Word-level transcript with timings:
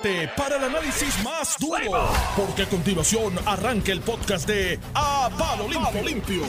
prepárate 0.00 0.28
para 0.36 0.56
el 0.56 0.64
análisis 0.64 1.22
más 1.22 1.56
duro, 1.58 2.08
porque 2.36 2.62
a 2.62 2.68
continuación 2.68 3.34
arranca 3.46 3.92
el 3.92 4.00
podcast 4.00 4.46
de 4.46 4.78
A 4.94 5.28
Palo 5.38 5.68
Limpio. 5.68 6.02
Limpio. 6.02 6.42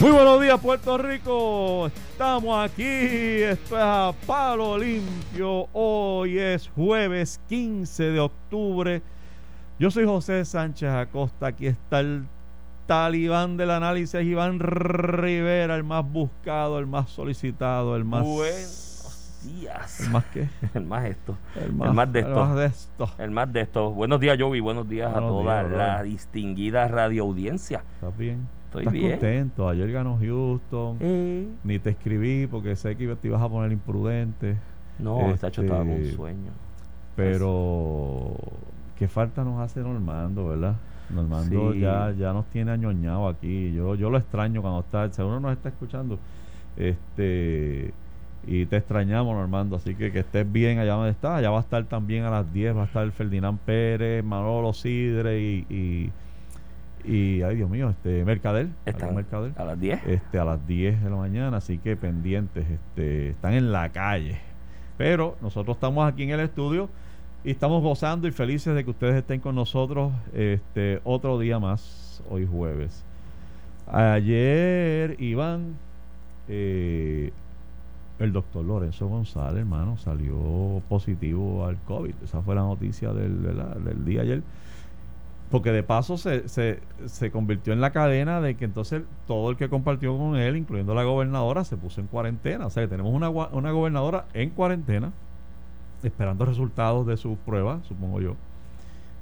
Muy 0.00 0.10
buenos 0.10 0.40
días, 0.40 0.58
Puerto 0.60 0.98
Rico. 0.98 1.86
Estamos 1.88 2.70
aquí. 2.70 2.82
Esto 2.84 3.76
es 3.76 3.82
A 3.82 4.14
Palo 4.26 4.78
Limpio. 4.78 5.68
Hoy 5.72 6.38
es 6.38 6.68
jueves 6.74 7.40
15 7.48 8.04
de 8.04 8.20
octubre. 8.20 9.02
Yo 9.78 9.90
soy 9.90 10.04
José 10.04 10.44
Sánchez 10.44 10.90
Acosta. 10.90 11.48
Aquí 11.48 11.66
está 11.66 12.00
el 12.00 12.26
talibán 12.86 13.56
del 13.56 13.70
análisis, 13.70 14.20
Iván 14.22 14.58
Rivera, 14.58 15.76
el 15.76 15.84
más 15.84 16.04
buscado, 16.04 16.78
el 16.78 16.86
más 16.86 17.10
solicitado, 17.10 17.96
el 17.96 18.04
más. 18.04 18.24
Buenos 18.24 18.89
días. 19.42 20.00
¿El 20.00 20.10
más 20.10 20.24
qué? 20.26 20.48
El 20.74 20.84
más 20.86 21.04
esto. 21.06 21.36
El 21.56 21.72
más, 21.72 22.12
de 22.12 22.20
el 22.20 22.26
esto. 22.26 22.40
más 22.44 22.56
de 22.56 22.66
esto. 22.66 23.10
El 23.18 23.30
más 23.30 23.52
de 23.52 23.60
esto. 23.60 23.90
Buenos 23.92 24.20
días, 24.20 24.36
Joey. 24.40 24.60
Buenos 24.60 24.88
días 24.88 25.12
Buenos 25.12 25.30
a 25.30 25.32
toda 25.42 25.62
días, 25.64 25.76
la 25.78 26.02
distinguida 26.02 26.88
radioaudiencia. 26.88 27.82
¿Estás 27.96 28.16
bien? 28.16 28.46
Estoy 28.66 28.82
¿Estás 28.82 28.92
bien. 28.92 29.10
contento? 29.12 29.68
Ayer 29.68 29.90
ganó 29.92 30.18
Houston. 30.20 30.96
Eh, 31.00 31.48
Ni 31.64 31.78
te 31.78 31.90
escribí 31.90 32.46
porque 32.46 32.76
sé 32.76 32.96
que 32.96 33.14
te 33.16 33.28
ibas 33.28 33.42
a 33.42 33.48
poner 33.48 33.72
imprudente. 33.72 34.56
no, 34.98 35.20
Este, 35.20 35.32
está 35.34 35.48
hecho 35.48 35.62
estaba 35.62 35.84
con 35.84 36.04
sueño. 36.04 36.50
Pero 37.16 38.34
qué 38.98 39.08
falta 39.08 39.44
nos 39.44 39.60
hace 39.60 39.80
Normando, 39.80 40.48
¿verdad? 40.48 40.74
Normando 41.10 41.72
Sí. 41.72 41.80
ya, 41.80 42.12
ya 42.16 42.32
nos 42.32 42.46
tiene 42.46 42.70
añoñado 42.70 43.26
aquí. 43.28 43.72
Yo, 43.72 43.94
yo 43.96 44.10
lo 44.10 44.18
extraño 44.18 44.62
cuando 44.62 44.80
está, 44.80 45.10
seguro 45.12 45.40
nos 45.40 45.52
está 45.52 45.70
escuchando. 45.70 46.18
Este 46.76 47.92
y 48.46 48.66
te 48.66 48.76
extrañamos, 48.76 49.34
Normando. 49.34 49.76
Así 49.76 49.94
que 49.94 50.12
que 50.12 50.20
estés 50.20 50.50
bien 50.50 50.78
allá 50.78 50.94
donde 50.94 51.10
estás. 51.10 51.38
Allá 51.38 51.50
va 51.50 51.58
a 51.58 51.62
estar 51.62 51.84
también 51.84 52.24
a 52.24 52.30
las 52.30 52.52
10, 52.52 52.76
va 52.76 52.82
a 52.82 52.86
estar 52.86 53.10
Ferdinand 53.12 53.58
Pérez, 53.60 54.24
Manolo 54.24 54.72
Sidre 54.72 55.40
y, 55.40 55.66
y, 55.68 56.10
y 57.04 57.42
ay 57.42 57.56
Dios 57.56 57.70
mío, 57.70 57.90
este 57.90 58.24
Mercader. 58.24 58.68
Están 58.86 59.02
¿Algún 59.10 59.16
Mercader? 59.16 59.52
a 59.56 59.64
las 59.64 59.80
10. 59.80 60.06
este, 60.06 60.38
a 60.38 60.44
las 60.44 60.66
10 60.66 61.02
de 61.02 61.10
la 61.10 61.16
mañana, 61.16 61.56
así 61.58 61.78
que 61.78 61.96
pendientes, 61.96 62.66
este, 62.68 63.30
están 63.30 63.54
en 63.54 63.72
la 63.72 63.88
calle. 63.90 64.38
Pero 64.96 65.36
nosotros 65.40 65.76
estamos 65.76 66.10
aquí 66.10 66.24
en 66.24 66.30
el 66.30 66.40
estudio 66.40 66.88
y 67.42 67.50
estamos 67.50 67.82
gozando 67.82 68.28
y 68.28 68.32
felices 68.32 68.74
de 68.74 68.84
que 68.84 68.90
ustedes 68.90 69.14
estén 69.14 69.40
con 69.40 69.54
nosotros 69.54 70.12
este 70.34 71.00
otro 71.04 71.38
día 71.38 71.58
más, 71.58 72.22
hoy 72.28 72.46
jueves. 72.46 73.02
Ayer, 73.86 75.16
Iván, 75.18 75.76
eh, 76.48 77.32
el 78.20 78.32
doctor 78.32 78.64
Lorenzo 78.64 79.08
González, 79.08 79.60
hermano, 79.60 79.96
salió 79.96 80.82
positivo 80.88 81.64
al 81.64 81.78
COVID. 81.78 82.14
Esa 82.22 82.42
fue 82.42 82.54
la 82.54 82.60
noticia 82.60 83.12
del, 83.12 83.42
del 83.42 84.04
día 84.04 84.20
ayer. 84.20 84.42
Porque 85.50 85.72
de 85.72 85.82
paso 85.82 86.16
se, 86.16 86.48
se, 86.48 86.80
se 87.06 87.30
convirtió 87.32 87.72
en 87.72 87.80
la 87.80 87.90
cadena 87.90 88.40
de 88.40 88.54
que 88.54 88.66
entonces 88.66 89.02
todo 89.26 89.50
el 89.50 89.56
que 89.56 89.68
compartió 89.68 90.16
con 90.16 90.36
él, 90.36 90.56
incluyendo 90.56 90.94
la 90.94 91.02
gobernadora, 91.02 91.64
se 91.64 91.76
puso 91.76 92.00
en 92.00 92.06
cuarentena. 92.06 92.66
O 92.66 92.70
sea 92.70 92.84
que 92.84 92.88
tenemos 92.88 93.12
una, 93.12 93.30
una 93.30 93.72
gobernadora 93.72 94.26
en 94.34 94.50
cuarentena, 94.50 95.12
esperando 96.02 96.44
resultados 96.44 97.06
de 97.06 97.16
sus 97.16 97.38
pruebas, 97.38 97.84
supongo 97.86 98.20
yo. 98.20 98.36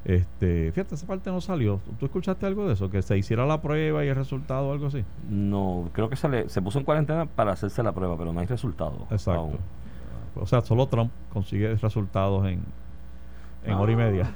Este, 0.09 0.73
fíjate, 0.73 0.95
esa 0.95 1.07
parte 1.07 1.31
no 1.31 1.41
salió. 1.43 1.81
¿Tú 2.01 2.07
escuchaste 2.07 2.47
algo 2.47 2.67
de 2.67 2.73
eso? 2.73 2.91
Que 2.91 3.03
se 3.03 3.17
hiciera 3.19 3.45
la 3.47 3.61
prueba 3.61 4.05
y 4.05 4.09
el 4.09 4.17
resultado 4.17 4.69
o 4.69 4.73
algo 4.73 4.87
así. 4.87 5.05
No, 5.29 5.91
creo 5.93 6.09
que 6.09 6.17
se, 6.17 6.29
le, 6.31 6.49
se 6.49 6.63
puso 6.63 6.79
en 6.79 6.87
cuarentena 6.87 7.27
para 7.27 7.53
hacerse 7.53 7.83
la 7.83 7.93
prueba, 7.93 8.17
pero 8.17 8.33
no 8.33 8.41
hay 8.41 8.47
resultado. 8.47 9.07
Exacto. 9.11 9.41
aún. 9.41 9.57
O 10.35 10.47
sea, 10.47 10.63
solo 10.63 10.87
Trump 10.87 11.11
consigue 11.33 11.75
resultados 11.77 12.47
en, 12.47 12.61
en 13.67 13.75
hora 13.75 13.93
y 13.93 13.95
Ah. 13.95 13.99
media. 13.99 14.31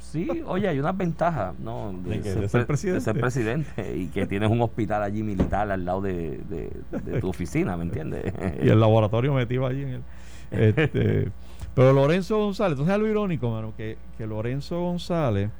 Sí, 0.00 0.28
oye, 0.44 0.66
hay 0.66 0.80
unas 0.80 0.96
ventajas, 0.96 1.56
¿no? 1.60 1.92
¿De 2.04 2.20
ser 2.24 2.34
pre- 2.34 2.40
de 2.42 2.48
ser 2.48 2.66
presidente? 2.66 3.14
presidente 3.14 3.96
y 3.96 4.06
que 4.08 4.26
tienes 4.26 4.50
un 4.50 4.60
hospital 4.60 5.04
allí 5.04 5.22
militar 5.22 5.70
al 5.70 5.84
lado 5.84 6.00
de, 6.00 6.38
de- 6.48 6.72
de 7.04 7.20
tu 7.20 7.28
oficina, 7.30 7.76
¿me 7.76 7.84
entiendes? 7.84 8.24
y 8.60 8.68
el 8.70 8.80
laboratorio 8.80 9.32
metido 9.34 9.66
allí 9.66 9.82
en 9.82 9.88
el. 9.90 10.02
Este, 10.50 11.28
pero 11.74 11.92
Lorenzo 11.92 12.38
González, 12.38 12.72
entonces 12.72 12.94
es 12.94 13.00
lo 13.00 13.08
irónico, 13.08 13.50
mano, 13.50 13.72
que, 13.76 13.96
que 14.18 14.26
Lorenzo 14.26 14.80
González, 14.80 15.50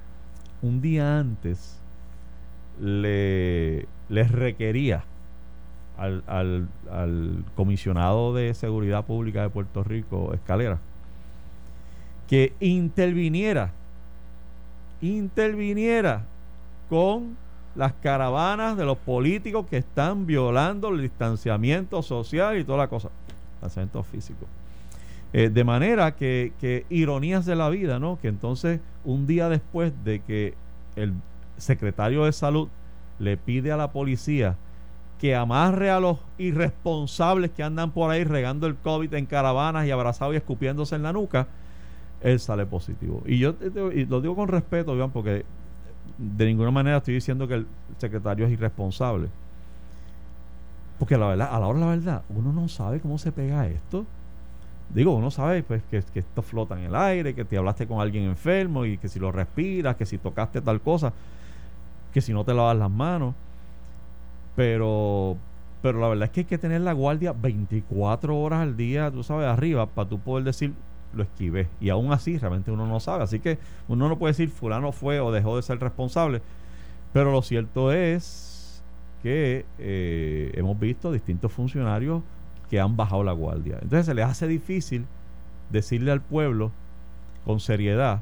un 0.62 0.80
día 0.80 1.18
antes, 1.18 1.78
le, 2.80 3.86
les 4.08 4.30
requería 4.30 5.04
al, 5.96 6.24
al, 6.26 6.68
al 6.90 7.44
comisionado 7.54 8.34
de 8.34 8.54
Seguridad 8.54 9.04
Pública 9.04 9.42
de 9.42 9.50
Puerto 9.50 9.84
Rico, 9.84 10.32
Escalera, 10.34 10.78
que 12.28 12.54
interviniera, 12.60 13.72
interviniera 15.00 16.24
con 16.88 17.36
las 17.76 17.92
caravanas 17.92 18.76
de 18.76 18.84
los 18.84 18.98
políticos 18.98 19.66
que 19.68 19.76
están 19.76 20.26
violando 20.26 20.88
el 20.88 21.02
distanciamiento 21.02 22.02
social 22.02 22.58
y 22.58 22.64
toda 22.64 22.78
la 22.78 22.88
cosa, 22.88 23.10
distanciamiento 23.54 24.02
físico. 24.02 24.46
Eh, 25.32 25.48
de 25.48 25.64
manera 25.64 26.16
que, 26.16 26.52
que 26.60 26.86
ironías 26.90 27.46
de 27.46 27.54
la 27.54 27.68
vida, 27.68 27.98
¿no? 27.98 28.18
Que 28.20 28.28
entonces 28.28 28.80
un 29.04 29.26
día 29.26 29.48
después 29.48 29.92
de 30.04 30.20
que 30.20 30.54
el 30.96 31.14
secretario 31.56 32.24
de 32.24 32.32
salud 32.32 32.68
le 33.18 33.36
pide 33.36 33.70
a 33.70 33.76
la 33.76 33.92
policía 33.92 34.56
que 35.20 35.36
amarre 35.36 35.90
a 35.90 36.00
los 36.00 36.18
irresponsables 36.38 37.50
que 37.50 37.62
andan 37.62 37.90
por 37.90 38.10
ahí 38.10 38.24
regando 38.24 38.66
el 38.66 38.74
COVID 38.76 39.12
en 39.14 39.26
caravanas 39.26 39.86
y 39.86 39.90
abrazados 39.90 40.32
y 40.32 40.38
escupiéndose 40.38 40.96
en 40.96 41.02
la 41.02 41.12
nuca, 41.12 41.46
él 42.22 42.40
sale 42.40 42.64
positivo. 42.64 43.22
Y 43.26 43.38
yo 43.38 43.54
y 43.94 44.06
lo 44.06 44.22
digo 44.22 44.34
con 44.34 44.48
respeto, 44.48 44.96
Iván, 44.96 45.10
porque 45.10 45.44
de 46.16 46.46
ninguna 46.46 46.70
manera 46.70 46.96
estoy 46.96 47.14
diciendo 47.14 47.46
que 47.46 47.54
el 47.54 47.66
secretario 47.98 48.46
es 48.46 48.52
irresponsable. 48.52 49.28
Porque 50.98 51.18
la 51.18 51.28
verdad, 51.28 51.48
a 51.52 51.60
la 51.60 51.66
hora 51.66 51.78
de 51.78 51.84
la 51.84 51.90
verdad, 51.90 52.22
uno 52.30 52.52
no 52.52 52.68
sabe 52.68 53.00
cómo 53.00 53.18
se 53.18 53.30
pega 53.30 53.66
esto. 53.66 54.06
Digo, 54.94 55.14
uno 55.14 55.30
sabe 55.30 55.62
pues 55.62 55.82
que, 55.90 56.02
que 56.02 56.20
esto 56.20 56.42
flota 56.42 56.78
en 56.78 56.86
el 56.86 56.96
aire, 56.96 57.34
que 57.34 57.44
te 57.44 57.56
hablaste 57.56 57.86
con 57.86 58.00
alguien 58.00 58.24
enfermo 58.24 58.84
y 58.84 58.98
que 58.98 59.08
si 59.08 59.20
lo 59.20 59.30
respiras, 59.30 59.96
que 59.96 60.06
si 60.06 60.18
tocaste 60.18 60.60
tal 60.60 60.80
cosa, 60.80 61.12
que 62.12 62.20
si 62.20 62.32
no 62.32 62.44
te 62.44 62.54
lavas 62.54 62.76
las 62.76 62.90
manos. 62.90 63.34
Pero, 64.56 65.36
pero 65.80 66.00
la 66.00 66.08
verdad 66.08 66.24
es 66.24 66.30
que 66.30 66.40
hay 66.40 66.46
que 66.46 66.58
tener 66.58 66.80
la 66.80 66.92
guardia 66.92 67.32
24 67.32 68.36
horas 68.36 68.60
al 68.60 68.76
día, 68.76 69.10
tú 69.10 69.22
sabes, 69.22 69.46
arriba, 69.46 69.86
para 69.86 70.08
tú 70.08 70.18
poder 70.18 70.44
decir 70.44 70.72
lo 71.14 71.22
esquivé. 71.22 71.68
Y 71.80 71.90
aún 71.90 72.12
así, 72.12 72.38
realmente 72.38 72.70
uno 72.70 72.86
no 72.86 73.00
sabe. 73.00 73.24
Así 73.24 73.40
que 73.40 73.58
uno 73.88 74.08
no 74.08 74.18
puede 74.18 74.32
decir 74.32 74.50
fulano 74.50 74.92
fue 74.92 75.20
o 75.20 75.32
dejó 75.32 75.56
de 75.56 75.62
ser 75.62 75.78
responsable. 75.80 76.42
Pero 77.12 77.32
lo 77.32 77.42
cierto 77.42 77.92
es 77.92 78.82
que 79.22 79.64
eh, 79.78 80.52
hemos 80.54 80.78
visto 80.78 81.12
distintos 81.12 81.52
funcionarios 81.52 82.22
que 82.70 82.80
han 82.80 82.96
bajado 82.96 83.24
la 83.24 83.32
guardia. 83.32 83.78
Entonces 83.82 84.06
se 84.06 84.14
les 84.14 84.24
hace 84.24 84.46
difícil 84.46 85.04
decirle 85.70 86.12
al 86.12 86.20
pueblo 86.20 86.70
con 87.44 87.58
seriedad, 87.58 88.20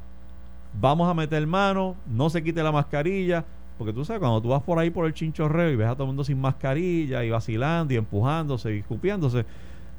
vamos 0.80 1.08
a 1.08 1.14
meter 1.14 1.46
mano, 1.46 1.96
no 2.06 2.30
se 2.30 2.42
quite 2.42 2.62
la 2.62 2.72
mascarilla, 2.72 3.44
porque 3.76 3.92
tú 3.92 4.04
sabes, 4.04 4.20
cuando 4.20 4.40
tú 4.40 4.48
vas 4.48 4.62
por 4.62 4.78
ahí 4.78 4.90
por 4.90 5.06
el 5.06 5.14
chinchorreo 5.14 5.70
y 5.70 5.76
ves 5.76 5.88
a 5.88 5.92
todo 5.92 6.04
el 6.04 6.08
mundo 6.08 6.24
sin 6.24 6.40
mascarilla 6.40 7.22
y 7.22 7.30
vacilando 7.30 7.92
y 7.92 7.96
empujándose 7.96 8.74
y 8.74 8.78
escupiéndose, 8.78 9.44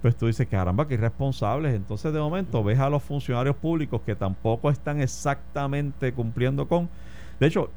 pues 0.02 0.16
tú 0.16 0.28
dices, 0.28 0.48
caramba, 0.48 0.88
que 0.88 0.96
irresponsables. 0.96 1.76
Entonces 1.76 2.12
de 2.12 2.20
momento 2.20 2.64
ves 2.64 2.80
a 2.80 2.90
los 2.90 3.04
funcionarios 3.04 3.56
públicos 3.56 4.02
que 4.06 4.16
tampoco 4.16 4.70
están 4.70 5.00
exactamente 5.00 6.12
cumpliendo 6.12 6.68
con... 6.68 6.90
De 7.40 7.48
hecho, 7.48 7.70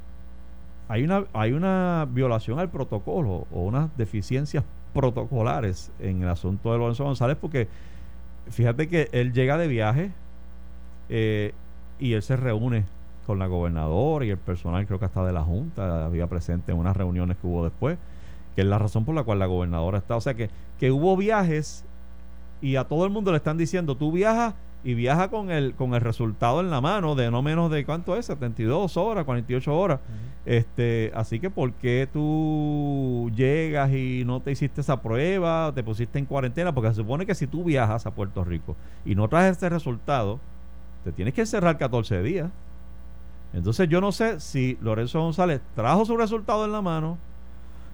hay 0.89 1.05
una, 1.05 1.25
hay 1.33 1.53
una 1.53 2.09
violación 2.11 2.59
al 2.59 2.71
protocolo 2.71 3.47
o 3.53 3.63
unas 3.63 3.97
deficiencias 3.97 4.65
protocolares 4.93 5.91
en 5.99 6.23
el 6.23 6.29
asunto 6.29 6.73
de 6.73 6.79
Lorenzo 6.79 7.05
González 7.05 7.37
porque 7.41 7.69
fíjate 8.51 8.89
que 8.89 9.09
él 9.13 9.33
llega 9.33 9.57
de 9.57 9.69
viaje 9.69 10.11
eh, 11.09 11.53
y 11.99 12.13
él 12.13 12.23
se 12.23 12.37
reúne 12.37 12.85
con 13.27 13.39
la 13.39 13.47
gobernadora 13.47 14.25
y 14.25 14.31
el 14.31 14.39
personal 14.39 14.87
creo 14.87 14.99
que 14.99 15.05
hasta 15.05 15.25
de 15.25 15.33
la 15.33 15.43
Junta 15.43 16.05
había 16.05 16.27
presente 16.27 16.73
en 16.73 16.79
unas 16.79 16.97
reuniones 16.97 17.37
que 17.37 17.47
hubo 17.47 17.65
después 17.65 17.99
que 18.55 18.63
es 18.63 18.67
la 18.67 18.79
razón 18.79 19.05
por 19.05 19.15
la 19.15 19.23
cual 19.23 19.39
la 19.39 19.47
gobernadora 19.47 19.99
está. 19.99 20.17
O 20.17 20.21
sea 20.21 20.35
que, 20.35 20.51
que 20.79 20.91
hubo 20.91 21.17
viajes 21.17 21.85
y 22.61 22.77
a 22.77 22.85
todo 22.85 23.05
el 23.05 23.11
mundo 23.11 23.31
le 23.31 23.39
están 23.39 23.57
diciendo 23.57 23.97
tú 23.97 24.13
viajas 24.13 24.55
y 24.85 24.95
viaja 24.95 25.29
con 25.29 25.51
el 25.51 25.75
con 25.75 25.95
el 25.95 26.01
resultado 26.01 26.61
en 26.61 26.71
la 26.71 26.81
mano 26.81 27.15
de 27.15 27.31
no 27.31 27.41
menos 27.43 27.71
de 27.71 27.85
cuánto 27.85 28.17
es 28.17 28.27
72 28.27 28.97
horas 28.97 29.25
48 29.25 29.77
horas. 29.79 30.01
Este 30.45 31.13
así 31.15 31.39
que 31.39 31.51
por 31.51 31.73
qué 31.75 32.09
tú 32.13 33.31
llegas 33.35 33.93
y 33.93 34.25
no 34.27 34.41
te 34.41 34.51
hiciste 34.51 34.81
esa 34.81 35.01
prueba 35.01 35.71
te 35.75 35.85
pusiste 35.85 36.19
en 36.19 36.27
cuarentena 36.27 36.75
porque 36.75 36.89
se 36.91 36.97
supone 36.97 37.27
que 37.27 37.35
si 37.37 37.47
tú 37.47 37.63
viajas 37.65 38.07
a 38.07 38.11
Puerto 38.11 38.43
Rico 38.45 38.75
y 39.05 39.15
no 39.15 39.29
traes 39.29 39.57
ese 39.57 39.69
resultado 39.69 40.41
te 41.05 41.13
tienes 41.13 41.35
que 41.35 41.43
encerrar 41.43 41.79
14 41.79 42.23
días. 42.23 42.51
Entonces 43.53 43.89
yo 43.89 44.01
no 44.01 44.13
sé 44.13 44.41
si 44.41 44.79
Lorenzo 44.81 45.21
González 45.21 45.61
trajo 45.75 46.05
su 46.05 46.17
resultado 46.17 46.65
en 46.65 46.73
la 46.73 46.81
mano 46.83 47.19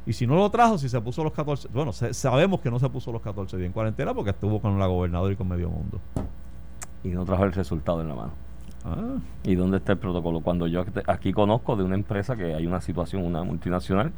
y 0.06 0.12
si 0.14 0.26
no 0.26 0.36
lo 0.36 0.48
trajo, 0.50 0.78
si 0.78 0.88
se 0.88 1.00
puso 1.02 1.22
los 1.24 1.32
14, 1.32 1.68
bueno, 1.74 1.92
se- 1.92 2.14
sabemos 2.14 2.60
que 2.60 2.70
no 2.70 2.78
se 2.78 2.88
puso 2.88 3.12
los 3.12 3.20
14 3.20 3.56
días 3.58 3.66
en 3.66 3.72
cuarentena 3.72 4.14
porque 4.14 4.30
estuvo 4.30 4.60
con 4.60 4.78
la 4.78 4.86
gobernadora 4.86 5.32
y 5.32 5.36
con 5.36 5.48
medio 5.48 5.68
mundo. 5.68 6.00
Y 7.04 7.08
no 7.08 7.24
trajo 7.24 7.44
el 7.44 7.52
resultado 7.52 8.00
en 8.00 8.08
la 8.08 8.14
mano. 8.14 8.32
Ah, 8.84 9.18
¿Y 9.44 9.54
dónde 9.54 9.78
está 9.78 9.92
el 9.92 9.98
protocolo? 9.98 10.40
Cuando 10.40 10.66
yo 10.66 10.84
aquí 11.06 11.32
conozco 11.32 11.76
de 11.76 11.84
una 11.84 11.94
empresa 11.94 12.36
que 12.36 12.54
hay 12.54 12.66
una 12.66 12.80
situación, 12.80 13.24
una 13.24 13.42
multinacional, 13.42 14.12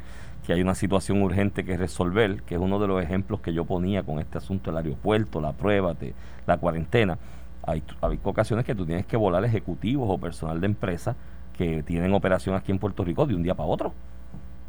que 0.45 0.53
hay 0.53 0.61
una 0.61 0.75
situación 0.75 1.21
urgente 1.21 1.63
que 1.63 1.77
resolver, 1.77 2.43
que 2.43 2.55
es 2.55 2.61
uno 2.61 2.79
de 2.79 2.87
los 2.87 3.03
ejemplos 3.03 3.41
que 3.41 3.53
yo 3.53 3.65
ponía 3.65 4.03
con 4.03 4.19
este 4.19 4.37
asunto 4.37 4.71
del 4.71 4.77
aeropuerto, 4.77 5.41
la 5.41 5.53
prueba, 5.53 5.93
de, 5.93 6.13
la 6.45 6.57
cuarentena. 6.57 7.17
Hay, 7.63 7.83
hay 8.01 8.19
ocasiones 8.23 8.65
que 8.65 8.75
tú 8.75 8.85
tienes 8.85 9.05
que 9.05 9.17
volar 9.17 9.43
ejecutivos 9.45 10.07
o 10.09 10.17
personal 10.17 10.59
de 10.61 10.67
empresa 10.67 11.15
que 11.57 11.83
tienen 11.83 12.13
operación 12.13 12.55
aquí 12.55 12.71
en 12.71 12.79
Puerto 12.79 13.03
Rico 13.03 13.25
de 13.25 13.35
un 13.35 13.43
día 13.43 13.55
para 13.55 13.69
otro 13.69 13.93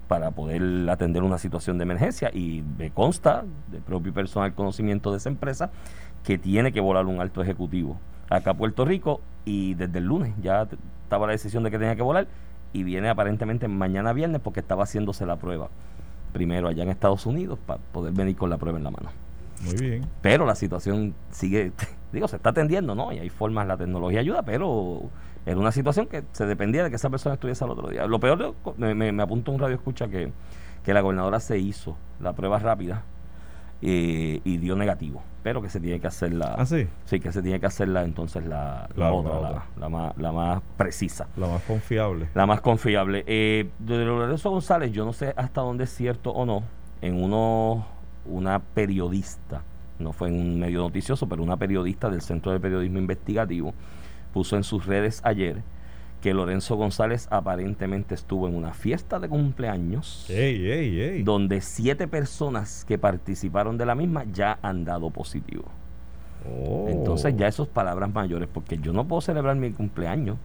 para 0.08 0.30
poder 0.30 0.90
atender 0.90 1.22
una 1.22 1.38
situación 1.38 1.78
de 1.78 1.84
emergencia 1.84 2.30
y 2.34 2.62
me 2.76 2.90
consta 2.90 3.44
de 3.70 3.80
propio 3.80 4.12
personal 4.12 4.52
conocimiento 4.52 5.10
de 5.10 5.16
esa 5.16 5.30
empresa 5.30 5.70
que 6.24 6.38
tiene 6.38 6.72
que 6.72 6.80
volar 6.80 7.06
un 7.06 7.20
alto 7.20 7.42
ejecutivo 7.42 7.98
acá 8.30 8.52
a 8.52 8.54
Puerto 8.54 8.84
Rico 8.84 9.20
y 9.44 9.74
desde 9.74 9.98
el 9.98 10.04
lunes 10.04 10.32
ya 10.40 10.68
estaba 11.02 11.26
la 11.26 11.32
decisión 11.32 11.62
de 11.64 11.70
que 11.70 11.78
tenía 11.78 11.96
que 11.96 12.02
volar 12.02 12.26
y 12.72 12.84
viene 12.84 13.08
aparentemente 13.08 13.68
mañana 13.68 14.12
viernes 14.12 14.40
porque 14.40 14.60
estaba 14.60 14.84
haciéndose 14.84 15.26
la 15.26 15.36
prueba 15.36 15.68
primero 16.32 16.68
allá 16.68 16.82
en 16.82 16.88
Estados 16.88 17.26
Unidos 17.26 17.58
para 17.66 17.80
poder 17.92 18.12
venir 18.14 18.36
con 18.36 18.48
la 18.50 18.56
prueba 18.56 18.78
en 18.78 18.84
la 18.84 18.90
mano. 18.90 19.10
muy 19.62 19.74
bien. 19.74 20.06
Pero 20.22 20.46
la 20.46 20.54
situación 20.54 21.14
sigue, 21.30 21.72
digo, 22.12 22.28
se 22.28 22.36
está 22.36 22.50
atendiendo, 22.50 22.94
¿no? 22.94 23.12
Y 23.12 23.18
hay 23.18 23.28
formas, 23.28 23.66
la 23.66 23.76
tecnología 23.76 24.20
ayuda, 24.20 24.42
pero 24.42 25.02
era 25.44 25.58
una 25.58 25.72
situación 25.72 26.06
que 26.06 26.24
se 26.32 26.46
dependía 26.46 26.84
de 26.84 26.90
que 26.90 26.96
esa 26.96 27.10
persona 27.10 27.34
estuviese 27.34 27.64
al 27.64 27.70
otro 27.70 27.90
día. 27.90 28.06
Lo 28.06 28.18
peor, 28.18 28.54
me, 28.78 28.94
me, 28.94 29.12
me 29.12 29.22
apunta 29.22 29.50
un 29.50 29.58
radio 29.58 29.74
escucha 29.74 30.08
que, 30.08 30.32
que 30.84 30.94
la 30.94 31.00
gobernadora 31.00 31.40
se 31.40 31.58
hizo 31.58 31.96
la 32.20 32.32
prueba 32.32 32.58
rápida 32.58 33.02
eh, 33.82 34.40
y 34.44 34.56
dio 34.58 34.76
negativo, 34.76 35.22
pero 35.42 35.60
que 35.60 35.68
se 35.68 35.80
tiene 35.80 35.98
que 36.00 36.06
hacer 36.06 36.32
la... 36.32 36.54
Ah, 36.56 36.66
sí, 36.66 36.86
Sí, 37.04 37.18
que 37.20 37.32
se 37.32 37.42
tiene 37.42 37.58
que 37.58 37.66
hacer 37.66 37.88
la, 37.88 38.04
entonces 38.04 38.44
la, 38.46 38.88
la 38.96 39.06
La- 39.06 39.12
otra, 39.12 39.34
la 39.34 39.40
la, 39.40 39.48
otra. 39.50 39.64
la 39.78 39.88
más, 39.88 40.16
la 40.18 40.32
más 40.32 40.62
precisa. 40.76 41.26
la 41.36 41.48
más 41.48 41.62
confiable. 41.62 42.28
La 42.34 42.46
más 42.46 42.60
confiable. 42.60 43.24
Eh, 43.26 43.68
de 43.78 44.04
Lorenzo 44.04 44.50
González, 44.50 44.92
yo 44.92 45.04
no 45.04 45.12
sé 45.12 45.34
hasta 45.36 45.60
dónde 45.60 45.84
es 45.84 45.90
cierto 45.90 46.30
o 46.30 46.46
no, 46.46 46.62
en 47.00 47.22
uno, 47.22 47.86
una 48.24 48.60
periodista, 48.60 49.62
no 49.98 50.12
fue 50.12 50.28
en 50.28 50.34
un 50.34 50.60
medio 50.60 50.78
noticioso, 50.80 51.28
pero 51.28 51.42
una 51.42 51.56
periodista 51.56 52.08
del 52.08 52.22
Centro 52.22 52.52
de 52.52 52.60
Periodismo 52.60 52.98
Investigativo, 52.98 53.74
puso 54.32 54.56
en 54.56 54.64
sus 54.64 54.86
redes 54.86 55.20
ayer 55.24 55.62
que 56.22 56.32
Lorenzo 56.32 56.76
González 56.76 57.26
aparentemente 57.30 58.14
estuvo 58.14 58.48
en 58.48 58.54
una 58.54 58.72
fiesta 58.72 59.18
de 59.18 59.28
cumpleaños 59.28 60.24
Ey, 60.30 60.70
ey, 60.70 61.00
ey. 61.00 61.22
donde 61.24 61.60
siete 61.60 62.06
personas 62.06 62.84
que 62.86 62.96
participaron 62.96 63.76
de 63.76 63.84
la 63.84 63.96
misma 63.96 64.24
ya 64.32 64.58
han 64.62 64.84
dado 64.84 65.10
positivo. 65.10 65.64
Oh. 66.48 66.86
Entonces 66.88 67.36
ya 67.36 67.48
esos 67.48 67.68
palabras 67.68 68.12
mayores, 68.12 68.48
porque 68.52 68.78
yo 68.78 68.92
no 68.92 69.06
puedo 69.06 69.20
celebrar 69.20 69.56
mi 69.56 69.72
cumpleaños. 69.72 70.38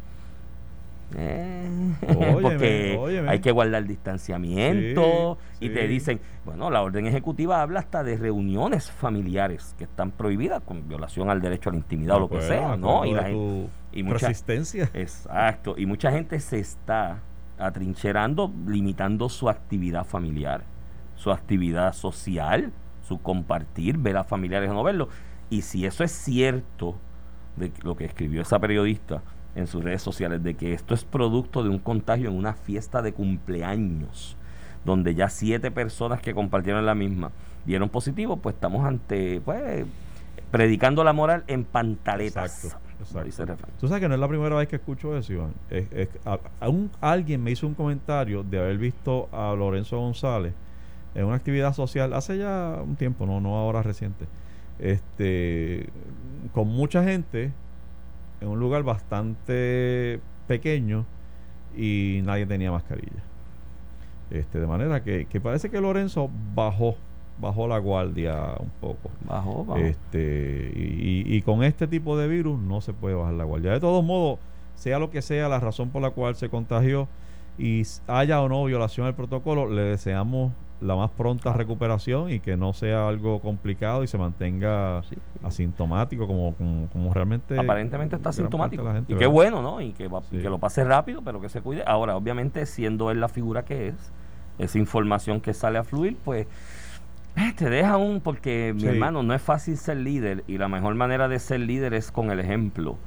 Eh, 1.16 1.70
Óyeme, 2.08 2.42
porque 2.42 2.98
óyeme. 3.00 3.30
hay 3.30 3.40
que 3.40 3.52
guardar 3.52 3.86
distanciamiento 3.86 5.38
Sí, 5.60 5.66
y 5.66 5.70
te 5.70 5.88
dicen, 5.88 6.20
bueno, 6.46 6.70
la 6.70 6.82
orden 6.82 7.08
ejecutiva 7.08 7.62
habla 7.62 7.80
hasta 7.80 8.04
de 8.04 8.18
reuniones 8.18 8.92
familiares 8.92 9.74
que 9.78 9.86
están 9.86 10.12
prohibidas 10.12 10.62
con 10.64 10.88
violación 10.88 11.30
al 11.30 11.42
derecho 11.42 11.70
a 11.70 11.74
la 11.74 11.78
intimidad 11.80 12.18
o 12.18 12.20
lo 12.22 12.30
que 12.30 12.42
sea, 12.42 12.76
¿no? 12.76 13.06
Y 13.06 13.14
la 13.14 13.24
gente, 13.24 13.70
y 13.94 14.04
mucha- 14.04 14.28
resistencia. 14.28 14.90
Exacto. 14.94 15.76
Y 15.78 15.86
mucha 15.86 16.12
gente 16.12 16.40
se 16.40 16.60
está 16.60 17.20
atrincherando, 17.58 18.52
limitando 18.68 19.30
su 19.30 19.50
actividad 19.50 20.06
familiar, 20.06 20.64
su 21.16 21.32
actividad 21.32 21.94
social, 21.94 22.72
su 23.08 23.22
compartir, 23.22 23.98
ver 23.98 24.18
a 24.18 24.24
familiares 24.24 24.70
o 24.70 24.74
no 24.74 24.84
verlos. 24.84 25.08
Y 25.50 25.62
si 25.62 25.86
eso 25.86 26.04
es 26.04 26.12
cierto, 26.12 26.98
de 27.56 27.72
lo 27.82 27.96
que 27.96 28.06
escribió 28.06 28.42
esa 28.42 28.60
periodista 28.60 29.24
en 29.58 29.68
sus 29.68 29.84
redes 29.84 30.02
sociales, 30.02 30.42
de 30.44 30.54
que 30.54 30.72
esto 30.74 30.94
es 30.94 31.04
producto 31.04 31.64
de 31.64 31.70
un 31.70 31.80
contagio 31.80 32.30
en 32.30 32.36
una 32.38 32.54
fiesta 32.54 33.02
de 33.02 33.12
cumpleaños, 33.14 34.38
donde 34.86 35.16
ya 35.16 35.30
siete 35.30 35.72
personas 35.72 36.22
que 36.22 36.34
compartieron 36.34 36.86
la 36.86 36.96
misma 36.96 37.32
dieron 37.66 37.90
positivo, 37.90 38.38
pues 38.38 38.56
estamos 38.56 38.86
ante, 38.86 39.42
pues, 39.44 39.86
predicando 40.52 41.04
la 41.04 41.12
moral 41.12 41.44
en 41.48 41.66
pantaletas. 41.66 42.64
Exacto, 42.64 43.20
exacto. 43.26 43.68
Tú 43.80 43.88
sabes 43.88 44.02
que 44.02 44.08
no 44.08 44.14
es 44.14 44.20
la 44.20 44.28
primera 44.28 44.56
vez 44.56 44.68
que 44.70 44.78
escucho 44.78 45.18
eso, 45.18 45.34
Iván. 45.34 45.54
Es- 45.70 45.92
es- 45.92 46.10
a- 46.26 46.40
a 46.62 46.70
un- 46.70 46.90
alguien 47.02 47.44
me 47.44 47.52
hizo 47.52 47.68
un 47.68 47.74
comentario 47.74 48.44
de 48.44 48.60
haber 48.60 48.78
visto 48.78 49.28
a 49.34 49.54
Lorenzo 49.56 50.00
González 50.00 50.54
en 51.16 51.26
una 51.26 51.36
actividad 51.36 51.74
social 51.74 52.14
hace 52.14 52.38
ya 52.38 52.80
un 52.84 52.96
tiempo, 52.96 53.26
no, 53.26 53.42
no 53.42 53.56
ahora 53.58 53.82
reciente. 53.84 54.26
Este, 54.80 55.90
con 56.54 56.68
mucha 56.68 57.04
gente 57.04 57.52
en 58.42 58.48
un 58.48 58.60
lugar 58.60 58.84
bastante 58.84 60.20
pequeño 60.48 61.06
y 61.76 62.22
nadie 62.24 62.46
tenía 62.46 62.72
mascarilla. 62.72 63.24
Este, 64.30 64.60
de 64.60 64.68
manera 64.68 65.04
que, 65.04 65.26
que 65.26 65.40
parece 65.40 65.70
que 65.70 65.80
Lorenzo 65.80 66.30
bajó, 66.54 66.96
bajó 67.40 67.68
la 67.68 67.78
guardia 67.78 68.54
un 68.60 68.70
poco. 68.82 69.10
Bajo, 69.28 69.64
bajo. 69.66 69.80
Este, 69.80 70.72
y, 70.76 71.24
y- 71.26 71.36
y 71.38 71.42
con 71.42 71.64
este 71.64 71.88
tipo 71.88 72.18
de 72.18 72.28
virus 72.28 72.60
no 72.60 72.82
se 72.82 72.94
puede 72.94 73.16
bajar 73.16 73.34
la 73.36 73.44
guardia. 73.46 73.72
De 73.72 73.80
todos 73.80 74.04
modos, 74.04 74.40
sea 74.76 75.00
lo 75.00 75.10
que 75.10 75.22
sea 75.22 75.48
la 75.50 75.60
razón 75.60 75.90
por 75.90 76.02
la 76.02 76.10
cual 76.12 76.36
se 76.36 76.50
contagió 76.50 77.08
y 77.58 77.84
haya 78.08 78.42
o 78.42 78.50
no 78.50 78.64
violación 78.66 79.06
del 79.08 79.16
protocolo, 79.16 79.70
le 79.70 79.82
deseamos 79.82 80.52
la 80.80 80.96
más 80.96 81.10
pronta 81.12 81.54
recuperación 81.54 82.30
y 82.32 82.40
que 82.40 82.56
no 82.56 82.72
sea 82.74 83.08
algo 83.08 83.40
complicado 83.42 84.04
y 84.04 84.08
se 84.08 84.18
mantenga 84.18 85.02
Sí. 85.10 85.16
asintomático 85.44 86.28
como, 86.28 86.54
como, 86.56 86.88
como 86.90 87.14
realmente 87.14 87.58
Aparentemente 87.60 88.16
está 88.16 88.30
asintomático. 88.30 88.84
de 88.84 88.88
la 88.90 88.96
gente, 88.96 89.12
y 89.12 89.16
qué 89.16 89.20
¿verdad? 89.26 89.34
bueno, 89.34 89.62
¿no? 89.62 89.82
Y 89.82 89.92
que, 89.94 90.08
va- 90.08 90.22
y 90.32 90.38
que 90.40 90.50
lo 90.50 90.60
pase 90.60 90.84
rápido, 90.84 91.22
pero 91.24 91.42
que 91.42 91.50
se 91.50 91.62
cuide. 91.62 91.84
Ahora, 91.88 92.16
obviamente, 92.16 92.66
siendo 92.66 93.10
él 93.12 93.20
la 93.20 93.28
figura 93.28 93.66
que 93.66 93.88
es, 93.90 93.96
esa 94.60 94.78
información 94.78 95.42
que 95.42 95.54
sale 95.54 95.78
a 95.80 95.84
fluir, 95.84 96.18
pues 96.24 96.48
eh, 97.36 97.54
te 97.56 97.70
deja 97.70 97.98
un. 97.98 98.22
Porque, 98.22 98.74
mi 98.76 98.86
hermano, 98.86 99.24
no 99.24 99.34
es 99.34 99.42
fácil 99.42 99.78
ser 99.78 99.98
líder 99.98 100.44
y 100.48 100.58
la 100.58 100.68
mejor 100.68 100.94
manera 100.96 101.28
de 101.28 101.40
ser 101.40 101.60
líder 101.60 101.94
es 101.94 102.12
con 102.12 102.32
el 102.32 102.40
ejemplo. 102.40 102.98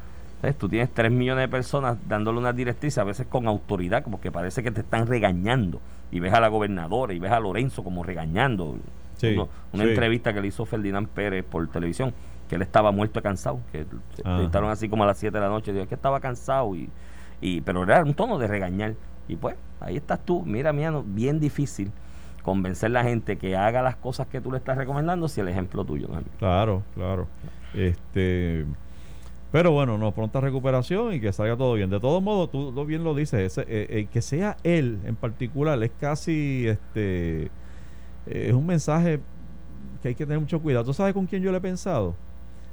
¿Ves? 0.43 0.57
Tú 0.57 0.69
tienes 0.69 0.91
3 0.95 1.11
millones 1.13 1.43
de 1.45 1.49
personas 1.49 1.99
dándole 2.09 2.39
una 2.39 2.53
directriz, 2.53 2.97
a 2.99 3.05
veces 3.05 3.27
con 3.27 3.47
autoridad, 3.47 4.03
como 4.03 4.21
que 4.21 4.31
parece 4.33 4.63
que 4.63 4.71
te 4.71 4.81
están 4.81 5.07
regañando. 5.07 5.81
Y 6.11 6.19
ves 6.21 6.33
a 6.33 6.41
la 6.41 6.49
gobernadora 6.49 7.13
y 7.13 7.19
ves 7.19 7.31
a 7.31 7.41
Lorenzo 7.41 7.85
como 7.85 8.03
regañando. 8.03 8.77
Sí, 9.17 9.35
Uno- 9.35 9.49
una 9.73 9.85
sí. 9.85 9.91
entrevista 9.91 10.33
que 10.33 10.41
le 10.41 10.49
hizo 10.49 10.65
Ferdinand 10.65 11.09
Pérez 11.09 11.45
por 11.45 11.69
televisión, 11.69 12.15
que 12.49 12.55
él 12.57 12.63
estaba 12.63 12.91
muerto 12.91 13.21
cansado, 13.23 13.61
que 13.71 13.81
Ajá. 13.81 14.31
entrevistaron 14.31 14.71
así 14.71 14.89
como 14.89 15.05
a 15.05 15.07
las 15.09 15.19
7 15.19 15.37
de 15.37 15.45
la 15.45 15.51
noche, 15.51 15.73
dijo 15.75 15.87
que 15.87 15.95
estaba 15.95 16.21
cansado, 16.21 16.75
y, 16.75 16.89
y 17.43 17.61
pero 17.61 17.83
era 17.83 18.03
un 18.03 18.15
tono 18.15 18.39
de 18.39 18.47
regañar. 18.47 18.95
Y 19.29 19.37
pues, 19.37 19.55
ahí 19.79 19.97
estás 19.99 20.19
tú, 20.25 20.43
mira, 20.45 20.73
mira, 20.73 20.93
bien 21.05 21.39
difícil 21.39 21.93
convencer 22.43 22.87
a 22.87 22.93
la 22.95 23.05
gente 23.05 23.37
que 23.37 23.55
haga 23.57 23.83
las 23.83 23.95
cosas 23.97 24.27
que 24.27 24.41
tú 24.41 24.51
le 24.51 24.57
estás 24.57 24.79
recomendando 24.79 25.29
si 25.29 25.43
el 25.43 25.49
ejemplo 25.49 25.85
tuyo 25.85 26.09
no 26.11 26.19
es. 26.19 26.25
Claro, 26.39 26.83
claro. 26.95 27.29
Este, 27.75 28.65
pero 29.53 29.73
bueno, 29.73 29.99
no, 29.99 30.13
pronta 30.13 30.41
recuperación 30.41 31.15
y 31.15 31.21
que 31.21 31.33
salga 31.33 31.57
todo 31.57 31.75
bien. 31.75 31.91
De 31.91 31.99
todos 32.01 32.23
modos, 32.23 32.51
tú 32.51 32.71
lo 32.73 32.85
bien 32.87 33.03
lo 33.03 33.15
dices, 33.15 33.41
ese, 33.41 33.63
eh, 33.63 33.87
eh, 33.91 34.09
que 34.13 34.23
sea 34.23 34.57
él 34.63 34.99
en 35.05 35.17
particular 35.17 35.83
es 35.83 35.91
casi, 36.01 36.67
este, 36.69 37.45
eh, 37.47 37.49
es 38.27 38.53
un 38.53 38.67
mensaje 38.67 39.21
que 40.03 40.09
hay 40.09 40.15
que 40.15 40.25
tener 40.25 40.39
mucho 40.41 40.61
cuidado. 40.61 40.85
¿Tú 40.85 40.95
sabes 40.95 41.15
con 41.15 41.27
quién 41.27 41.43
yo 41.43 41.51
le 41.51 41.59
he 41.59 41.61
pensado? 41.61 42.15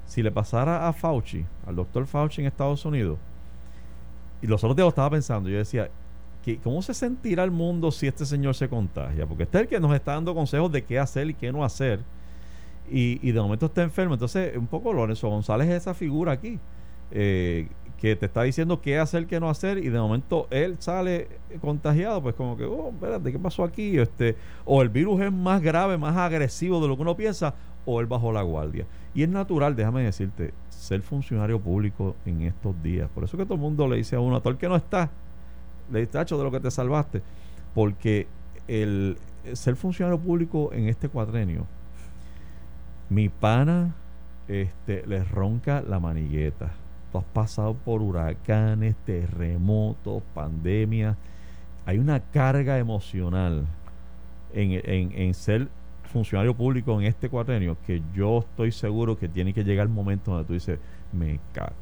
Si 0.06 0.22
le 0.24 0.32
pasara 0.32 0.88
a 0.88 0.94
Fauci, 0.94 1.46
al 1.66 1.76
doctor 1.76 2.06
Fauci 2.06 2.42
en 2.42 2.48
Estados 2.48 2.86
Unidos, 2.86 3.18
y 4.42 4.48
los 4.48 4.64
otros 4.64 4.76
días 4.76 4.86
lo 4.86 4.90
estaba 4.90 5.10
pensando, 5.10 5.50
yo 5.50 5.58
decía, 5.58 5.90
¿qué- 6.46 6.58
¿cómo 6.60 6.82
se 6.84 6.94
sentirá 6.94 7.44
el 7.44 7.52
mundo 7.52 7.92
si 7.92 8.08
este 8.08 8.26
señor 8.26 8.54
se 8.56 8.70
contagia? 8.70 9.26
Porque 9.26 9.44
este 9.44 9.58
es 9.58 9.62
el 9.64 9.68
que 9.68 9.80
nos 9.80 9.94
está 9.96 10.14
dando 10.14 10.36
consejos 10.36 10.72
de 10.72 10.84
qué 10.84 11.00
hacer 11.00 11.28
y 11.30 11.34
qué 11.34 11.52
no 11.52 11.66
hacer 11.66 12.02
y, 12.90 13.20
y 13.28 13.32
de 13.32 13.42
momento 13.42 13.68
está 13.68 13.84
enfermo. 13.84 14.14
Entonces, 14.14 14.56
un 14.58 14.68
poco 14.68 14.94
Lorenzo 14.94 15.30
González 15.30 15.68
es 15.70 15.76
esa 15.76 15.94
figura 15.94 16.34
aquí, 16.34 16.60
eh, 17.12 17.68
que 17.98 18.16
te 18.16 18.28
está 18.28 18.44
diciendo 18.44 18.80
qué 18.82 19.00
hacer, 19.00 19.26
qué 19.26 19.40
no 19.40 19.50
hacer, 19.50 19.80
y 19.80 19.90
de 19.90 20.00
momento 20.00 20.48
él 20.52 20.76
sale 20.80 21.28
contagiado, 21.62 22.22
pues 22.22 22.36
como 22.36 22.56
que, 22.56 22.64
oh, 22.64 22.90
espérate, 22.90 23.32
¿qué 23.32 23.40
pasó 23.40 23.64
aquí? 23.64 23.98
Este, 23.98 24.36
o 24.66 24.82
el 24.82 24.90
virus 24.90 25.22
es 25.22 25.32
más 25.32 25.62
grave, 25.62 25.98
más 25.98 26.16
agresivo 26.16 26.80
de 26.80 26.88
lo 26.88 26.96
que 26.96 27.02
uno 27.02 27.18
piensa, 27.18 27.56
o 27.86 28.00
él 28.00 28.06
bajó 28.06 28.32
la 28.32 28.44
guardia. 28.44 28.86
Y 29.16 29.24
es 29.24 29.30
natural, 29.30 29.76
déjame 29.76 30.04
decirte, 30.04 30.54
ser 30.70 31.02
funcionario 31.02 31.60
público 31.60 32.16
en 32.26 32.44
estos 32.44 32.82
días. 32.84 33.10
Por 33.10 33.24
eso 33.24 33.36
que 33.36 33.46
todo 33.46 33.56
el 33.56 33.62
mundo 33.62 33.88
le 33.88 33.98
dice 33.98 34.16
a 34.16 34.20
uno, 34.20 34.36
a 34.36 34.42
todo 34.42 34.52
el 34.52 34.60
que 34.60 34.70
no 34.70 34.76
está, 34.76 35.10
le 35.92 36.02
dice, 36.02 36.12
tacho, 36.12 36.38
de 36.38 36.44
lo 36.44 36.52
que 36.52 36.60
te 36.60 36.70
salvaste. 36.70 37.24
Porque 37.74 38.28
el 38.68 39.18
ser 39.54 39.76
funcionario 39.76 40.20
público 40.20 40.72
en 40.74 40.88
este 40.88 41.10
cuatrenio, 41.10 41.66
mi 43.10 43.30
pana 43.30 43.94
este, 44.48 45.06
le 45.08 45.24
ronca 45.24 45.82
la 45.82 46.00
manigueta. 46.00 46.72
Tú 47.12 47.20
has 47.20 47.24
pasado 47.26 47.74
por 47.74 48.02
huracanes, 48.02 48.96
terremotos, 49.06 50.24
pandemias. 50.34 51.16
Hay 51.86 52.00
una 52.00 52.20
carga 52.20 52.78
emocional 52.78 53.66
en, 54.54 54.72
en- 54.84 55.12
en 55.14 55.34
ser 55.34 55.68
funcionario 56.12 56.54
público 56.54 57.00
en 57.00 57.06
este 57.06 57.30
cuatrenio 57.30 57.78
que 57.86 58.02
yo 58.16 58.40
estoy 58.40 58.72
seguro 58.72 59.18
que 59.18 59.28
tiene 59.28 59.54
que 59.54 59.64
llegar 59.64 59.88
el 59.88 59.94
momento 59.94 60.32
donde 60.32 60.48
tú 60.48 60.54
dices, 60.54 60.80
me 61.12 61.40
cago 61.54 61.74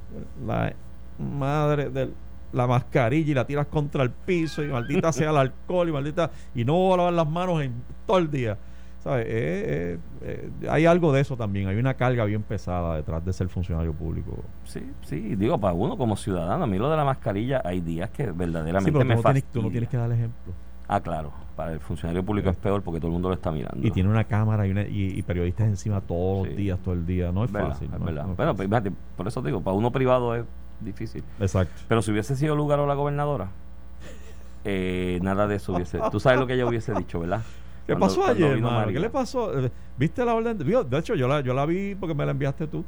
la 0.45 0.73
madre 1.19 1.89
de 1.89 2.09
la 2.51 2.65
mascarilla 2.67 3.31
y 3.31 3.33
la 3.35 3.45
tiras 3.45 3.67
contra 3.67 4.01
el 4.03 4.09
piso 4.11 4.63
y 4.63 4.67
maldita 4.67 5.11
sea 5.11 5.29
el 5.29 5.37
alcohol 5.37 5.89
y 5.89 5.91
maldita 5.91 6.31
y 6.55 6.63
no 6.65 6.95
lavar 6.97 7.13
las 7.13 7.27
manos 7.29 7.61
en 7.61 7.73
todo 8.07 8.17
el 8.17 8.31
día. 8.31 8.57
¿Sabes? 9.05 9.25
Eh, 9.27 9.29
eh, 9.35 9.99
eh, 10.23 10.67
hay 10.67 10.87
algo 10.87 11.13
de 11.13 11.21
eso 11.21 11.37
también, 11.37 11.67
hay 11.67 11.75
una 11.77 11.93
carga 11.93 12.25
bien 12.25 12.41
pesada 12.41 12.95
detrás 12.95 13.23
de 13.23 13.31
ser 13.33 13.47
funcionario 13.49 13.93
público. 13.93 14.43
Sí, 14.63 14.81
sí, 15.03 15.35
digo, 15.35 15.59
para 15.59 15.75
uno 15.75 15.95
como 15.95 16.17
ciudadano, 16.17 16.63
a 16.63 16.67
mí 16.67 16.79
lo 16.79 16.89
de 16.89 16.97
la 16.97 17.05
mascarilla, 17.05 17.61
hay 17.63 17.81
días 17.81 18.09
que 18.09 18.31
verdaderamente 18.31 18.89
Sí, 18.89 18.91
pero 18.91 19.05
me 19.05 19.15
no, 19.15 19.21
tienes, 19.21 19.43
tú 19.43 19.61
no 19.61 19.69
tienes 19.69 19.89
que 19.89 19.97
dar 19.97 20.11
ejemplo. 20.11 20.53
Ah, 20.87 20.99
claro, 20.99 21.31
para 21.55 21.73
el 21.73 21.79
funcionario 21.81 22.23
público 22.25 22.49
es 22.49 22.55
peor 22.55 22.81
porque 22.81 22.99
todo 22.99 23.09
el 23.09 23.13
mundo 23.13 23.29
lo 23.29 23.35
está 23.35 23.51
mirando. 23.51 23.85
Y 23.87 23.91
tiene 23.91 24.09
una 24.09 24.23
cámara 24.23 24.65
y, 24.65 24.71
una- 24.71 24.87
y- 24.87 25.13
y 25.19 25.21
periodistas 25.21 25.67
encima 25.67 26.01
todos 26.01 26.43
Sí. 26.43 26.49
los 26.49 26.57
días, 26.57 26.79
todo 26.79 26.95
el 26.95 27.05
día. 27.05 27.31
No 27.31 27.43
es 27.45 27.51
Verdad, 27.51 27.69
fácil. 27.69 27.85
es 27.85 27.91
no 27.91 27.97
es- 27.99 28.05
verdad. 28.05 28.25
no 28.25 28.31
es 28.31 28.37
bueno, 28.37 28.51
fácil. 28.55 28.69
pues, 28.69 28.81
fíjate, 28.83 28.97
por 29.17 29.27
eso 29.27 29.41
te 29.43 29.47
digo, 29.49 29.61
para 29.61 29.77
uno 29.77 29.91
privado 29.91 30.33
es 30.35 30.45
difícil. 30.81 31.23
Exacto. 31.39 31.73
Pero 31.87 32.01
si 32.01 32.09
hubiese 32.11 32.35
sido 32.35 32.55
lugar 32.55 32.79
o 32.79 32.87
la 32.87 32.95
gobernadora, 32.95 33.49
eh, 34.63 35.19
nada 35.21 35.45
de 35.47 35.57
eso 35.57 35.73
hubiese. 35.73 35.99
Tú 36.11 36.19
sabes 36.19 36.39
lo 36.39 36.47
que 36.47 36.53
ella 36.53 36.65
hubiese 36.65 36.91
dicho, 36.95 37.19
¿verdad? 37.19 37.41
¿Qué 37.85 37.93
Cuando- 37.93 38.07
pasó 38.07 38.25
ayer? 38.25 38.59
María. 38.61 38.93
¿Qué 38.93 38.99
le 38.99 39.09
pasó? 39.09 39.59
Eh, 39.65 39.71
¿Viste 39.97 40.25
la 40.25 40.33
orden? 40.33 40.57
de- 40.57 40.65
hecho, 40.99 41.15
yo 41.15 41.27
la, 41.27 41.41
yo 41.41 41.53
la 41.53 41.65
vi 41.65 41.95
porque 41.95 42.15
me 42.15 42.25
la 42.25 42.31
enviaste 42.31 42.67
tú. 42.67 42.83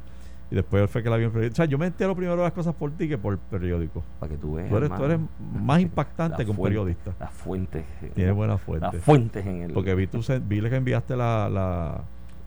Y 0.50 0.54
después 0.54 0.90
fue 0.90 1.02
que 1.02 1.10
la 1.10 1.18
vi 1.18 1.24
en 1.24 1.30
periódico. 1.30 1.52
O 1.52 1.56
sea, 1.56 1.64
yo 1.66 1.76
me 1.76 1.86
entero 1.86 2.14
primero 2.16 2.36
de 2.38 2.42
las 2.44 2.52
cosas 2.52 2.74
por 2.74 2.90
ti 2.92 3.06
que 3.06 3.18
por 3.18 3.36
periódico. 3.38 4.02
Para 4.18 4.32
que 4.32 4.38
tú 4.38 4.54
veas. 4.54 4.70
Tú 4.70 4.76
eres, 4.78 4.88
tú 4.94 5.04
eres 5.04 5.18
más 5.60 5.80
impactante 5.82 6.38
La 6.38 6.44
que 6.44 6.50
un 6.50 6.56
fuente, 6.56 6.70
periodista. 6.78 7.14
Las 7.20 7.30
fuentes. 7.32 7.84
Tiene 8.14 8.32
buena 8.32 8.54
Las 8.54 8.62
fuente. 8.62 8.98
fuentes 8.98 9.46
en 9.46 9.62
el, 9.64 9.72
Porque 9.72 9.94
vi, 9.94 10.08
se- 10.22 10.38
vi 10.38 10.60
que 10.62 10.76
enviaste 10.76 11.16
la, 11.16 11.50
la, 11.50 12.00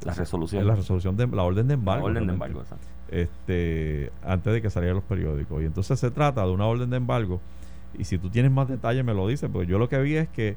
la 0.03 0.13
resolución. 0.15 0.65
la 0.65 0.73
resolución 0.75 1.15
de 1.15 1.27
la 1.27 1.43
orden 1.43 1.67
de 1.67 1.75
La 1.75 1.79
embargo. 1.79 2.05
orden 2.07 2.25
de 2.25 2.33
embargo, 2.33 2.61
exacto. 2.61 2.87
este, 3.11 4.11
antes 4.23 4.51
de 4.53 4.61
que 4.63 4.69
salieran 4.71 4.95
los 4.95 5.03
periódicos. 5.05 5.61
Y 5.61 5.65
entonces 5.65 5.99
se 5.99 6.09
trata 6.11 6.43
de 6.43 6.51
una 6.51 6.65
orden 6.65 6.89
de 6.89 6.97
embargo. 6.97 7.39
Y 7.97 8.05
si 8.05 8.17
tú 8.17 8.29
tienes 8.31 8.51
más 8.51 8.67
detalles, 8.67 9.05
me 9.05 9.13
lo 9.13 9.27
dices, 9.27 9.49
porque 9.51 9.67
yo 9.67 9.77
lo 9.77 9.89
que 9.89 10.01
vi 10.01 10.15
es 10.15 10.27
que 10.29 10.55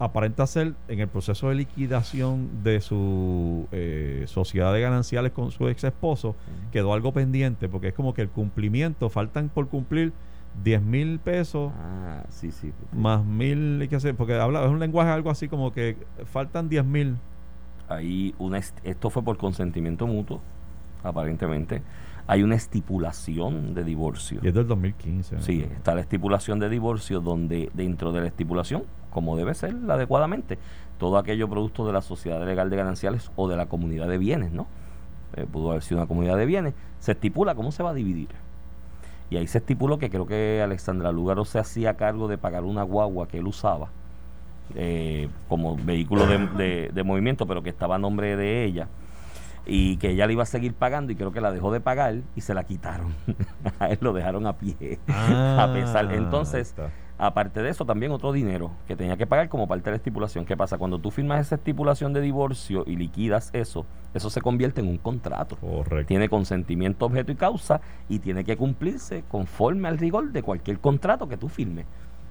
aparenta 0.00 0.46
ser 0.46 0.74
en 0.88 0.98
el 1.00 1.08
proceso 1.08 1.50
de 1.50 1.54
liquidación 1.54 2.64
de 2.64 2.80
su 2.80 3.68
eh, 3.70 4.24
sociedad 4.26 4.72
de 4.72 4.80
gananciales 4.80 5.30
con 5.32 5.52
su 5.52 5.68
ex 5.68 5.84
esposo, 5.84 6.34
quedó 6.72 6.92
algo 6.94 7.12
pendiente, 7.12 7.68
porque 7.68 7.88
es 7.88 7.94
como 7.94 8.14
que 8.14 8.22
el 8.22 8.30
cumplimiento, 8.30 9.08
faltan 9.10 9.48
por 9.50 9.68
cumplir 9.68 10.12
10 10.64 10.82
mil 10.82 11.18
pesos 11.20 11.70
Ah, 11.78 12.24
sí, 12.30 12.50
sí. 12.50 12.72
más 12.92 13.24
mil, 13.24 13.86
¿qué 13.88 13.94
hacer? 13.96 14.16
Porque 14.16 14.34
habla, 14.34 14.64
es 14.64 14.70
un 14.70 14.80
lenguaje 14.80 15.10
algo 15.10 15.30
así 15.30 15.46
como 15.48 15.70
que 15.72 15.96
faltan 16.24 16.68
10 16.68 16.84
mil. 16.84 17.16
Hay 17.88 18.34
una 18.38 18.58
est- 18.58 18.78
esto 18.84 19.10
fue 19.10 19.22
por 19.22 19.36
consentimiento 19.36 20.06
mutuo, 20.06 20.40
aparentemente. 21.04 21.82
Hay 22.30 22.42
una 22.42 22.54
estipulación 22.54 23.74
de 23.74 23.82
divorcio. 23.84 24.40
Y 24.42 24.48
es 24.48 24.54
del 24.54 24.66
2015. 24.66 25.40
Sí, 25.42 25.66
está 25.74 25.94
la 25.94 26.00
estipulación 26.00 26.58
de 26.60 26.68
divorcio 26.68 27.20
donde 27.20 27.70
dentro 27.74 28.12
de 28.12 28.20
la 28.20 28.26
estipulación, 28.28 28.84
como 29.10 29.36
debe 29.36 29.54
ser 29.54 29.74
adecuadamente, 29.88 30.58
todo 30.98 31.18
aquello 31.18 31.48
producto 31.48 31.86
de 31.86 31.92
la 31.92 32.02
sociedad 32.02 32.44
legal 32.46 32.70
de 32.70 32.76
gananciales 32.76 33.30
o 33.36 33.48
de 33.48 33.56
la 33.56 33.66
comunidad 33.66 34.06
de 34.08 34.18
bienes, 34.18 34.52
¿no? 34.52 34.66
Eh, 35.36 35.46
pudo 35.50 35.70
haber 35.70 35.82
sido 35.82 35.98
una 36.00 36.06
comunidad 36.06 36.36
de 36.36 36.46
bienes, 36.46 36.74
se 37.00 37.12
estipula 37.12 37.54
cómo 37.54 37.72
se 37.72 37.82
va 37.82 37.90
a 37.90 37.94
dividir. 37.94 38.28
Y 39.30 39.36
ahí 39.36 39.46
se 39.46 39.58
estipuló 39.58 39.98
que 39.98 40.10
creo 40.10 40.26
que 40.26 40.60
Alexandra 40.62 41.12
Lugaro 41.12 41.44
se 41.44 41.58
hacía 41.58 41.94
cargo 41.96 42.28
de 42.28 42.36
pagar 42.38 42.64
una 42.64 42.82
guagua 42.82 43.28
que 43.28 43.38
él 43.38 43.46
usaba 43.46 43.88
eh, 44.74 45.28
como 45.48 45.76
vehículo 45.76 46.26
de, 46.26 46.38
de- 46.56 46.90
de 46.92 47.02
movimiento, 47.02 47.46
pero 47.46 47.62
que 47.62 47.70
estaba 47.70 47.96
a 47.96 47.98
nombre 47.98 48.36
de 48.36 48.64
ella 48.64 48.88
y 49.72 49.98
que 49.98 50.10
ella 50.10 50.26
le 50.26 50.32
iba 50.32 50.42
a 50.42 50.46
seguir 50.46 50.74
pagando 50.74 51.12
y 51.12 51.16
creo 51.16 51.30
que 51.30 51.40
la 51.40 51.52
dejó 51.52 51.70
de 51.72 51.80
pagar 51.80 52.16
y 52.34 52.40
se 52.40 52.54
la 52.54 52.64
quitaron. 52.64 53.14
a 53.78 53.88
él 53.88 53.98
lo 54.00 54.12
dejaron 54.12 54.48
a 54.48 54.58
pie. 54.58 54.98
a 55.06 55.70
pesar. 55.72 56.08
Ah, 56.10 56.14
Entonces, 56.14 56.74
aparte 57.16 57.62
de 57.62 57.68
eso, 57.70 57.84
también 57.84 58.10
otro 58.10 58.32
dinero 58.32 58.72
que 58.88 58.96
tenía 58.96 59.16
que 59.16 59.28
pagar 59.28 59.48
como 59.48 59.68
parte 59.68 59.84
de 59.84 59.90
la 59.92 59.96
estipulación. 59.98 60.44
¿Qué 60.44 60.56
pasa? 60.56 60.76
Cuando 60.76 60.98
tú 60.98 61.12
firmas 61.12 61.46
esa 61.46 61.54
estipulación 61.54 62.12
de 62.12 62.20
divorcio 62.20 62.82
y 62.84 62.96
liquidas 62.96 63.50
eso, 63.52 63.86
eso 64.12 64.28
se 64.28 64.40
convierte 64.40 64.80
en 64.80 64.88
un 64.88 64.98
contrato. 64.98 65.54
Correcto. 65.54 66.08
Tiene 66.08 66.28
consentimiento, 66.28 67.06
objeto 67.06 67.30
y 67.30 67.36
causa 67.36 67.80
y 68.08 68.18
tiene 68.18 68.42
que 68.42 68.56
cumplirse 68.56 69.22
conforme 69.28 69.86
al 69.86 69.98
rigor 69.98 70.32
de 70.32 70.42
cualquier 70.42 70.80
contrato 70.80 71.28
que 71.28 71.36
tú 71.36 71.48
firmes 71.48 71.86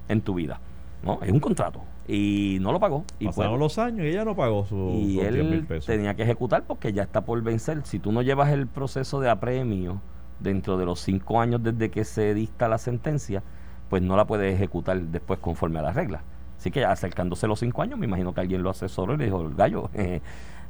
en 0.10 0.20
tu 0.20 0.34
vida. 0.34 0.60
¿No? 1.04 1.20
Es 1.22 1.32
un 1.32 1.40
contrato. 1.40 1.82
Y 2.08 2.58
no 2.62 2.72
lo 2.72 2.80
pagó. 2.80 3.06
Y 3.20 3.28
Pasaron 3.28 3.52
pues- 3.54 3.60
los 3.62 3.78
años 3.80 4.06
y 4.06 4.10
ella 4.10 4.26
no 4.26 4.36
pagó 4.36 4.66
sus 4.66 4.94
y 4.96 5.14
sus 5.16 5.22
10 5.22 5.32
mil 5.34 5.54
él 5.54 5.66
pesos. 5.66 5.86
tenía 5.86 6.16
que 6.16 6.24
ejecutar 6.24 6.64
porque 6.66 6.92
ya 6.94 7.04
está 7.04 7.22
por 7.26 7.42
vencer. 7.42 7.82
Si 7.86 8.00
tú 8.00 8.12
no 8.12 8.22
llevas 8.22 8.50
el 8.52 8.68
proceso 8.68 9.20
de 9.20 9.30
apremio 9.30 10.02
dentro 10.40 10.78
de 10.78 10.86
los 10.86 11.00
cinco 11.02 11.40
años 11.42 11.62
desde 11.64 11.90
que 11.92 12.04
se 12.06 12.34
dicta 12.34 12.68
la 12.68 12.78
sentencia, 12.78 13.44
pues 13.90 14.02
no 14.02 14.16
la 14.18 14.26
puedes 14.26 14.54
ejecutar 14.56 15.00
después 15.02 15.40
conforme 15.40 15.80
a 15.80 15.82
las 15.84 15.96
reglas. 15.96 16.22
Así 16.58 16.72
que 16.72 16.84
acercándose 16.84 17.48
los 17.48 17.60
cinco 17.60 17.82
años, 17.82 17.98
me 18.00 18.06
imagino 18.06 18.34
que 18.34 18.42
alguien 18.42 18.64
lo 18.64 18.70
asesoró 18.70 19.14
y 19.14 19.18
le 19.18 19.26
dijo, 19.26 19.50
gallo, 19.56 19.90
eh, 19.94 20.22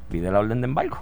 pide 0.10 0.32
la 0.32 0.40
orden 0.40 0.62
de 0.62 0.66
embargo. 0.66 0.98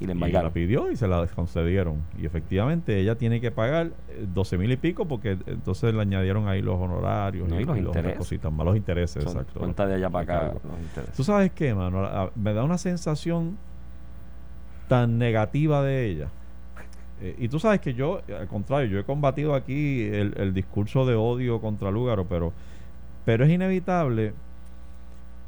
Y 0.00 0.06
le 0.06 0.06
Y 0.06 0.06
la 0.08 0.12
embargaron. 0.12 0.52
pidió 0.52 0.90
y 0.90 0.96
se 0.96 1.06
la 1.06 1.26
concedieron. 1.28 1.98
Y 2.20 2.26
efectivamente 2.26 2.98
ella 2.98 3.14
tiene 3.14 3.40
que 3.40 3.50
pagar 3.52 3.92
eh, 4.08 4.26
12 4.34 4.58
mil 4.58 4.72
y 4.72 4.76
pico 4.76 5.06
porque 5.06 5.38
entonces 5.46 5.94
le 5.94 6.00
añadieron 6.00 6.48
ahí 6.48 6.62
los 6.62 6.80
honorarios 6.80 7.48
No, 7.48 7.54
y 7.60 7.64
los 7.64 7.70
otras 7.76 7.86
intereses. 7.86 8.18
cositas 8.18 8.52
más, 8.52 8.66
los 8.66 8.76
intereses, 8.76 9.22
Son 9.22 9.32
exacto. 9.32 9.60
Cuenta 9.60 9.86
de 9.86 9.94
allá 9.94 10.10
para 10.10 10.22
acá. 10.48 10.54
Los 10.54 10.80
intereses. 10.80 11.14
Tú 11.16 11.22
sabes 11.22 11.52
qué, 11.52 11.74
mano, 11.74 12.04
A- 12.04 12.30
me 12.34 12.52
da 12.52 12.64
una 12.64 12.76
sensación 12.78 13.56
tan 14.88 15.16
negativa 15.18 15.82
de 15.82 16.06
ella. 16.06 16.28
Eh, 17.20 17.36
y 17.38 17.48
tú 17.48 17.58
sabes 17.60 17.80
que 17.80 17.94
yo, 17.94 18.20
al 18.38 18.48
contrario, 18.48 18.88
yo 18.88 18.98
he 18.98 19.04
combatido 19.04 19.54
aquí 19.54 20.02
el, 20.02 20.34
el 20.36 20.52
discurso 20.52 21.06
de 21.06 21.14
odio 21.14 21.60
contra 21.60 21.90
Lúgaro, 21.92 22.26
pero, 22.26 22.52
pero 23.24 23.44
es 23.44 23.50
inevitable 23.50 24.34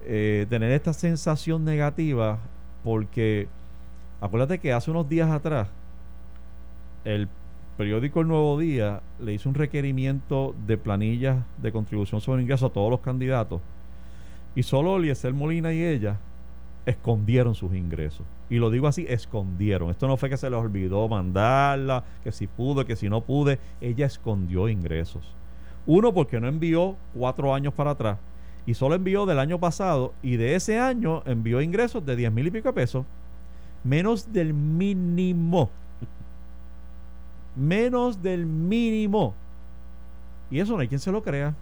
eh, 0.04 0.46
tener 0.48 0.70
esta 0.70 0.92
sensación 0.92 1.64
negativa 1.64 2.38
porque 2.84 3.48
acuérdate 4.20 4.58
que 4.58 4.72
hace 4.72 4.90
unos 4.90 5.08
días 5.08 5.30
atrás 5.30 5.68
el 7.04 7.28
periódico 7.76 8.20
El 8.20 8.28
Nuevo 8.28 8.58
Día 8.58 9.02
le 9.20 9.34
hizo 9.34 9.48
un 9.48 9.54
requerimiento 9.54 10.54
de 10.66 10.78
planillas 10.78 11.38
de 11.58 11.72
contribución 11.72 12.20
sobre 12.20 12.42
ingresos 12.42 12.70
a 12.70 12.72
todos 12.72 12.90
los 12.90 13.00
candidatos 13.00 13.60
y 14.54 14.62
solo 14.62 14.96
Eliezer 14.96 15.34
Molina 15.34 15.72
y 15.72 15.84
ella 15.84 16.18
escondieron 16.86 17.54
sus 17.54 17.74
ingresos. 17.74 18.24
Y 18.48 18.56
lo 18.56 18.70
digo 18.70 18.86
así, 18.86 19.04
escondieron. 19.08 19.90
Esto 19.90 20.06
no 20.08 20.16
fue 20.16 20.30
que 20.30 20.36
se 20.36 20.48
les 20.48 20.58
olvidó 20.58 21.06
mandarla, 21.08 22.04
que 22.24 22.32
si 22.32 22.46
pude, 22.46 22.86
que 22.86 22.96
si 22.96 23.10
no 23.10 23.20
pude. 23.20 23.58
Ella 23.80 24.06
escondió 24.06 24.68
ingresos. 24.68 25.34
Uno, 25.84 26.14
porque 26.14 26.40
no 26.40 26.48
envió 26.48 26.96
cuatro 27.12 27.54
años 27.54 27.74
para 27.74 27.90
atrás. 27.90 28.18
Y 28.64 28.74
solo 28.74 28.94
envió 28.94 29.26
del 29.26 29.40
año 29.40 29.60
pasado. 29.60 30.14
Y 30.22 30.36
de 30.36 30.54
ese 30.54 30.78
año 30.78 31.22
envió 31.26 31.60
ingresos 31.60 32.06
de 32.06 32.16
10 32.16 32.32
mil 32.32 32.46
y 32.46 32.50
pico 32.50 32.72
pesos. 32.72 33.04
Menos 33.86 34.32
del 34.32 34.52
mínimo. 34.52 35.70
Menos 37.54 38.22
del 38.22 38.44
mínimo. 38.44 39.34
Y 40.50 40.60
eso 40.60 40.74
no 40.74 40.80
hay 40.80 40.88
quien 40.88 41.00
se 41.00 41.12
lo 41.12 41.22
crea. 41.22 41.54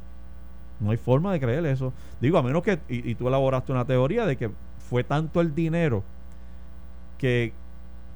No 0.81 0.91
hay 0.91 0.97
forma 0.97 1.33
de 1.33 1.41
creer 1.41 1.67
eso. 1.67 1.93
Digo, 2.21 2.39
a 2.39 2.43
menos 2.43 2.63
que, 2.63 2.79
y, 2.89 3.11
y 3.11 3.15
tú 3.15 3.29
elaboraste 3.29 3.73
una 3.73 3.85
teoría 3.85 4.27
de 4.27 4.37
que 4.37 4.51
fue 4.89 5.05
tanto 5.05 5.41
el 5.41 5.55
dinero 5.55 6.03
que, 7.19 7.53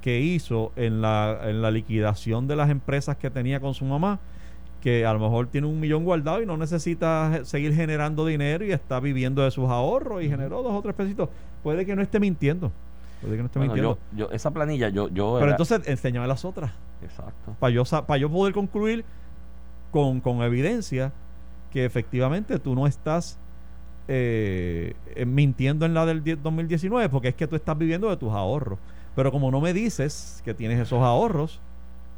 que 0.00 0.20
hizo 0.20 0.72
en 0.76 1.00
la, 1.00 1.38
en 1.44 1.62
la 1.62 1.70
liquidación 1.70 2.48
de 2.48 2.56
las 2.56 2.70
empresas 2.70 3.16
que 3.16 3.30
tenía 3.30 3.60
con 3.60 3.74
su 3.74 3.84
mamá, 3.84 4.18
que 4.80 5.04
a 5.04 5.12
lo 5.12 5.18
mejor 5.18 5.48
tiene 5.48 5.66
un 5.66 5.80
millón 5.80 6.04
guardado 6.04 6.42
y 6.42 6.46
no 6.46 6.56
necesita 6.56 7.44
seguir 7.44 7.74
generando 7.74 8.24
dinero 8.24 8.64
y 8.64 8.72
está 8.72 9.00
viviendo 9.00 9.42
de 9.42 9.50
sus 9.50 9.68
ahorros 9.68 10.22
y 10.22 10.28
generó 10.28 10.62
dos 10.62 10.72
o 10.72 10.82
tres 10.82 10.94
pesitos. 10.94 11.28
Puede 11.62 11.84
que 11.84 11.94
no 11.94 12.02
esté 12.02 12.20
mintiendo. 12.20 12.72
Puede 13.20 13.36
que 13.36 13.42
no 13.42 13.46
esté 13.46 13.58
Bueno, 13.58 13.74
mintiendo. 13.74 13.98
yo, 14.16 14.28
yo, 14.28 14.32
esa 14.34 14.50
planilla, 14.52 14.88
yo, 14.90 15.08
yo 15.08 15.34
Pero 15.34 15.44
era- 15.46 15.50
entonces 15.52 15.80
enséñame 15.86 16.26
las 16.28 16.44
otras 16.44 16.70
Exacto. 17.02 17.56
para 17.58 17.70
yo, 17.72 17.84
sa- 17.84 18.06
pa' 18.06 18.16
yo 18.16 18.30
poder 18.30 18.52
concluir 18.54 19.04
con, 19.90 20.20
con 20.20 20.42
evidencia 20.42 21.12
que 21.72 21.84
efectivamente 21.84 22.58
tú 22.58 22.74
no 22.74 22.86
estás 22.86 23.38
eh, 24.06 24.94
eh, 25.16 25.26
mintiendo 25.26 25.84
en 25.84 25.92
la 25.94 26.06
del 26.06 26.22
10 26.24 26.42
2019 26.42 27.08
porque 27.10 27.28
es 27.28 27.34
que 27.34 27.46
tú 27.46 27.56
estás 27.56 27.76
viviendo 27.76 28.08
de 28.08 28.16
tus 28.16 28.32
ahorros. 28.32 28.78
Pero 29.14 29.30
como 29.32 29.50
no 29.50 29.60
me 29.60 29.72
dices 29.72 30.40
que 30.44 30.54
tienes 30.54 30.78
esos 30.78 31.02
ahorros, 31.02 31.60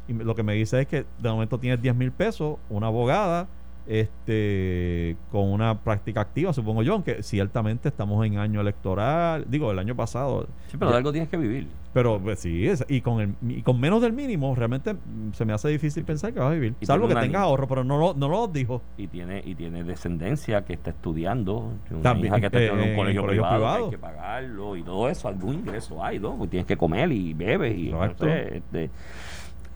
y 0.07 0.13
lo 0.13 0.35
que 0.35 0.43
me 0.43 0.53
dices 0.53 0.81
es 0.81 0.87
que 0.87 1.05
de 1.19 1.29
momento 1.29 1.59
tienes 1.59 1.81
10 1.81 1.95
mil 1.95 2.11
pesos, 2.11 2.57
una 2.69 2.87
abogada, 2.87 3.47
este 3.87 5.15
con 5.31 5.51
una 5.51 5.79
práctica 5.79 6.21
activa, 6.21 6.53
supongo 6.53 6.83
yo, 6.83 6.93
aunque 6.93 7.23
ciertamente 7.23 7.89
estamos 7.89 8.25
en 8.25 8.37
año 8.37 8.61
electoral, 8.61 9.45
digo, 9.47 9.71
el 9.71 9.79
año 9.79 9.95
pasado, 9.95 10.47
Sí, 10.67 10.77
pero 10.77 10.91
de 10.91 10.97
algo 10.97 11.11
tienes 11.11 11.29
que 11.29 11.37
vivir. 11.37 11.67
pero 11.93 12.19
pues, 12.19 12.39
sí, 12.39 12.67
es- 12.67 12.85
y 12.87 13.01
con 13.01 13.19
el 13.21 13.35
y 13.49 13.61
con 13.61 13.79
menos 13.79 14.01
del 14.01 14.13
mínimo, 14.13 14.55
realmente 14.55 14.95
se 15.33 15.45
me 15.45 15.53
hace 15.53 15.69
difícil 15.69 16.03
pensar 16.03 16.33
que 16.33 16.39
vas 16.39 16.49
a 16.49 16.53
vivir. 16.53 16.75
Y 16.79 16.85
Salvo 16.85 17.07
que 17.07 17.15
tengas 17.15 17.41
ahorro, 17.41 17.67
pero 17.67 17.83
no 17.83 17.97
lo, 17.97 18.13
no 18.13 18.27
lo 18.29 18.47
dijo. 18.47 18.81
y 18.97 19.07
tiene 19.07 19.41
y 19.45 19.55
tiene 19.55 19.83
descendencia 19.83 20.63
que 20.65 20.73
está 20.73 20.91
estudiando 20.91 21.73
una 21.89 22.01
También, 22.01 22.27
hija 22.27 22.39
que 22.39 22.45
está 22.47 22.59
eh, 22.59 22.65
estudiando 22.65 22.83
en 22.85 22.89
un 22.91 22.95
colegio, 22.97 23.21
colegio 23.21 23.43
privado, 23.49 23.77
que 23.77 23.83
hay 23.85 23.91
que 23.91 23.97
pagarlo 23.97 24.75
y 24.75 24.83
todo 24.83 25.09
eso 25.09 25.27
algún 25.27 25.55
ingreso 25.55 26.03
hay 26.03 26.19
no 26.19 26.35
pues 26.37 26.49
tienes 26.49 26.65
que 26.67 26.77
comer 26.77 27.11
y 27.11 27.33
bebes 27.33 27.77
y 27.77 27.89
no 27.89 28.03
sé, 28.17 28.57
este, 28.57 28.89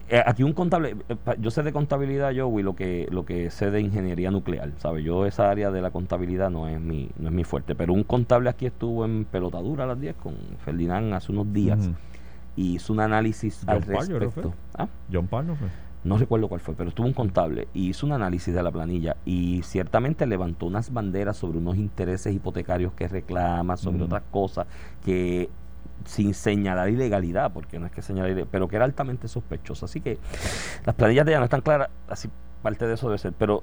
eh, 0.08 0.22
aquí 0.24 0.42
un 0.42 0.52
contable, 0.52 0.96
eh, 1.08 1.16
yo 1.40 1.50
sé 1.50 1.62
de 1.62 1.72
contabilidad, 1.72 2.30
yo, 2.30 2.48
y 2.58 2.62
lo 2.62 2.74
que, 2.76 3.08
lo 3.10 3.24
que 3.24 3.50
sé 3.50 3.70
de 3.70 3.80
ingeniería 3.80 4.30
nuclear, 4.30 4.70
¿sabes? 4.78 5.04
Yo 5.04 5.26
esa 5.26 5.50
área 5.50 5.70
de 5.70 5.80
la 5.82 5.90
contabilidad 5.90 6.50
no 6.50 6.68
es 6.68 6.80
mi, 6.80 7.10
no 7.18 7.28
es 7.28 7.34
mi 7.34 7.44
fuerte, 7.44 7.74
pero 7.74 7.92
un 7.92 8.04
contable 8.04 8.48
aquí 8.50 8.66
estuvo 8.66 9.04
en 9.04 9.24
pelotadura 9.24 9.84
a 9.84 9.86
las 9.88 10.00
10 10.00 10.16
con 10.16 10.34
Ferdinand 10.64 11.12
hace 11.14 11.32
unos 11.32 11.52
días 11.52 11.90
y 12.56 12.74
hizo 12.76 12.92
un 12.92 13.00
análisis 13.00 13.60
John 13.66 13.74
al 13.76 13.82
Parr, 13.82 14.08
yo 14.08 14.16
creo 14.16 14.18
que 14.18 14.24
respecto. 14.26 14.54
Ah, 14.78 14.88
John 15.12 15.26
Parr 15.26 15.44
no 15.44 15.56
fue. 15.56 15.68
no 16.04 16.16
recuerdo 16.18 16.46
cuál 16.48 16.60
fue, 16.60 16.74
pero 16.74 16.88
estuvo 16.90 17.06
un 17.06 17.12
contable 17.12 17.66
y 17.74 17.88
hizo 17.88 18.06
un 18.06 18.12
análisis 18.12 18.54
de 18.54 18.62
la 18.62 18.70
planilla 18.70 19.16
y 19.24 19.60
ciertamente 19.64 20.24
levantó 20.24 20.66
unas 20.66 20.92
banderas 20.92 21.36
sobre 21.36 21.58
unos 21.58 21.76
intereses 21.76 22.32
hipotecarios 22.32 22.92
que 22.92 23.08
reclama, 23.08 23.76
sobre 23.76 23.98
Mm. 23.98 24.02
otras 24.02 24.22
cosas 24.30 24.66
que 25.04 25.50
sin 26.04 26.34
señalar 26.34 26.88
ilegalidad, 26.88 27.52
porque 27.52 27.78
no 27.78 27.86
es 27.86 27.92
que 27.92 28.02
señalar 28.02 28.30
ilegalidad, 28.30 28.48
pero 28.50 28.68
que 28.68 28.76
era 28.76 28.84
altamente 28.84 29.28
sospechoso. 29.28 29.86
Así 29.86 30.00
que 30.00 30.18
las 30.84 30.94
planillas 30.94 31.26
de 31.26 31.32
ella 31.32 31.38
no 31.38 31.44
están 31.44 31.60
claras, 31.60 31.88
así 32.08 32.28
parte 32.62 32.86
de 32.86 32.94
eso 32.94 33.08
debe 33.08 33.18
ser. 33.18 33.32
Pero 33.32 33.62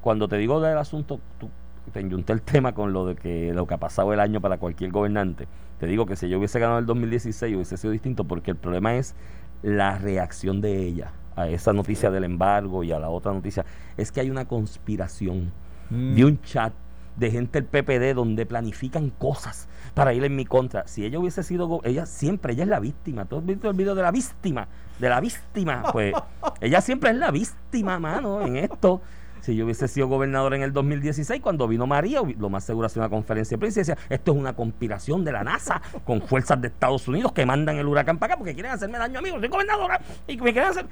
cuando 0.00 0.28
te 0.28 0.36
digo 0.36 0.60
del 0.60 0.78
asunto, 0.78 1.20
tú, 1.38 1.48
te 1.92 2.00
enyunté 2.00 2.32
el 2.32 2.42
tema 2.42 2.72
con 2.72 2.92
lo 2.92 3.06
de 3.06 3.16
que 3.16 3.52
lo 3.52 3.66
que 3.66 3.74
ha 3.74 3.78
pasado 3.78 4.12
el 4.12 4.20
año 4.20 4.40
para 4.40 4.58
cualquier 4.58 4.90
gobernante. 4.90 5.46
Te 5.78 5.86
digo 5.86 6.06
que 6.06 6.16
si 6.16 6.28
yo 6.28 6.38
hubiese 6.38 6.58
ganado 6.60 6.78
el 6.78 6.86
2016 6.86 7.54
hubiese 7.54 7.76
sido 7.76 7.92
distinto, 7.92 8.24
porque 8.24 8.50
el 8.52 8.56
problema 8.56 8.94
es 8.94 9.14
la 9.62 9.98
reacción 9.98 10.60
de 10.60 10.78
ella 10.78 11.12
a 11.36 11.48
esa 11.48 11.72
noticia 11.72 12.10
del 12.10 12.24
embargo 12.24 12.84
y 12.84 12.92
a 12.92 12.98
la 12.98 13.10
otra 13.10 13.32
noticia. 13.32 13.64
Es 13.96 14.12
que 14.12 14.20
hay 14.20 14.30
una 14.30 14.46
conspiración 14.46 15.52
Mm. 15.90 16.14
de 16.14 16.24
un 16.24 16.40
chat 16.42 16.72
de 17.16 17.30
gente 17.30 17.60
del 17.60 17.68
PPD 17.68 18.14
donde 18.14 18.46
planifican 18.46 19.10
cosas 19.10 19.68
para 19.94 20.12
ir 20.14 20.24
en 20.24 20.34
mi 20.34 20.44
contra. 20.44 20.86
Si 20.86 21.04
ella 21.04 21.18
hubiese 21.18 21.42
sido, 21.42 21.80
ella 21.84 22.06
siempre, 22.06 22.52
ella 22.52 22.64
es 22.64 22.68
la 22.68 22.80
víctima. 22.80 23.24
¿Tú 23.24 23.38
has 23.38 23.46
visto 23.46 23.70
el 23.70 23.76
video 23.76 23.94
de 23.94 24.02
la 24.02 24.10
víctima? 24.10 24.68
De 24.98 25.08
la 25.08 25.20
víctima. 25.20 25.84
Pues 25.92 26.14
ella 26.60 26.80
siempre 26.80 27.10
es 27.10 27.16
la 27.16 27.30
víctima, 27.30 27.98
mano, 27.98 28.42
en 28.42 28.56
esto. 28.56 29.00
Si 29.44 29.54
yo 29.54 29.66
hubiese 29.66 29.88
sido 29.88 30.08
gobernador 30.08 30.54
en 30.54 30.62
el 30.62 30.72
2016, 30.72 31.42
cuando 31.42 31.68
vino 31.68 31.86
María, 31.86 32.22
lo 32.38 32.48
más 32.48 32.64
seguro 32.64 32.86
hacía 32.86 33.02
una 33.02 33.10
conferencia 33.10 33.56
de 33.56 33.58
prensa 33.58 33.80
y 33.80 33.82
decía, 33.82 33.98
esto 34.08 34.32
es 34.32 34.38
una 34.38 34.54
conspiración 34.54 35.22
de 35.22 35.32
la 35.32 35.44
NASA 35.44 35.82
con 36.06 36.22
fuerzas 36.22 36.62
de 36.62 36.68
Estados 36.68 37.06
Unidos 37.08 37.32
que 37.32 37.44
mandan 37.44 37.76
el 37.76 37.86
huracán 37.86 38.16
para 38.16 38.32
acá 38.32 38.38
porque 38.38 38.54
quieren 38.54 38.72
hacerme 38.72 38.96
daño 38.96 39.18
a 39.18 39.22
mí, 39.22 39.28
soy 39.28 39.48
gobernadora 39.48 40.00
y 40.26 40.38
me 40.38 40.50
quieren 40.54 40.70
hacer... 40.70 40.86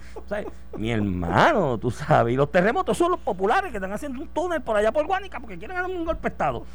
Mi 0.76 0.90
hermano, 0.90 1.78
tú 1.78 1.90
sabes, 1.90 2.34
y 2.34 2.36
los 2.36 2.52
terremotos 2.52 2.98
son 2.98 3.12
los 3.12 3.20
populares 3.20 3.70
que 3.70 3.78
están 3.78 3.92
haciendo 3.94 4.20
un 4.20 4.28
túnel 4.28 4.60
por 4.60 4.76
allá 4.76 4.92
por 4.92 5.06
Guánica 5.06 5.40
porque 5.40 5.56
quieren 5.56 5.78
darme 5.78 5.96
un 5.96 6.04
golpe 6.04 6.28
de 6.28 6.28
Estado. 6.28 6.66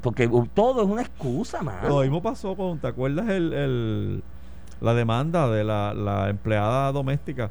Porque 0.00 0.30
todo 0.54 0.82
es 0.82 0.88
una 0.88 1.02
excusa, 1.02 1.62
mano. 1.62 1.90
Lo 1.90 2.00
mismo 2.00 2.22
pasó 2.22 2.56
con, 2.56 2.78
¿te 2.78 2.86
acuerdas 2.86 3.28
el, 3.28 4.22
la 4.80 4.94
demanda 4.94 5.50
de 5.50 5.62
la 5.62 6.30
empleada 6.30 6.90
doméstica? 6.90 7.50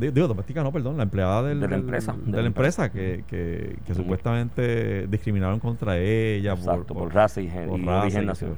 Di- 0.00 0.10
Digo, 0.10 0.26
doméstica 0.28 0.62
no, 0.62 0.72
perdón, 0.72 0.96
la 0.96 1.02
empleada 1.04 1.42
del- 1.42 1.60
De 1.60 1.68
la 1.68 1.76
empresa, 1.76 2.14
de, 2.24 2.32
de 2.32 2.40
la 2.40 2.46
empresa 2.46 2.90
que, 2.90 3.24
que, 3.28 3.76
supuestamente 3.94 5.06
discriminaron 5.06 5.60
contra 5.60 5.98
ella 5.98 6.52
Exacto, 6.54 6.94
por, 6.94 7.12
raza 7.14 7.40
y, 7.40 7.48
por 7.48 7.78
y 7.78 7.84
raza 7.84 8.02
origen 8.02 8.22
y 8.22 8.26
nacional. 8.26 8.56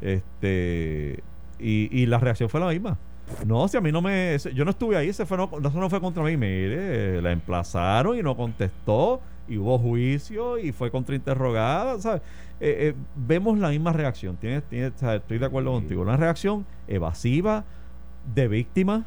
este 0.00 1.22
y, 1.58 1.88
y 2.02 2.06
la 2.06 2.18
reacción 2.18 2.48
fue 2.48 2.60
la 2.60 2.68
misma. 2.68 2.98
No, 3.46 3.68
si 3.68 3.76
a 3.76 3.80
mí 3.80 3.92
no 3.92 4.02
me. 4.02 4.36
Yo 4.54 4.64
no 4.64 4.70
estuve 4.72 4.96
ahí, 4.96 5.08
ese 5.10 5.24
fue, 5.24 5.36
no, 5.36 5.48
eso 5.60 5.78
no 5.78 5.88
fue 5.88 6.00
contra 6.00 6.22
mí. 6.24 6.36
Mire, 6.36 7.22
la 7.22 7.30
emplazaron 7.30 8.18
y 8.18 8.22
no 8.22 8.36
contestó, 8.36 9.20
y 9.48 9.56
hubo 9.56 9.78
juicio 9.78 10.58
y 10.58 10.72
fue 10.72 10.90
contrainterrogada, 10.90 12.00
¿sabes? 12.00 12.22
Eh, 12.60 12.88
eh, 12.88 12.94
vemos 13.14 13.56
la 13.58 13.68
misma 13.68 13.92
reacción. 13.92 14.36
Tienes, 14.36 14.64
tienes. 14.64 15.00
Estoy 15.00 15.38
de 15.38 15.46
acuerdo 15.46 15.70
Sí. 15.70 15.80
contigo. 15.80 16.02
Una 16.02 16.16
reacción 16.16 16.66
evasiva, 16.88 17.64
de 18.34 18.48
víctima, 18.48 19.04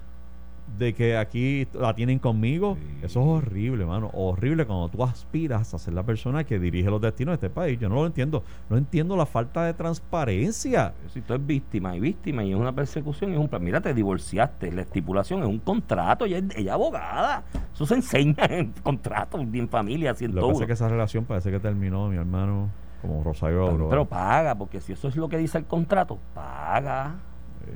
de 0.77 0.93
que 0.93 1.17
aquí 1.17 1.67
la 1.73 1.93
tienen 1.93 2.19
conmigo. 2.19 2.77
Sí. 2.79 2.97
Eso 3.03 3.21
es 3.21 3.43
horrible, 3.43 3.85
mano. 3.85 4.09
Horrible 4.13 4.65
cuando 4.65 4.89
tú 4.89 5.03
aspiras 5.03 5.73
a 5.73 5.77
ser 5.77 5.93
la 5.93 6.03
persona 6.03 6.43
que 6.43 6.59
dirige 6.59 6.89
los 6.89 7.01
destinos 7.01 7.39
de 7.39 7.47
este 7.47 7.49
país. 7.49 7.79
Yo 7.79 7.89
no 7.89 7.95
lo 7.95 8.05
entiendo. 8.05 8.43
No 8.69 8.77
entiendo 8.77 9.15
la 9.15 9.25
falta 9.25 9.65
de 9.65 9.73
transparencia. 9.73 10.93
Si 11.07 11.21
tú 11.21 11.33
eres 11.33 11.45
víctima 11.45 11.95
y 11.95 11.99
víctima 11.99 12.43
y 12.43 12.51
es 12.51 12.57
una 12.57 12.73
persecución, 12.73 13.33
es 13.33 13.37
un 13.37 13.47
plan. 13.47 13.63
Mira, 13.63 13.81
te 13.81 13.93
divorciaste, 13.93 14.71
la 14.71 14.81
estipulación 14.81 15.41
es 15.43 15.47
un 15.47 15.59
contrato, 15.59 16.25
ella 16.25 16.37
es 16.37 16.43
ella 16.55 16.71
es 16.71 16.73
abogada. 16.73 17.43
Eso 17.73 17.85
se 17.85 17.95
enseña 17.95 18.45
en 18.45 18.73
contratos, 18.83 19.41
en 19.41 19.69
familia, 19.69 20.11
Lo 20.11 20.15
que 20.15 20.19
101. 20.19 20.47
pasa 20.47 20.63
es 20.63 20.67
que 20.67 20.73
esa 20.73 20.89
relación 20.89 21.25
parece 21.25 21.51
que 21.51 21.59
terminó, 21.59 22.09
mi 22.09 22.17
hermano, 22.17 22.69
como 23.01 23.23
Rosario 23.23 23.67
Aurora. 23.67 23.89
Pero 23.89 24.05
paga, 24.05 24.55
porque 24.55 24.81
si 24.81 24.93
eso 24.93 25.07
es 25.07 25.15
lo 25.15 25.27
que 25.29 25.37
dice 25.37 25.57
el 25.57 25.65
contrato, 25.65 26.17
paga. 26.33 27.15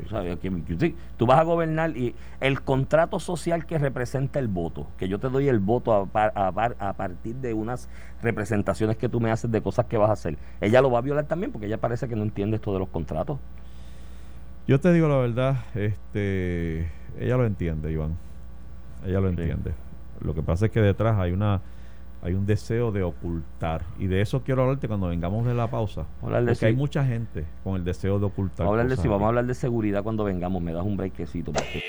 O 0.05 0.09
sea, 0.09 0.21
que- 0.37 0.63
que- 0.63 0.77
sí, 0.79 0.95
tú 1.17 1.25
vas 1.25 1.39
a 1.39 1.43
gobernar 1.43 1.95
y 1.95 2.13
el 2.41 2.61
contrato 2.61 3.19
social 3.19 3.65
que 3.65 3.77
representa 3.77 4.37
el 4.39 4.47
voto, 4.49 4.87
que 4.97 5.07
yo 5.07 5.17
te 5.19 5.29
doy 5.29 5.47
el 5.47 5.59
voto 5.59 6.09
a, 6.13 6.31
a 6.35 6.47
a 6.89 6.93
partir 6.93 7.35
de 7.37 7.53
unas 7.53 7.87
representaciones 8.21 8.97
que 8.97 9.07
tú 9.07 9.19
me 9.21 9.31
haces 9.31 9.49
de 9.51 9.61
cosas 9.61 9.85
que 9.85 9.97
vas 9.97 10.09
a 10.09 10.13
hacer, 10.13 10.37
ella 10.59 10.81
lo 10.81 10.91
va 10.91 10.99
a 10.99 11.01
violar 11.01 11.25
también 11.25 11.51
porque 11.51 11.67
ella 11.67 11.77
parece 11.77 12.07
que 12.09 12.15
no 12.15 12.23
entiende 12.23 12.57
esto 12.57 12.73
de 12.73 12.79
los 12.79 12.89
contratos. 12.89 13.39
Yo 14.67 14.79
te 14.81 14.91
digo 14.91 15.07
la 15.07 15.17
verdad, 15.17 15.57
este, 15.75 16.89
ella 17.19 17.37
lo 17.37 17.45
entiende, 17.45 17.91
Iván. 17.91 18.17
Ella 19.05 19.21
lo 19.21 19.29
Sí. 19.31 19.35
entiende. 19.39 19.73
Lo 20.19 20.33
que 20.33 20.41
pasa 20.43 20.65
es 20.65 20.71
que 20.71 20.81
detrás 20.81 21.17
hay 21.17 21.31
una 21.31 21.61
hay 22.21 22.33
un 22.33 22.45
deseo 22.45 22.91
de 22.91 23.03
ocultar 23.03 23.83
y 23.99 24.07
de 24.07 24.21
eso 24.21 24.41
quiero 24.43 24.63
hablarte 24.63 24.87
cuando 24.87 25.07
vengamos 25.07 25.45
de 25.45 25.53
la 25.53 25.69
pausa. 25.69 26.05
Hablar 26.21 26.43
de 26.45 26.51
Porque 26.53 26.65
hay 26.65 26.75
mucha 26.75 27.05
gente 27.05 27.45
con 27.63 27.75
el 27.75 27.83
deseo 27.83 28.19
de 28.19 28.25
ocultar. 28.25 28.65
vamos 28.65 28.77
a 28.77 28.81
hablar 28.81 28.95
de 28.97 29.01
si 29.01 29.07
vamos 29.07 29.25
a 29.25 29.27
hablar 29.29 29.45
de 29.45 29.53
seguridad 29.53 30.03
cuando 30.03 30.23
vengamos, 30.23 30.61
me 30.61 30.73
das 30.73 30.83
un 30.83 30.97
breakcito. 30.97 31.51
porque- 31.53 31.83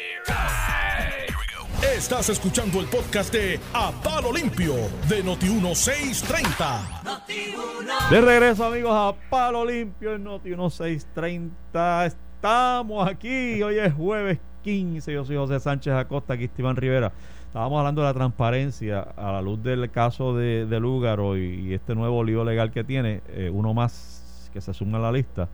Estás 1.97 2.29
escuchando 2.29 2.81
el 2.81 2.87
podcast 2.87 3.33
de 3.33 3.59
A 3.73 3.93
Palo 4.03 4.33
Limpio 4.33 4.75
de 5.09 5.25
Noti1630. 5.25 8.11
De 8.11 8.21
regreso, 8.21 8.65
amigos, 8.67 8.91
a 8.93 9.15
Palo 9.31 9.65
Limpio 9.65 10.15
en 10.15 10.25
Noti 10.25 10.51
1630. 10.51 12.07
Estamos 12.07 13.09
aquí. 13.09 13.63
Hoy 13.63 13.79
es 13.79 13.93
jueves 13.95 14.39
15. 14.63 15.13
Yo 15.13 15.25
soy 15.25 15.37
José 15.37 15.61
Sánchez 15.61 15.95
Acosta, 15.95 16.35
aquí 16.35 16.45
Esteban 16.45 16.77
Rivera. 16.77 17.13
Estábamos 17.49 17.79
hablando 17.79 18.03
de 18.03 18.09
la 18.09 18.15
transparencia 18.15 19.01
a 19.01 19.33
la 19.33 19.41
luz 19.41 19.63
del 19.63 19.91
caso 19.91 20.37
de, 20.37 20.67
de 20.67 20.81
Lúgaro 20.81 21.39
y, 21.39 21.73
este 21.73 21.95
nuevo 21.95 22.23
lío 22.23 22.45
legal 22.45 22.71
que 22.71 22.85
tiene, 22.85 23.23
eh, 23.29 23.51
uno 23.51 23.73
más 23.73 24.51
que 24.53 24.61
se 24.61 24.75
suma 24.75 24.99
a 24.99 25.01
la 25.01 25.13
lista. 25.13 25.49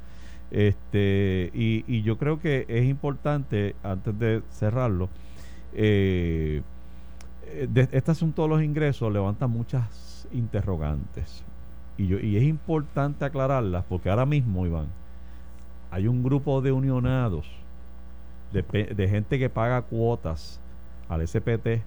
Este, 0.50 1.52
y, 1.54 1.84
y 1.86 2.02
yo 2.02 2.18
creo 2.18 2.40
que 2.40 2.66
es 2.68 2.84
importante, 2.84 3.76
antes 3.84 4.18
de 4.18 4.42
cerrarlo, 4.50 5.08
eh, 5.72 6.62
eh, 7.46 7.68
de- 7.70 7.88
este 7.92 8.10
asunto 8.10 8.42
de 8.42 8.48
los 8.48 8.62
ingresos 8.64 9.12
levanta 9.12 9.46
muchas 9.46 10.26
interrogantes. 10.32 11.44
Y, 11.96 12.08
yo, 12.08 12.18
y 12.18 12.36
es 12.36 12.42
importante 12.42 13.24
aclararlas 13.24 13.84
porque 13.88 14.10
ahora 14.10 14.26
mismo, 14.26 14.66
Iván, 14.66 14.86
hay 15.92 16.08
un 16.08 16.24
grupo 16.24 16.60
de 16.60 16.72
unionados, 16.72 17.46
de, 18.52 18.62
de 18.84 19.08
gente 19.08 19.38
que 19.38 19.48
paga 19.48 19.80
cuotas 19.82 20.60
al 21.08 21.26
SPT, 21.26 21.82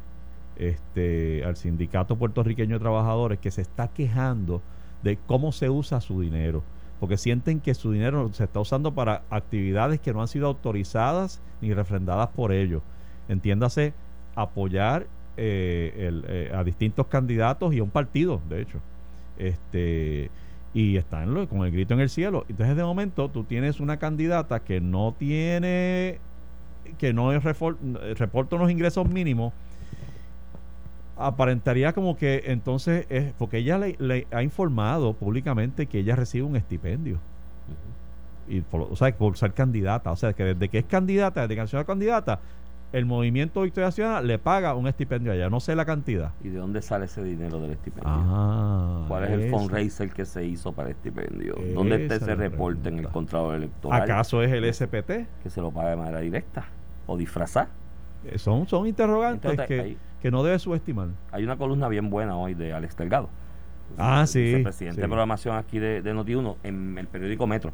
este, 0.57 1.43
al 1.45 1.55
Sindicato 1.55 2.15
Puertorriqueño 2.15 2.75
de 2.75 2.79
Trabajadores, 2.79 3.39
que 3.39 3.51
se 3.51 3.61
está 3.61 3.87
quejando 3.89 4.61
de 5.03 5.17
cómo 5.27 5.51
se 5.51 5.69
usa 5.69 6.01
su 6.01 6.21
dinero. 6.21 6.63
Porque 6.99 7.17
sienten 7.17 7.59
que 7.59 7.75
su 7.75 7.91
dinero 7.91 8.31
se 8.33 8.43
está 8.43 8.59
usando 8.59 8.93
para 8.93 9.21
actividades 9.29 9.99
que 9.99 10.13
no 10.13 10.21
han 10.21 10.27
sido 10.27 10.47
autorizadas 10.47 11.41
ni 11.61 11.73
refrendadas 11.73 12.29
por 12.29 12.51
ellos. 12.51 12.81
Entiéndase, 13.29 13.93
apoyar 14.35 15.05
eh, 15.37 16.11
eh, 16.27 16.51
a 16.55 16.63
distintos 16.63 17.05
candidatos 17.07 17.73
y 17.73 17.79
a 17.79 17.83
un 17.83 17.91
partido, 17.91 18.41
de 18.49 18.61
hecho. 18.61 18.79
Este 19.37 20.31
y 20.73 20.97
están 20.97 21.47
con 21.47 21.65
el 21.65 21.71
grito 21.71 21.95
en 21.95 22.01
el 22.01 22.09
cielo. 22.09 22.45
Entonces, 22.49 22.75
de 22.75 22.83
momento, 22.83 23.29
tú 23.29 23.43
tienes 23.43 23.79
una 23.79 23.97
candidata 23.97 24.59
que 24.59 24.79
no 24.79 25.15
tiene, 25.17 26.19
que 26.97 27.13
no 27.13 27.31
es 27.31 27.43
reporta 27.43 28.55
unos 28.55 28.71
ingresos 28.71 29.07
mínimos. 29.09 29.53
Aparentaría 31.17 31.93
como 31.93 32.15
que 32.15 32.43
entonces 32.45 33.07
es 33.09 33.33
porque 33.39 33.57
ella 33.57 33.79
le, 33.79 33.95
le 33.99 34.27
ha 34.31 34.43
informado 34.43 35.13
públicamente 35.13 35.87
que 35.87 35.99
ella 35.99 36.15
recibe 36.15 36.45
un 36.45 36.55
estipendio 36.55 37.19
y 38.47 38.61
por, 38.61 38.81
o 38.81 38.95
sea, 38.95 39.15
por 39.15 39.37
ser 39.37 39.53
candidata. 39.53 40.11
O 40.11 40.15
sea, 40.15 40.33
que 40.33 40.43
desde 40.43 40.69
que 40.69 40.79
es 40.79 40.85
candidata, 40.85 41.47
desde 41.47 41.61
que 41.61 41.67
sido 41.67 41.85
candidata, 41.85 42.39
el 42.93 43.05
movimiento 43.05 43.63
Victoria 43.63 43.91
Ciudadana 43.91 44.21
le 44.21 44.39
paga 44.39 44.73
un 44.73 44.87
estipendio 44.87 45.31
a 45.31 45.35
ella. 45.35 45.49
No 45.49 45.59
sé 45.59 45.75
la 45.75 45.85
cantidad. 45.85 46.31
¿Y 46.41 46.49
de 46.49 46.57
dónde 46.57 46.81
sale 46.81 47.05
ese 47.05 47.21
dinero 47.23 47.59
del 47.59 47.71
estipendio? 47.71 48.09
Ah, 48.09 49.05
¿Cuál 49.07 49.25
es 49.25 49.29
el 49.31 49.49
fundraiser 49.49 50.09
que 50.09 50.25
se 50.25 50.45
hizo 50.45 50.71
para 50.71 50.89
el 50.89 50.95
estipendio? 50.95 51.55
¿Dónde 51.73 52.03
está 52.03 52.15
ese 52.15 52.35
reporte 52.35 52.89
en 52.89 52.99
el 52.99 53.09
contrato 53.09 53.53
electoral? 53.53 54.01
¿Acaso 54.01 54.41
es 54.41 54.51
el 54.51 54.73
SPT? 54.73 55.11
Que 55.43 55.49
se 55.49 55.61
lo 55.61 55.71
paga 55.71 55.91
de 55.91 55.95
manera 55.97 56.19
directa 56.19 56.65
o 57.07 57.17
disfrazar. 57.17 57.69
Eh, 58.25 58.37
Son, 58.37 58.67
son 58.67 58.85
interrogantes 58.87 59.49
Entonces, 59.51 59.67
que, 59.67 59.81
ahí- 59.81 59.97
que 60.21 60.29
no 60.31 60.43
debe 60.43 60.59
subestimar. 60.59 61.07
Hay 61.31 61.43
una 61.43 61.57
columna 61.57 61.87
bien 61.87 62.09
buena 62.09 62.35
hoy 62.37 62.53
de 62.53 62.73
Alex 62.73 62.95
Delgado. 62.97 63.29
Ah, 63.97 64.21
el 64.21 64.27
sí, 64.27 64.43
Vicepresidente 64.43 64.95
sí. 64.95 65.01
de 65.01 65.07
programación 65.07 65.55
aquí 65.55 65.79
de, 65.79 66.01
de 66.01 66.13
Noti1 66.13 66.55
en 66.63 66.97
el 66.97 67.07
periódico 67.07 67.47
Metro. 67.47 67.71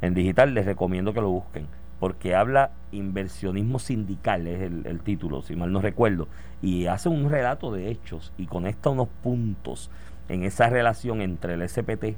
En 0.00 0.12
digital 0.14 0.52
les 0.54 0.66
recomiendo 0.66 1.14
que 1.14 1.20
lo 1.20 1.30
busquen. 1.30 1.66
porque 2.00 2.34
habla 2.34 2.72
inversionismo 2.90 3.78
sindical, 3.78 4.48
es 4.48 4.60
el, 4.62 4.84
el 4.86 4.98
título, 5.02 5.42
si 5.42 5.54
mal 5.54 5.70
no 5.70 5.80
recuerdo, 5.80 6.26
y 6.60 6.86
hace 6.86 7.08
un 7.08 7.30
relato 7.30 7.70
de 7.72 7.90
hechos 7.90 8.32
y 8.36 8.46
conecta 8.46 8.90
unos 8.90 9.06
puntos 9.22 9.88
en 10.28 10.42
esa 10.42 10.68
relación 10.68 11.20
entre 11.20 11.54
el 11.54 11.68
SPT 11.68 12.16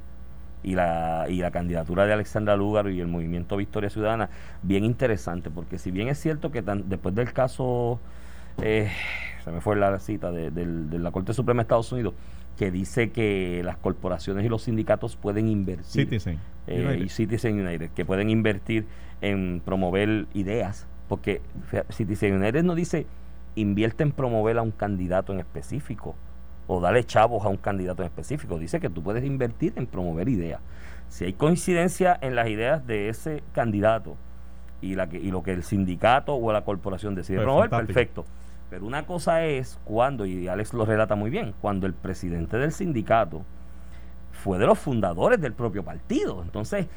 y 0.65 0.73
la, 0.73 1.27
y 1.29 1.37
la 1.37 1.51
candidatura 1.51 2.07
de 2.07 2.13
Alexandra 2.13 2.55
Lúgaro 2.55 2.89
y 2.89 2.99
el 2.99 3.07
movimiento 3.07 3.55
Victoria 3.55 3.91
Ciudadana, 3.91 4.31
bien 4.63 4.83
interesante, 4.83 5.51
porque 5.51 5.77
si 5.77 5.91
bien 5.91 6.07
es 6.07 6.19
cierto 6.19 6.51
que 6.51 6.63
después 6.63 7.13
del 7.13 7.31
caso, 7.33 7.99
eh, 8.63 8.89
se 9.43 9.51
me 9.51 9.61
fue 9.61 9.75
la 9.75 9.99
cita 9.99 10.31
de, 10.31 10.49
la 10.97 11.11
Corte 11.11 11.35
Suprema 11.35 11.59
de 11.59 11.65
Estados 11.65 11.91
Unidos, 11.91 12.15
que 12.57 12.71
dice 12.71 13.11
que 13.11 13.61
las 13.63 13.77
corporaciones 13.77 14.43
y 14.43 14.49
los 14.49 14.63
sindicatos 14.63 15.15
pueden 15.17 15.49
invertir. 15.49 15.85
Citizen. 15.85 16.39
Eh, 16.65 17.03
y 17.05 17.09
Citizen 17.09 17.59
United, 17.59 17.91
que 17.91 18.03
pueden 18.03 18.31
invertir 18.31 18.87
en 19.21 19.61
promover 19.63 20.25
ideas, 20.33 20.87
porque 21.07 21.41
Citizen 21.89 22.33
United 22.33 22.63
no 22.63 22.73
dice 22.73 23.05
invierte 23.53 24.01
en 24.01 24.11
promover 24.11 24.57
a 24.57 24.63
un 24.63 24.71
candidato 24.71 25.31
en 25.31 25.39
específico 25.39 26.15
o 26.67 26.79
dale 26.79 27.03
chavos 27.03 27.45
a 27.45 27.49
un 27.49 27.57
candidato 27.57 28.01
en 28.01 28.07
específico. 28.07 28.57
Dice 28.57 28.79
que 28.79 28.89
tú 28.89 29.03
puedes 29.03 29.23
invertir 29.23 29.73
en 29.75 29.87
promover 29.87 30.29
ideas. 30.29 30.61
Si 31.09 31.25
hay 31.25 31.33
coincidencia 31.33 32.17
en 32.21 32.35
las 32.35 32.47
ideas 32.47 32.85
de 32.87 33.09
ese 33.09 33.43
candidato 33.53 34.15
y, 34.81 34.95
la 34.95 35.07
que, 35.07 35.17
y 35.17 35.31
lo 35.31 35.43
que 35.43 35.53
el 35.53 35.63
sindicato 35.63 36.35
o 36.35 36.51
la 36.51 36.63
corporación 36.63 37.15
decide 37.15 37.37
pues 37.37 37.45
promover, 37.45 37.69
perfecto. 37.69 38.25
Pero 38.69 38.85
una 38.85 39.05
cosa 39.05 39.45
es 39.45 39.79
cuando, 39.85 40.25
y 40.25 40.47
Alex 40.47 40.73
lo 40.73 40.85
relata 40.85 41.15
muy 41.15 41.29
bien, 41.29 41.53
cuando 41.61 41.85
el 41.85 41.93
presidente 41.93 42.57
del 42.57 42.71
sindicato 42.71 43.43
fue 44.31 44.57
de 44.57 44.65
los 44.65 44.79
fundadores 44.79 45.39
del 45.39 45.53
propio 45.53 45.83
partido. 45.83 46.41
Entonces, 46.41 46.87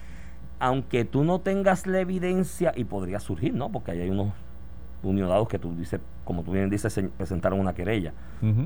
aunque 0.59 1.04
tú 1.04 1.24
no 1.24 1.40
tengas 1.40 1.87
la 1.87 2.00
evidencia, 2.00 2.72
y 2.74 2.85
podría 2.85 3.20
surgir, 3.20 3.54
¿no? 3.54 3.70
Porque 3.70 3.92
ahí 3.92 4.00
hay 4.00 4.11
unos 4.11 4.33
uniodados 5.02 5.48
que 5.48 5.58
tú 5.58 5.74
dices, 5.74 6.00
como 6.24 6.42
tú 6.42 6.52
bien 6.52 6.70
dices, 6.70 7.00
presentaron 7.16 7.61
una 7.61 7.74
querella. 7.74 8.12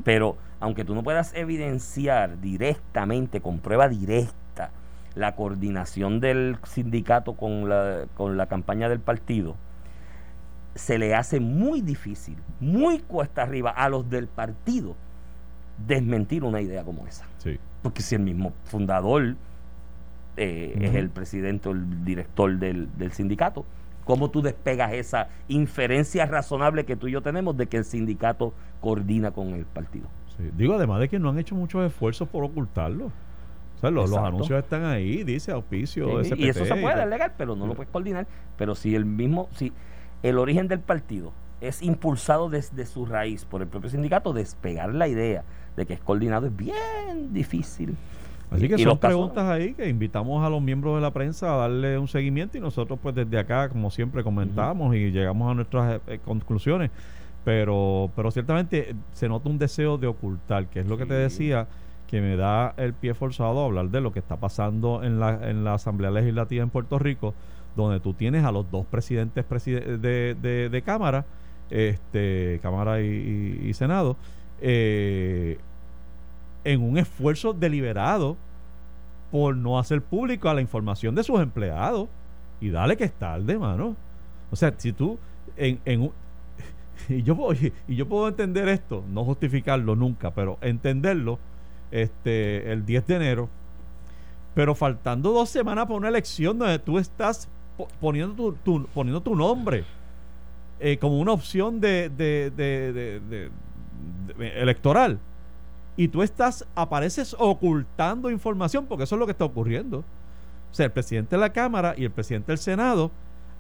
Pero 0.05 0.37
aunque 0.61 0.85
tú 0.85 0.95
no 0.95 1.03
puedas 1.03 1.35
evidenciar 1.35 2.41
directamente, 2.41 3.41
con 3.41 3.59
prueba 3.59 3.89
directa, 3.89 4.71
la 5.15 5.35
coordinación 5.37 6.21
del 6.21 6.57
sindicato 6.65 7.35
con 7.35 7.69
la, 7.69 8.07
con 8.17 8.37
la 8.37 8.47
campaña 8.47 8.89
del 8.89 9.01
partido, 9.01 9.57
se 10.75 10.99
le 10.99 11.15
hace 11.15 11.39
muy 11.39 11.83
difícil, 11.83 12.37
muy 12.61 12.99
cuesta 13.01 13.43
arriba 13.43 13.71
a 13.71 13.89
los 13.89 14.09
del 14.09 14.27
partido 14.27 14.97
desmentir 15.87 16.45
una 16.45 16.61
idea 16.61 16.83
como 16.85 17.07
esa. 17.07 17.27
Porque 17.83 18.03
si 18.03 18.15
el 18.15 18.23
mismo 18.23 18.53
fundador 18.65 19.37
eh, 20.37 20.79
es 20.81 20.95
el 20.95 21.11
presidente 21.11 21.69
o 21.69 21.73
el 21.73 22.05
director 22.05 22.59
del, 22.59 22.89
del 22.97 23.13
sindicato, 23.13 23.67
¿Cómo 24.05 24.31
tú 24.31 24.43
despegas 24.43 24.93
esa 24.93 25.29
inferencia 25.49 26.27
razonable 26.27 26.85
que 26.85 26.97
tú 26.97 27.09
y 27.09 27.13
yo 27.13 27.23
tenemos 27.23 27.57
de 27.57 27.67
que 27.67 27.77
el 27.77 27.85
sindicato 27.85 28.53
coordina 28.81 29.31
con 29.31 29.49
el 29.55 29.65
partido? 29.65 30.09
Digo, 30.57 30.75
además 30.75 31.01
de 31.01 31.09
que 31.09 31.19
no 31.19 31.29
han 31.29 31.39
hecho 31.39 31.55
muchos 31.55 31.85
esfuerzos 31.87 32.29
por 32.29 32.45
ocultarlo. 32.45 33.07
O 33.07 33.81
sea, 33.81 33.91
los, 33.91 34.13
anuncios 34.13 34.63
están 34.63 34.85
ahí, 34.85 35.25
dice 35.25 35.53
auspicio. 35.53 36.23
y 36.37 36.49
eso 36.49 36.65
se 36.65 36.75
puede 36.77 36.97
delegar, 36.97 37.35
pero 37.37 37.57
no 37.57 37.67
lo 37.67 37.75
puedes 37.75 37.91
coordinar. 37.91 38.27
Pero 38.57 38.75
si 38.75 38.95
el 38.95 39.05
mismo, 39.05 39.49
si 39.57 39.73
el 40.23 40.39
origen 40.39 40.69
del 40.69 40.81
partido 40.81 41.33
es 41.61 41.83
impulsado 41.83 42.49
desde 42.49 42.87
su 42.87 43.07
raíz 43.07 43.45
por 43.45 43.63
el 43.63 43.69
propio 43.69 43.91
sindicato, 43.91 44.33
despegar 44.33 44.95
la 44.95 45.09
idea 45.09 45.45
de 45.77 45.87
que 45.87 45.95
es 45.95 46.01
coordinado 46.01 46.47
es 46.47 46.57
bien 46.57 47.33
difícil. 47.33 47.97
Así 48.53 48.69
que 48.69 48.79
son 48.79 48.99
preguntas 48.99 49.45
ahí 49.49 49.75
que 49.75 49.89
invitamos 49.89 50.45
a 50.45 50.51
los 50.51 50.61
miembros 50.61 50.97
de 50.97 51.01
la 51.01 51.11
prensa 51.11 51.55
a 51.55 51.57
darle 51.57 51.99
un 51.99 52.09
seguimiento 52.09 52.59
y 52.59 52.61
nosotros 52.61 52.99
pues 53.03 53.15
desde 53.15 53.39
acá, 53.39 53.69
como 53.69 53.91
siempre, 53.91 54.23
comentamos 54.23 54.95
y 54.95 55.11
llegamos 55.11 55.51
a 55.51 55.55
nuestras 55.55 56.01
eh, 56.07 56.21
conclusiones. 56.25 56.91
Pero, 57.45 58.11
pero 58.15 58.31
ciertamente 58.31 58.95
se 59.13 59.29
nota 59.29 59.49
un 59.49 59.59
deseo 59.59 59.99
de 59.99 60.07
ocultar, 60.07 60.67
que 60.67 60.81
es 60.81 60.87
lo 60.87 60.97
que 60.97 61.07
te 61.07 61.15
decía, 61.15 61.67
que 62.07 62.21
me 62.21 62.37
da 62.37 62.75
el 62.77 62.93
pie 62.93 63.15
forzado 63.15 63.63
a 63.63 63.65
hablar 63.65 63.89
de 63.89 64.01
lo 64.01 64.13
que 64.13 64.21
está 64.21 64.37
pasando 64.37 65.03
en 65.03 65.19
la, 65.19 65.51
en 65.51 65.65
la 65.65 65.75
Asamblea 65.75 66.11
Legislativa 66.11 66.63
en 66.63 66.71
Puerto 66.71 66.99
Rico, 66.99 67.35
donde 67.75 67.99
tú 67.99 68.13
tienes 68.13 68.45
a 68.45 68.53
los 68.53 68.71
dos 68.71 68.87
presidentes 68.87 69.45
de, 70.01 70.69
de, 70.71 70.83
Cámara, 70.83 71.25
este, 71.71 72.61
Cámara 72.63 73.01
y, 73.01 73.61
y 73.65 73.75
Senado, 73.75 74.17
eh, 74.61 75.59
en 76.65 76.83
un 76.83 76.99
esfuerzo 76.99 77.53
deliberado 77.53 78.37
por 79.31 79.57
no 79.57 79.79
hacer 79.79 80.03
público 80.03 80.49
a 80.49 80.55
la 80.55 80.61
información 80.61 81.15
de 81.15 81.25
sus 81.25 81.41
empleados. 81.41 82.09
Y 82.61 82.71
dale 82.71 82.97
que 82.97 83.05
es 83.05 83.13
tarde, 83.13 83.59
mano. 83.59 83.97
O 84.51 84.57
sea, 84.57 84.75
si 84.77 84.93
tú 84.93 85.19
en, 85.57 85.81
en 85.85 86.11
y 87.09 87.23
yo 87.23 87.37
puedo, 87.37 87.59
y 87.89 87.97
yo 87.97 88.07
puedo 88.07 88.29
entender 88.29 88.69
esto, 88.69 89.03
no 89.09 89.25
justificarlo 89.25 89.97
nunca, 89.97 90.33
pero 90.33 90.59
entenderlo 90.61 91.39
este 91.91 92.73
el 92.73 92.87
10 92.87 93.07
de 93.07 93.15
enero, 93.17 93.49
pero 94.55 94.75
faltando 94.75 95.33
dos 95.33 95.49
semanas 95.49 95.87
para 95.87 95.97
una 95.97 96.09
elección 96.09 96.59
donde 96.59 96.79
tú 96.79 96.99
estás 96.99 97.49
poniendo 98.01 98.55
tu, 98.65 98.87
poniendo 98.89 99.23
tu 99.23 99.35
nombre 99.35 99.85
eh, 100.79 100.99
como 100.99 101.19
una 101.19 101.33
opción 101.33 101.81
de, 101.81 102.11
de, 102.11 102.51
de 102.51 103.51
electoral 104.39 105.19
y 105.97 106.09
tú 106.09 106.23
estás, 106.23 106.67
apareces 106.75 107.37
ocultando 107.39 108.31
información, 108.31 108.87
porque 108.87 109.05
eso 109.05 109.15
es 109.15 109.19
lo 109.19 109.27
que 109.27 109.33
está 109.33 109.45
ocurriendo. 109.45 109.99
O 109.99 110.75
sea, 110.75 110.87
el 110.87 110.93
presidente 110.93 111.37
de 111.37 111.41
la 111.41 111.53
Cámara 111.53 111.95
y 111.97 112.05
el 112.05 112.11
presidente 112.11 112.51
del 112.53 112.59
Senado 112.59 113.11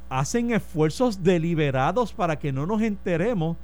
hacen 0.08 0.50
esfuerzos 0.50 1.22
deliberados 1.22 2.12
para 2.12 2.38
que 2.38 2.52
no 2.52 2.66
nos 2.66 2.80
enteremos 2.82 3.56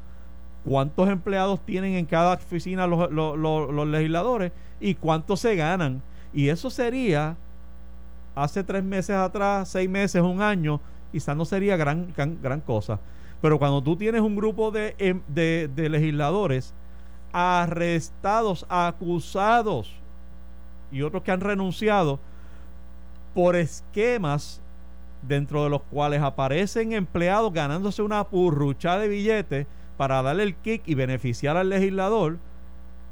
cuántos 0.65 1.09
empleados 1.09 1.61
tienen 1.65 1.95
en 1.95 2.05
cada 2.05 2.35
oficina 2.35 2.87
los, 2.87 3.11
los, 3.11 3.89
legisladores 3.89 4.53
y 4.81 4.95
cuántos 4.95 5.41
se 5.41 5.57
ganan. 5.57 6.03
Y 6.33 6.49
eso 6.49 6.69
sería, 6.69 7.37
hace 8.35 8.63
tres 8.63 8.85
meses 8.85 9.17
atrás, 9.17 9.69
seis 9.71 9.89
meses, 9.89 10.21
un 10.21 10.43
año, 10.43 10.81
quizás 11.11 11.35
no 11.35 11.47
sería 11.47 11.77
gran, 11.79 12.13
gran, 12.15 12.61
cosa. 12.61 13.01
Pero 13.41 13.59
cuando 13.59 13.83
tú 13.83 13.97
tienes 13.97 14.21
un 14.21 14.37
grupo 14.37 14.71
de, 14.71 14.95
em, 14.99 15.23
de 15.29 15.89
legisladores 15.89 16.75
arrestados, 17.33 18.67
acusados 18.69 19.95
y 20.91 21.03
otros 21.03 21.23
que 21.23 21.33
han 21.33 21.41
renunciado 21.41 22.19
por 23.35 23.57
esquemas 23.57 24.61
dentro 25.23 25.65
de 25.65 25.71
los 25.71 25.83
cuales 25.83 26.23
aparecen 26.23 26.93
empleados 26.93 27.53
ganándose 27.53 28.03
una 28.03 28.25
purrucha 28.25 28.99
de 28.99 29.09
billetes 29.09 29.67
para 29.97 30.23
darle 30.23 30.45
el 30.45 30.55
kick 30.55 30.83
y 30.87 30.95
beneficiar 30.95 31.57
al 31.57 31.69
legislador. 31.69 32.39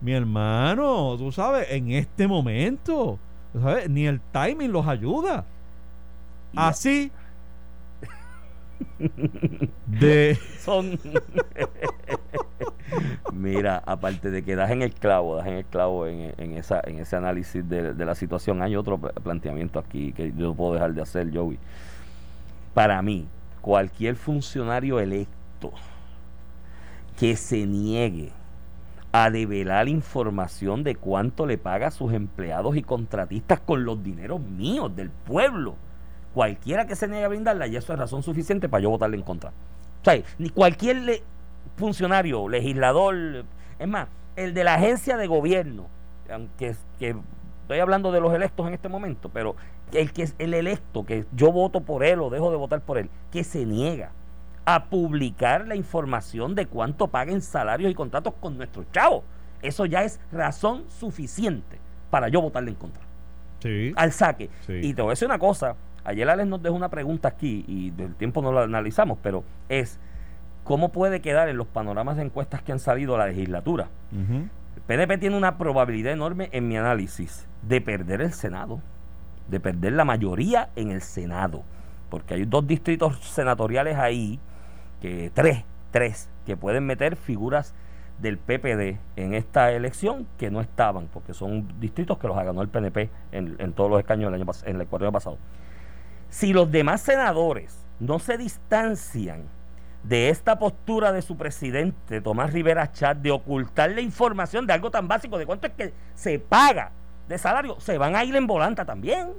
Mi 0.00 0.12
hermano, 0.12 1.16
tú 1.18 1.32
sabes, 1.32 1.66
en 1.70 1.90
este 1.92 2.28
momento, 2.28 3.18
¿sabes? 3.60 3.90
ni 3.90 4.06
el 4.06 4.20
timing 4.32 4.72
los 4.72 4.86
ayuda. 4.86 5.44
Así 6.54 7.10
de 9.86 10.38
son 10.60 10.98
Mira, 13.32 13.82
aparte 13.84 14.30
de 14.30 14.42
que 14.42 14.56
das 14.56 14.70
en 14.70 14.82
el 14.82 14.92
clavo, 14.92 15.36
das 15.36 15.46
en 15.46 15.54
el 15.54 15.64
clavo 15.64 16.06
en, 16.06 16.52
esa, 16.56 16.80
en 16.84 16.98
ese 16.98 17.16
análisis 17.16 17.68
de, 17.68 17.94
la 17.94 18.14
situación, 18.14 18.62
hay 18.62 18.76
otro 18.76 18.98
planteamiento 18.98 19.78
aquí 19.78 20.12
que 20.12 20.32
yo 20.32 20.48
no 20.48 20.54
puedo 20.54 20.74
dejar 20.74 20.94
de 20.94 21.02
hacer, 21.02 21.34
Joey. 21.34 21.58
Para 22.74 23.00
mí, 23.02 23.26
cualquier 23.60 24.16
funcionario 24.16 25.00
electo 25.00 25.72
que 27.18 27.36
se 27.36 27.66
niegue 27.66 28.32
a 29.12 29.30
develar 29.30 29.88
información 29.88 30.84
de 30.84 30.94
cuánto 30.94 31.46
le 31.46 31.56
paga 31.56 31.88
a 31.88 31.90
sus 31.90 32.12
empleados 32.12 32.76
y 32.76 32.82
contratistas 32.82 33.60
con 33.60 33.84
los 33.84 34.02
dineros 34.02 34.40
míos, 34.40 34.94
del 34.94 35.10
pueblo, 35.10 35.76
cualquiera 36.34 36.86
que 36.86 36.96
se 36.96 37.08
niegue 37.08 37.24
a 37.24 37.28
brindarla, 37.28 37.66
y 37.66 37.76
eso 37.76 37.92
es 37.92 37.98
razón 37.98 38.22
suficiente 38.22 38.68
para 38.68 38.82
yo 38.82 38.90
votarle 38.90 39.16
en 39.16 39.22
contra. 39.22 39.50
O 39.50 40.04
sea, 40.04 40.22
ni 40.38 40.50
cualquier 40.50 40.96
le, 40.96 41.22
funcionario, 41.76 42.48
legislador, 42.48 43.44
es 43.78 43.88
más, 43.88 44.08
el 44.36 44.54
de 44.54 44.64
la 44.64 44.74
agencia 44.74 45.16
de 45.16 45.26
gobierno, 45.26 45.86
aunque 46.30 46.74
que 46.98 47.16
estoy 47.62 47.78
hablando 47.78 48.12
de 48.12 48.20
los 48.20 48.32
electos 48.34 48.66
en 48.66 48.74
este 48.74 48.88
momento, 48.88 49.28
pero 49.32 49.56
el 49.92 50.12
que 50.12 50.22
es 50.22 50.34
el 50.38 50.54
electo, 50.54 51.04
que 51.04 51.24
yo 51.32 51.52
voto 51.52 51.80
por 51.80 52.04
él 52.04 52.20
o 52.20 52.30
dejo 52.30 52.50
de 52.50 52.56
votar 52.56 52.80
por 52.80 52.98
él, 52.98 53.10
que 53.30 53.44
se 53.44 53.64
niega 53.64 54.10
a 54.64 54.86
publicar 54.86 55.66
la 55.66 55.76
información 55.76 56.54
de 56.54 56.66
cuánto 56.66 57.06
paguen 57.08 57.40
salarios 57.40 57.90
y 57.90 57.94
contratos 57.94 58.34
con 58.40 58.56
nuestros 58.56 58.90
chavos. 58.92 59.22
Eso 59.62 59.86
ya 59.86 60.02
es 60.02 60.20
razón 60.32 60.84
suficiente 60.88 61.78
para 62.10 62.28
yo 62.28 62.40
votarle 62.42 62.70
en 62.70 62.76
contra. 62.76 63.02
Sí. 63.60 63.92
Al 63.96 64.12
saque. 64.12 64.50
Y 64.68 64.92
te 64.92 65.02
voy 65.02 65.10
a 65.10 65.12
decir 65.12 65.26
una 65.26 65.38
cosa. 65.38 65.76
Ayer 66.04 66.28
Alex 66.28 66.48
nos 66.48 66.62
dejó 66.62 66.74
una 66.74 66.88
pregunta 66.88 67.28
aquí 67.28 67.64
y 67.66 67.90
del 67.90 68.14
tiempo 68.14 68.42
no 68.42 68.52
la 68.52 68.62
analizamos, 68.62 69.18
pero 69.22 69.44
es 69.68 69.98
¿Cómo 70.66 70.90
puede 70.90 71.20
quedar 71.20 71.48
en 71.48 71.56
los 71.56 71.68
panoramas 71.68 72.16
de 72.16 72.24
encuestas 72.24 72.60
que 72.60 72.72
han 72.72 72.80
salido 72.80 73.14
a 73.14 73.18
la 73.18 73.28
legislatura? 73.28 73.88
El 74.10 74.82
PNP 74.84 75.18
tiene 75.18 75.36
una 75.36 75.58
probabilidad 75.58 76.12
enorme, 76.12 76.48
en 76.50 76.66
mi 76.66 76.76
análisis, 76.76 77.46
de 77.62 77.80
perder 77.80 78.20
el 78.20 78.32
Senado, 78.32 78.80
de 79.48 79.60
perder 79.60 79.92
la 79.92 80.04
mayoría 80.04 80.70
en 80.74 80.90
el 80.90 81.02
Senado. 81.02 81.62
porque 82.10 82.34
hay 82.34 82.44
dos 82.44 82.66
distritos 82.66 83.16
senatoriales 83.20 83.96
ahí, 83.96 84.40
que 85.00 85.30
tres, 85.32 85.64
tres, 85.92 86.28
que 86.44 86.56
pueden 86.56 86.84
meter 86.84 87.14
figuras 87.14 87.72
del 88.18 88.36
PPD 88.38 88.98
en 89.14 89.34
esta 89.34 89.70
elección 89.70 90.26
que 90.36 90.50
no 90.50 90.60
estaban, 90.60 91.06
porque 91.12 91.32
son 91.32 91.78
distritos 91.80 92.18
que 92.18 92.26
los 92.26 92.36
ganó 92.36 92.62
el 92.62 92.68
PNP 92.68 93.08
en, 93.30 93.54
en 93.58 93.72
todos 93.72 93.88
los 93.88 94.00
escaños 94.00 94.32
del 94.32 94.40
año, 94.40 94.50
en 94.64 94.80
el 94.80 94.86
cuarto 94.88 95.12
pasado. 95.12 95.38
Si 96.28 96.52
los 96.52 96.72
demás 96.72 97.02
senadores 97.02 97.84
no 98.00 98.18
se 98.18 98.36
distancian 98.36 99.44
de 100.08 100.28
esta 100.28 100.58
postura 100.58 101.12
de 101.12 101.22
su 101.22 101.36
presidente, 101.36 102.20
Tomás 102.20 102.52
Rivera 102.52 102.92
Chat, 102.92 103.18
de 103.18 103.32
ocultar 103.32 103.90
la 103.90 104.00
información 104.00 104.66
de 104.66 104.72
algo 104.72 104.90
tan 104.90 105.08
básico, 105.08 105.36
de 105.36 105.46
cuánto 105.46 105.66
es 105.66 105.72
que 105.72 105.92
se 106.14 106.38
paga 106.38 106.92
de 107.28 107.38
salario, 107.38 107.80
se 107.80 107.98
van 107.98 108.14
a 108.14 108.24
ir 108.24 108.36
en 108.36 108.46
volanta 108.46 108.84
también. 108.84 109.32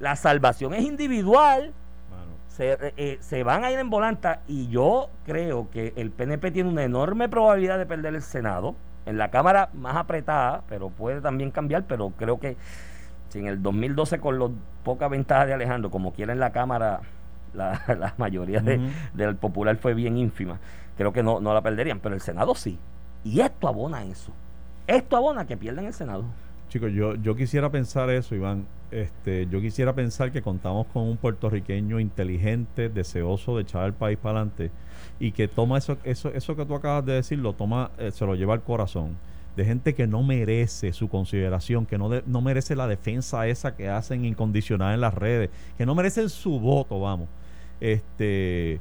La 0.00 0.16
salvación 0.16 0.74
es 0.74 0.84
individual. 0.84 1.72
Se, 2.48 2.72
eh, 2.72 2.94
eh, 2.96 3.18
se, 3.20 3.44
van 3.44 3.64
a 3.64 3.70
ir 3.70 3.78
en 3.78 3.88
volanta 3.88 4.40
y 4.48 4.68
yo 4.68 5.10
creo 5.24 5.70
que 5.70 5.92
el 5.94 6.10
PNP 6.10 6.50
tiene 6.50 6.68
una 6.68 6.82
enorme 6.82 7.28
probabilidad 7.28 7.78
de 7.78 7.86
perder 7.86 8.16
el 8.16 8.22
Senado. 8.22 8.74
En 9.06 9.16
la 9.16 9.30
Cámara 9.30 9.70
más 9.74 9.96
apretada, 9.96 10.62
pero 10.68 10.90
puede 10.90 11.20
también 11.20 11.50
cambiar, 11.50 11.84
pero 11.84 12.10
creo 12.10 12.40
que 12.40 12.56
si 13.28 13.38
en 13.38 13.46
el 13.46 13.62
2012 13.62 14.18
con 14.18 14.38
las 14.38 14.50
pocas 14.82 15.08
ventajas 15.08 15.46
de 15.46 15.54
Alejandro, 15.54 15.90
como 15.90 16.12
quiera 16.12 16.32
en 16.32 16.40
la 16.40 16.50
Cámara 16.50 17.00
la, 17.54 18.14
mayoría 18.18 18.60
del 18.60 19.36
popular 19.36 19.76
fue 19.76 19.94
bien 19.94 20.16
ínfima. 20.16 20.58
Creo 20.96 21.12
que 21.12 21.22
no, 21.22 21.40
no 21.40 21.54
la 21.54 21.62
perderían, 21.62 22.00
pero 22.00 22.14
el 22.14 22.20
Senado 22.20 22.54
sí. 22.54 22.78
Y 23.24 23.40
esto 23.40 23.68
abona 23.68 24.04
eso. 24.04 24.32
Esto 24.86 25.16
abona 25.16 25.46
que 25.46 25.56
pierden 25.56 25.86
el 25.86 25.94
Senado. 25.94 26.24
Chicos, 26.68 26.92
yo, 26.92 27.14
yo 27.14 27.34
quisiera 27.34 27.70
pensar 27.70 28.10
eso, 28.10 28.34
Iván. 28.34 28.66
Este, 28.90 29.46
yo 29.46 29.60
quisiera 29.60 29.94
pensar 29.94 30.32
que 30.32 30.40
contamos 30.40 30.86
con 30.86 31.02
un 31.02 31.16
puertorriqueño 31.16 32.00
inteligente, 32.00 32.88
deseoso 32.88 33.56
de 33.56 33.62
echar 33.62 33.84
el 33.84 33.92
país 33.92 34.18
para 34.18 34.40
adelante 34.40 34.70
y 35.20 35.32
que 35.32 35.48
toma 35.48 35.78
eso, 35.78 35.98
eso, 36.04 36.30
eso 36.30 36.56
que 36.56 36.64
tú 36.64 36.74
acabas 36.74 37.04
de 37.04 37.14
decir, 37.14 37.38
lo 37.38 37.52
toma, 37.52 37.90
eh, 37.98 38.10
se 38.10 38.24
lo 38.24 38.34
lleva 38.34 38.54
al 38.54 38.62
corazón. 38.62 39.16
De 39.56 39.64
gente 39.64 39.94
que 39.94 40.06
no 40.06 40.22
merece 40.22 40.92
su 40.92 41.08
consideración, 41.08 41.84
que 41.84 41.98
no, 41.98 42.08
no 42.26 42.40
merece 42.40 42.76
la 42.76 42.86
defensa 42.86 43.46
esa 43.48 43.74
que 43.74 43.88
hacen 43.88 44.24
incondicional 44.24 44.94
en 44.94 45.00
las 45.00 45.14
redes, 45.14 45.50
que 45.76 45.84
no 45.84 45.94
merecen 45.94 46.28
su 46.28 46.60
voto, 46.60 47.00
vamos. 47.00 47.28
Este, 47.80 48.80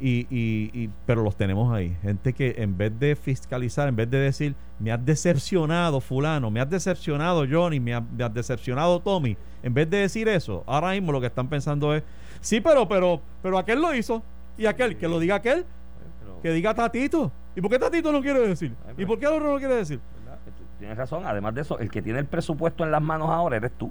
y, 0.00 0.26
y, 0.30 0.90
pero 1.06 1.22
los 1.22 1.36
tenemos 1.36 1.72
ahí. 1.72 1.96
Gente 2.02 2.32
que 2.32 2.54
en 2.58 2.76
vez 2.76 2.98
de 2.98 3.16
fiscalizar, 3.16 3.88
en 3.88 3.96
vez 3.96 4.08
de 4.10 4.18
decir, 4.18 4.54
me 4.78 4.92
has 4.92 5.04
decepcionado 5.04 6.00
fulano, 6.00 6.50
me 6.50 6.60
has 6.60 6.70
decepcionado 6.70 7.44
Johnny, 7.50 7.80
me, 7.80 7.94
has 7.94 8.34
decepcionado 8.34 9.00
Tommy, 9.00 9.36
en 9.62 9.74
vez 9.74 9.90
de 9.90 9.98
decir 9.98 10.28
eso, 10.28 10.62
ahora 10.66 10.92
mismo 10.92 11.12
lo 11.12 11.20
que 11.20 11.26
están 11.26 11.48
pensando 11.48 11.94
es, 11.94 12.04
sí, 12.40 12.60
pero, 12.60 12.86
pero, 12.86 13.20
pero 13.42 13.58
aquel 13.58 13.80
lo 13.80 13.94
hizo. 13.94 14.22
Y 14.56 14.66
aquel, 14.66 14.96
que 14.96 15.06
lo 15.06 15.20
diga 15.20 15.36
aquel, 15.36 15.64
que 16.42 16.50
diga 16.50 16.74
Tatito. 16.74 17.30
¿Y 17.54 17.60
por 17.60 17.70
qué 17.70 17.78
Tatito 17.78 18.10
no 18.10 18.20
quiere 18.20 18.40
decir? 18.40 18.74
¿Y 18.96 19.04
por 19.04 19.18
qué 19.18 19.26
otro 19.26 19.52
no 19.52 19.58
quiere 19.58 19.76
decir? 19.76 20.00
Tienes 20.78 20.96
razón, 20.96 21.24
además 21.26 21.54
de 21.54 21.62
eso, 21.62 21.78
el 21.78 21.90
que 21.90 22.02
tiene 22.02 22.20
el 22.20 22.26
presupuesto 22.26 22.84
en 22.84 22.92
las 22.92 23.02
manos 23.02 23.30
ahora 23.30 23.56
eres 23.56 23.72
tú. 23.72 23.90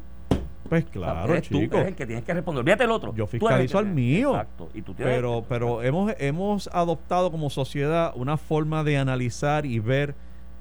Pues 0.69 0.85
claro, 0.85 1.39
chico. 1.41 1.77
el 1.77 1.95
que 1.95 2.05
tienes 2.05 2.23
que 2.23 2.33
responder. 2.33 2.61
Olvídate 2.61 2.83
el 2.83 2.91
otro. 2.91 3.13
Yo 3.15 3.27
fiscalizo 3.27 3.77
al 3.77 3.87
mío. 3.87 4.31
Exacto. 4.31 4.69
Y 4.73 4.81
tú 4.81 4.93
pero 4.95 5.45
pero 5.47 5.81
hemos, 5.83 6.13
hemos 6.19 6.67
adoptado 6.73 7.31
como 7.31 7.49
sociedad 7.49 8.13
una 8.15 8.37
forma 8.37 8.83
de 8.83 8.97
analizar 8.97 9.65
y 9.65 9.79
ver 9.79 10.15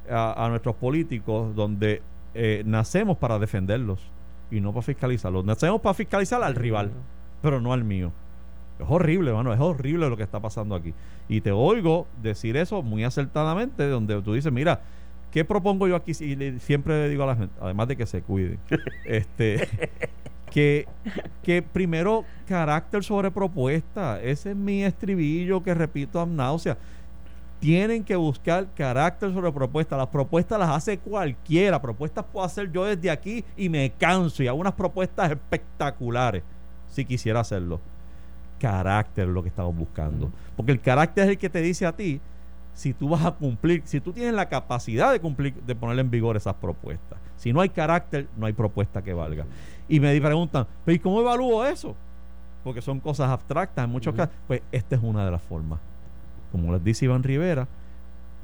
a, 0.08 0.46
nuestros 0.50 0.76
políticos 0.76 1.54
donde 1.54 2.02
eh, 2.34 2.62
nacemos 2.64 3.16
para 3.16 3.38
defenderlos 3.38 4.00
y 4.50 4.60
no 4.60 4.72
para 4.72 4.82
fiscalizarlos. 4.82 5.44
Nacemos 5.44 5.80
para 5.80 5.94
fiscalizar 5.94 6.42
al 6.42 6.54
rival, 6.54 6.92
pero 7.42 7.60
no 7.60 7.72
al 7.72 7.84
mío. 7.84 8.12
Es 8.78 8.86
horrible, 8.88 9.30
hermano, 9.30 9.52
es 9.52 9.60
horrible 9.60 10.08
lo 10.08 10.16
que 10.16 10.22
está 10.22 10.40
pasando 10.40 10.74
aquí. 10.74 10.92
Y 11.28 11.40
te 11.40 11.50
oigo 11.50 12.06
decir 12.22 12.56
eso 12.56 12.82
muy 12.82 13.04
acertadamente, 13.04 13.88
donde 13.88 14.20
tú 14.22 14.34
dices, 14.34 14.52
mira, 14.52 14.80
¿Qué 15.36 15.44
propongo 15.44 15.86
yo 15.86 15.96
aquí? 15.96 16.12
Y 16.12 16.60
siempre 16.60 17.02
le 17.02 17.10
digo 17.10 17.24
a 17.24 17.26
la 17.26 17.36
gente, 17.36 17.54
además 17.60 17.88
de 17.88 17.96
que 17.96 18.06
se 18.06 18.22
cuide, 18.22 18.58
este, 19.04 19.68
que, 20.50 20.88
que 21.42 21.60
primero 21.60 22.24
carácter 22.48 23.04
sobre 23.04 23.30
propuesta. 23.30 24.18
Ese 24.22 24.52
es 24.52 24.56
mi 24.56 24.82
estribillo 24.82 25.62
que 25.62 25.74
repito 25.74 26.22
a 26.22 26.24
náusea. 26.24 26.78
Tienen 27.60 28.02
que 28.02 28.16
buscar 28.16 28.66
carácter 28.74 29.30
sobre 29.34 29.52
propuesta. 29.52 29.94
Las 29.98 30.06
propuestas 30.06 30.58
las 30.58 30.70
hace 30.70 30.96
cualquiera. 30.96 31.82
Propuestas 31.82 32.24
puedo 32.32 32.46
hacer 32.46 32.72
yo 32.72 32.86
desde 32.86 33.10
aquí 33.10 33.44
y 33.58 33.68
me 33.68 33.90
canso 33.90 34.42
y 34.42 34.48
hago 34.48 34.58
unas 34.58 34.72
propuestas 34.72 35.30
espectaculares 35.30 36.44
si 36.88 37.04
quisiera 37.04 37.40
hacerlo. 37.40 37.78
Carácter 38.58 39.28
es 39.28 39.34
lo 39.34 39.42
que 39.42 39.50
estamos 39.50 39.76
buscando. 39.76 40.30
Porque 40.56 40.72
el 40.72 40.80
carácter 40.80 41.24
es 41.24 41.30
el 41.32 41.36
que 41.36 41.50
te 41.50 41.60
dice 41.60 41.84
a 41.84 41.92
ti 41.92 42.22
si 42.76 42.92
tú 42.92 43.08
vas 43.08 43.24
a 43.24 43.32
cumplir, 43.32 43.80
si 43.86 44.00
tú 44.02 44.12
tienes 44.12 44.34
la 44.34 44.50
capacidad 44.50 45.10
de 45.10 45.18
cumplir, 45.18 45.54
de 45.54 45.74
poner 45.74 45.98
en 45.98 46.10
vigor 46.10 46.36
esas 46.36 46.54
propuestas. 46.54 47.18
Si 47.38 47.50
no 47.50 47.62
hay 47.62 47.70
carácter, 47.70 48.28
no 48.36 48.44
hay 48.44 48.52
propuesta 48.52 49.02
que 49.02 49.14
valga. 49.14 49.46
Y 49.88 49.98
me 49.98 50.20
preguntan, 50.20 50.66
¿pero 50.84 50.94
y 50.94 50.98
cómo 50.98 51.20
evalúo 51.20 51.64
eso? 51.64 51.96
Porque 52.62 52.82
son 52.82 53.00
cosas 53.00 53.30
abstractas 53.30 53.82
en 53.82 53.90
muchos 53.90 54.14
casos. 54.14 54.34
Pues 54.46 54.60
esta 54.70 54.94
es 54.94 55.02
una 55.02 55.24
de 55.24 55.30
las 55.30 55.40
formas. 55.40 55.80
Como 56.52 56.70
les 56.70 56.84
dice 56.84 57.06
Iván 57.06 57.22
Rivera, 57.22 57.66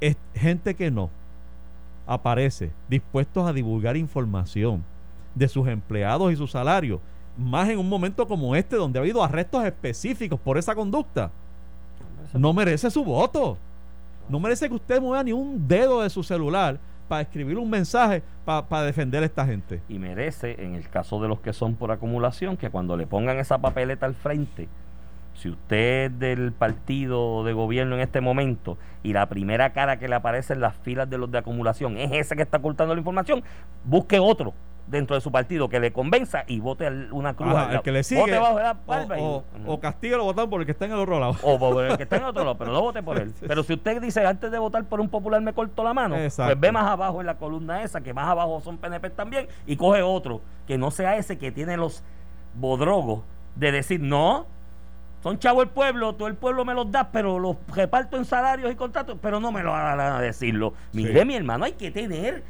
es 0.00 0.16
gente 0.34 0.74
que 0.74 0.90
no 0.90 1.10
aparece 2.06 2.72
dispuestos 2.88 3.46
a 3.46 3.52
divulgar 3.52 3.98
información 3.98 4.82
de 5.34 5.46
sus 5.46 5.68
empleados 5.68 6.32
y 6.32 6.36
sus 6.36 6.52
salarios, 6.52 7.00
más 7.36 7.68
en 7.68 7.78
un 7.78 7.88
momento 7.88 8.26
como 8.26 8.56
este 8.56 8.76
donde 8.76 8.98
ha 8.98 9.02
habido 9.02 9.22
arrestos 9.22 9.62
específicos 9.64 10.40
por 10.40 10.56
esa 10.56 10.74
conducta, 10.74 11.30
no 12.32 12.54
merece 12.54 12.90
su 12.90 13.04
voto. 13.04 13.58
No 14.28 14.40
merece 14.40 14.68
que 14.68 14.74
usted 14.74 15.00
mueva 15.00 15.22
ni 15.22 15.32
un 15.32 15.66
dedo 15.66 16.02
de 16.02 16.10
su 16.10 16.22
celular 16.22 16.78
para 17.08 17.22
escribir 17.22 17.58
un 17.58 17.68
mensaje 17.68 18.22
para 18.44 18.82
defender 18.82 19.22
a 19.22 19.26
esta 19.26 19.44
gente. 19.44 19.82
Y 19.88 19.98
merece, 19.98 20.64
en 20.64 20.74
el 20.74 20.88
caso 20.88 21.20
de 21.20 21.28
los 21.28 21.40
que 21.40 21.52
son 21.52 21.74
por 21.74 21.90
acumulación, 21.90 22.56
que 22.56 22.70
cuando 22.70 22.96
le 22.96 23.06
pongan 23.06 23.38
esa 23.38 23.58
papeleta 23.58 24.06
al 24.06 24.14
frente, 24.14 24.68
si 25.34 25.48
usted 25.48 26.04
es 26.04 26.18
del 26.18 26.52
partido 26.52 27.44
de 27.44 27.52
gobierno 27.52 27.96
en 27.96 28.00
este 28.00 28.20
momento 28.20 28.78
y 29.02 29.12
la 29.12 29.28
primera 29.28 29.72
cara 29.72 29.98
que 29.98 30.08
le 30.08 30.14
aparece 30.14 30.52
en 30.52 30.60
las 30.60 30.76
filas 30.76 31.08
de 31.08 31.18
los 31.18 31.30
de 31.30 31.38
acumulación 31.38 31.96
es 31.96 32.12
ese 32.12 32.36
que 32.36 32.42
está 32.42 32.58
ocultando 32.58 32.94
la 32.94 33.00
información, 33.00 33.42
busque 33.84 34.18
otro 34.18 34.54
dentro 34.86 35.16
de 35.16 35.20
su 35.20 35.30
partido 35.30 35.68
que 35.68 35.80
le 35.80 35.92
convenza 35.92 36.44
y 36.46 36.60
vote 36.60 36.88
una 37.10 37.34
cruz. 37.34 37.54
el 37.70 37.82
que 37.82 37.92
le 37.92 38.02
sigue. 38.02 38.38
o, 38.38 39.44
o, 39.66 39.80
castiga 39.80 40.16
lo 40.16 40.24
votan 40.24 40.50
por 40.50 40.60
el 40.60 40.66
que 40.66 40.72
está 40.72 40.84
en 40.84 40.92
el 40.92 40.98
otro 40.98 41.18
lado. 41.18 41.36
O 41.42 41.58
por 41.58 41.84
el 41.84 41.96
que 41.96 42.02
está 42.02 42.16
en 42.16 42.22
el 42.22 42.28
otro 42.28 42.44
lado, 42.44 42.58
pero 42.58 42.72
no 42.72 42.80
vote 42.80 43.02
por 43.02 43.18
él. 43.18 43.32
Pero 43.46 43.62
si 43.62 43.74
usted 43.74 44.00
dice 44.00 44.24
antes 44.26 44.50
de 44.50 44.58
votar 44.58 44.84
por 44.84 45.00
un 45.00 45.08
popular 45.08 45.40
me 45.40 45.52
corto 45.52 45.82
la 45.84 45.94
mano, 45.94 46.16
pues 46.16 46.60
ve 46.60 46.72
más 46.72 46.86
abajo 46.86 47.20
en 47.20 47.26
la 47.26 47.36
columna 47.36 47.82
esa, 47.82 48.00
que 48.00 48.12
más 48.12 48.28
abajo 48.28 48.60
son 48.60 48.78
PNP 48.78 49.10
también, 49.10 49.46
y 49.66 49.76
coge 49.76 50.02
otro, 50.02 50.40
que 50.66 50.78
no 50.78 50.90
sea 50.90 51.16
ese 51.16 51.38
que 51.38 51.50
tiene 51.52 51.76
los 51.76 52.02
bodrogos 52.54 53.22
de 53.56 53.72
decir, 53.72 54.00
no, 54.00 54.46
son 55.22 55.38
chavo 55.38 55.62
el 55.62 55.68
pueblo, 55.68 56.14
todo 56.14 56.28
el 56.28 56.34
pueblo 56.34 56.64
me 56.64 56.74
los 56.74 56.90
da, 56.90 57.10
pero 57.12 57.38
los 57.38 57.56
reparto 57.68 58.16
en 58.16 58.24
salarios 58.24 58.72
y 58.72 58.74
contratos, 58.74 59.18
pero 59.22 59.38
no 59.38 59.52
me 59.52 59.62
lo 59.62 59.74
hagan 59.74 60.00
a 60.00 60.20
decirlo. 60.20 60.74
Mire, 60.92 61.24
mi 61.24 61.36
hermano, 61.36 61.64
hay 61.64 61.72
que 61.72 61.90
tener 61.90 62.42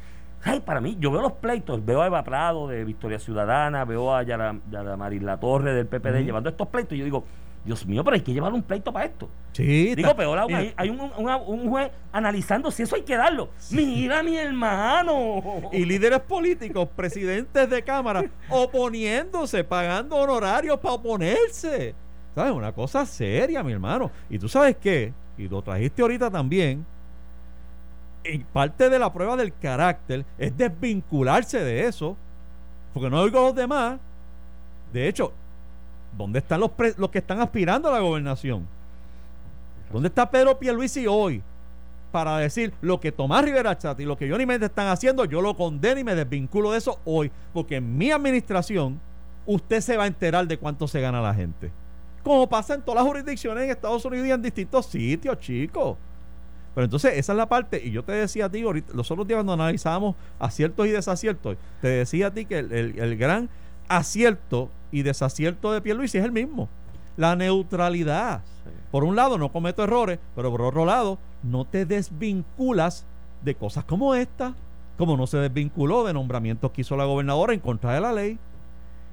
Ay, 0.43 0.59
para 0.59 0.81
mí, 0.81 0.97
yo 0.99 1.09
veo 1.11 1.21
los 1.21 1.33
pleitos, 1.33 1.83
veo 1.85 2.01
a 2.01 2.07
Eva 2.07 2.23
Prado 2.23 2.67
de 2.67 2.83
Victoria 2.83 3.17
Ciudadana, 3.17 3.85
veo 3.85 4.13
a 4.13 4.23
Yara, 4.23 4.55
La 4.69 5.39
Torre 5.39 5.73
del 5.73 5.87
PPD 5.87 6.25
llevando 6.25 6.49
estos 6.49 6.67
pleitos 6.67 6.93
y 6.93 6.99
yo 6.99 7.05
digo, 7.05 7.23
Dios 7.65 7.85
mío, 7.85 8.03
pero 8.03 8.15
hay 8.15 8.21
que 8.21 8.33
llevar 8.33 8.51
un 8.51 8.61
pleito 8.61 8.91
para 8.91 9.05
esto. 9.05 9.29
Sí. 9.53 9.95
Digo, 9.95 10.13
peor 10.15 10.37
aún, 10.37 10.53
hay, 10.75 10.89
un, 10.89 11.69
juez 11.69 11.91
analizando 12.11 12.69
si 12.71 12.83
eso 12.83 12.95
hay 12.95 13.03
que 13.03 13.15
darlo. 13.15 13.49
Mira, 13.71 14.21
mi 14.21 14.35
hermano. 14.35 15.69
Y 15.71 15.85
líderes 15.85 16.19
políticos, 16.19 16.89
presidentes 16.95 17.69
de 17.69 17.81
Cámara, 17.83 18.25
oponiéndose, 18.49 19.63
pagando 19.63 20.17
honorarios 20.17 20.77
para 20.79 20.95
oponerse. 20.95 21.95
¿Sabes? 22.35 22.51
Una 22.51 22.73
cosa 22.73 23.05
seria, 23.05 23.63
mi 23.63 23.71
hermano. 23.71 24.11
Y 24.29 24.39
tú 24.39 24.49
sabes 24.49 24.75
qué, 24.75 25.13
y 25.37 25.47
lo 25.47 25.61
trajiste 25.61 26.01
ahorita 26.01 26.29
también, 26.29 26.85
y 28.23 28.39
parte 28.39 28.89
de 28.89 28.99
la 28.99 29.11
prueba 29.11 29.35
del 29.35 29.53
carácter 29.53 30.25
es 30.37 30.55
desvincularse 30.57 31.59
de 31.59 31.87
eso, 31.87 32.15
porque 32.93 33.09
no 33.09 33.19
oigo 33.21 33.39
a 33.39 33.43
los 33.43 33.55
demás. 33.55 33.99
De 34.91 35.07
hecho, 35.07 35.33
¿dónde 36.17 36.39
están 36.39 36.59
los, 36.59 36.71
los 36.97 37.09
que 37.09 37.19
están 37.19 37.41
aspirando 37.41 37.89
a 37.89 37.93
la 37.93 37.99
gobernación? 37.99 38.67
¿Dónde 39.91 40.07
está 40.07 40.29
Pedro 40.29 40.57
Pierluisi 40.57 41.05
hoy? 41.07 41.41
Para 42.11 42.37
decir 42.37 42.73
lo 42.81 42.99
que 42.99 43.11
Tomás 43.11 43.43
Rivera 43.43 43.77
Chat 43.77 43.99
y 43.99 44.05
lo 44.05 44.17
que 44.17 44.29
Johnny 44.29 44.45
Méndez 44.45 44.69
están 44.69 44.87
haciendo, 44.87 45.25
yo 45.25 45.41
lo 45.41 45.55
condeno 45.55 45.99
y 45.99 46.03
me 46.03 46.15
desvinculo 46.15 46.71
de 46.71 46.77
eso 46.77 46.99
hoy, 47.05 47.31
porque 47.53 47.77
en 47.77 47.97
mi 47.97 48.11
administración 48.11 48.99
usted 49.45 49.81
se 49.81 49.97
va 49.97 50.03
a 50.03 50.07
enterar 50.07 50.47
de 50.47 50.57
cuánto 50.57 50.87
se 50.87 51.01
gana 51.01 51.21
la 51.21 51.33
gente. 51.33 51.71
Como 52.23 52.47
pasa 52.47 52.75
en 52.75 52.81
todas 52.81 53.03
las 53.03 53.07
jurisdicciones 53.07 53.65
en 53.65 53.71
Estados 53.71 54.05
Unidos 54.05 54.27
y 54.27 54.31
en 54.31 54.41
distintos 54.41 54.85
sitios, 54.85 55.39
chicos. 55.39 55.97
Pero 56.73 56.85
entonces 56.85 57.13
esa 57.17 57.33
es 57.33 57.37
la 57.37 57.47
parte, 57.47 57.81
y 57.83 57.91
yo 57.91 58.03
te 58.03 58.13
decía 58.13 58.45
a 58.45 58.49
ti, 58.49 58.63
ahorita, 58.63 58.93
los 58.93 59.09
otros 59.11 59.27
días 59.27 59.37
cuando 59.37 59.53
analizábamos 59.53 60.15
aciertos 60.39 60.87
y 60.87 60.91
desaciertos, 60.91 61.57
te 61.81 61.87
decía 61.87 62.27
a 62.27 62.31
ti 62.31 62.45
que 62.45 62.59
el, 62.59 63.17
gran 63.17 63.49
acierto 63.87 64.69
y 64.91 65.03
desacierto 65.03 65.71
de 65.71 65.81
Pierluisi 65.81 66.17
es 66.17 66.25
el 66.25 66.31
mismo. 66.31 66.69
la 67.15 67.35
neutralidad. 67.35 68.41
Sí. 68.63 68.71
Por 68.91 69.03
un 69.03 69.15
lado, 69.15 69.37
no 69.37 69.51
cometo 69.51 69.83
errores, 69.83 70.19
pero 70.35 70.49
por 70.49 70.63
otro 70.63 70.85
lado, 70.85 71.19
no 71.43 71.65
te 71.65 71.85
desvinculas 71.85 73.05
de 73.43 73.55
cosas 73.55 73.83
como 73.85 74.15
esta, 74.15 74.55
como 74.97 75.17
no 75.17 75.27
se 75.27 75.37
desvinculó 75.37 76.03
de 76.03 76.13
nombramientos 76.13 76.71
que 76.71 76.81
hizo 76.81 76.95
la 76.95 77.05
gobernadora 77.05 77.53
en 77.53 77.59
contra 77.59 77.93
de 77.93 78.01
la 78.01 78.13
ley. 78.13 78.39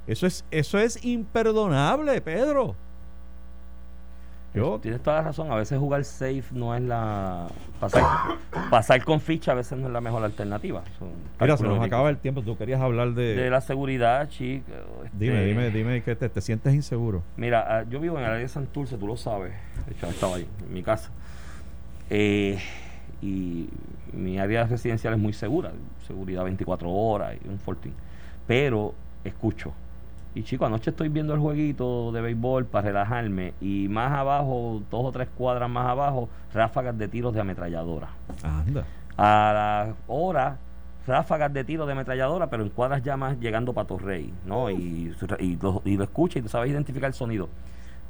Eso 0.07 0.27
es, 0.27 0.45
eso 0.51 0.79
es 0.79 1.05
imperdonable, 1.05 2.21
Pedro. 2.21 2.75
Yo, 4.53 4.81
Tienes 4.81 5.01
toda 5.01 5.19
la 5.19 5.23
razón, 5.23 5.51
a 5.53 5.55
veces 5.55 5.79
jugar 5.79 6.05
safe 6.05 6.45
no 6.53 6.75
es 6.75 6.83
la... 6.83 7.47
Pasar, 7.79 8.05
pasar 8.71 9.05
con 9.05 9.21
ficha 9.21 9.53
a 9.53 9.55
veces 9.55 9.79
no 9.79 9.87
es 9.87 9.93
la 9.93 10.01
mejor 10.01 10.25
alternativa. 10.25 10.83
Mira, 11.41 11.57
se 11.57 11.65
nos 11.65 11.81
acaba 11.83 12.11
el 12.11 12.19
tiempo. 12.19 12.43
Tú 12.43 12.57
querías 12.59 12.81
hablar 12.81 13.15
de. 13.15 13.35
de 13.35 13.49
la 13.49 13.63
seguridad, 13.63 14.29
chico. 14.29 14.67
Dime, 15.13 15.45
dime, 15.45 15.71
dime 15.71 16.03
que 16.03 16.15
te, 16.15 16.29
te 16.29 16.41
sientes 16.43 16.75
inseguro. 16.75 17.23
Mira, 17.37 17.65
ah, 17.67 17.85
yo 17.89 17.99
vivo 18.01 18.19
en 18.19 18.25
el 18.25 18.31
área 18.31 18.41
de 18.41 18.49
Santurce, 18.49 18.99
tú 18.99 19.07
lo 19.07 19.17
sabes. 19.17 19.53
De 19.87 19.93
hecho, 19.95 20.07
estaba 20.09 20.37
ahí, 20.37 20.47
en 20.67 20.75
mi 20.75 20.83
casa. 20.83 21.11
Eh, 22.11 22.59
y 23.23 23.69
mi 24.13 24.39
área 24.39 24.65
residencial 24.65 25.15
es 25.15 25.21
muy 25.21 25.33
segura, 25.33 25.73
seguridad 26.07 26.45
24 26.45 26.91
horas 26.91 27.37
y 27.43 27.49
un 27.49 27.59
fortín. 27.59 27.95
Pero 28.47 28.95
escucho. 29.25 29.73
Y 30.35 30.45
chico, 30.45 30.65
anoche 30.65 30.91
estoy 30.91 31.09
viendo 31.09 31.35
el 31.35 31.41
jueguito 31.41 32.13
de 32.13 32.21
béisbol 32.21 32.67
para 32.67 32.87
relajarme 32.87 33.55
y 33.61 33.89
más 33.89 34.13
abajo, 34.13 34.81
dos 34.91 35.05
o 35.07 35.13
tres 35.13 35.29
cuadras 35.37 35.69
más 35.69 35.89
abajo, 35.89 36.29
ráfagas 36.55 36.97
de 36.97 37.09
tiros 37.09 37.35
de 37.35 37.41
ametralladora. 37.41 38.11
Anda. 38.45 38.85
A 39.17 39.53
la 39.53 39.95
hora, 40.07 40.59
ráfagas 41.07 41.53
de 41.53 41.65
tiros 41.65 41.87
de 41.87 41.95
ametralladora, 41.95 42.49
pero 42.49 42.63
en 42.63 42.71
cuadras 42.71 43.03
ya 43.03 43.17
más 43.17 43.41
llegando 43.41 43.73
para 43.73 43.89
Torrey, 43.89 44.33
¿no? 44.47 44.71
Y, 44.71 45.13
y, 45.41 45.57
lo, 45.57 45.83
y 45.85 45.97
lo 45.97 46.05
escucha 46.05 46.39
y 46.39 46.43
tú 46.43 46.49
sabes 46.49 46.71
identificar 46.71 47.09
el 47.09 47.15
sonido. 47.15 47.49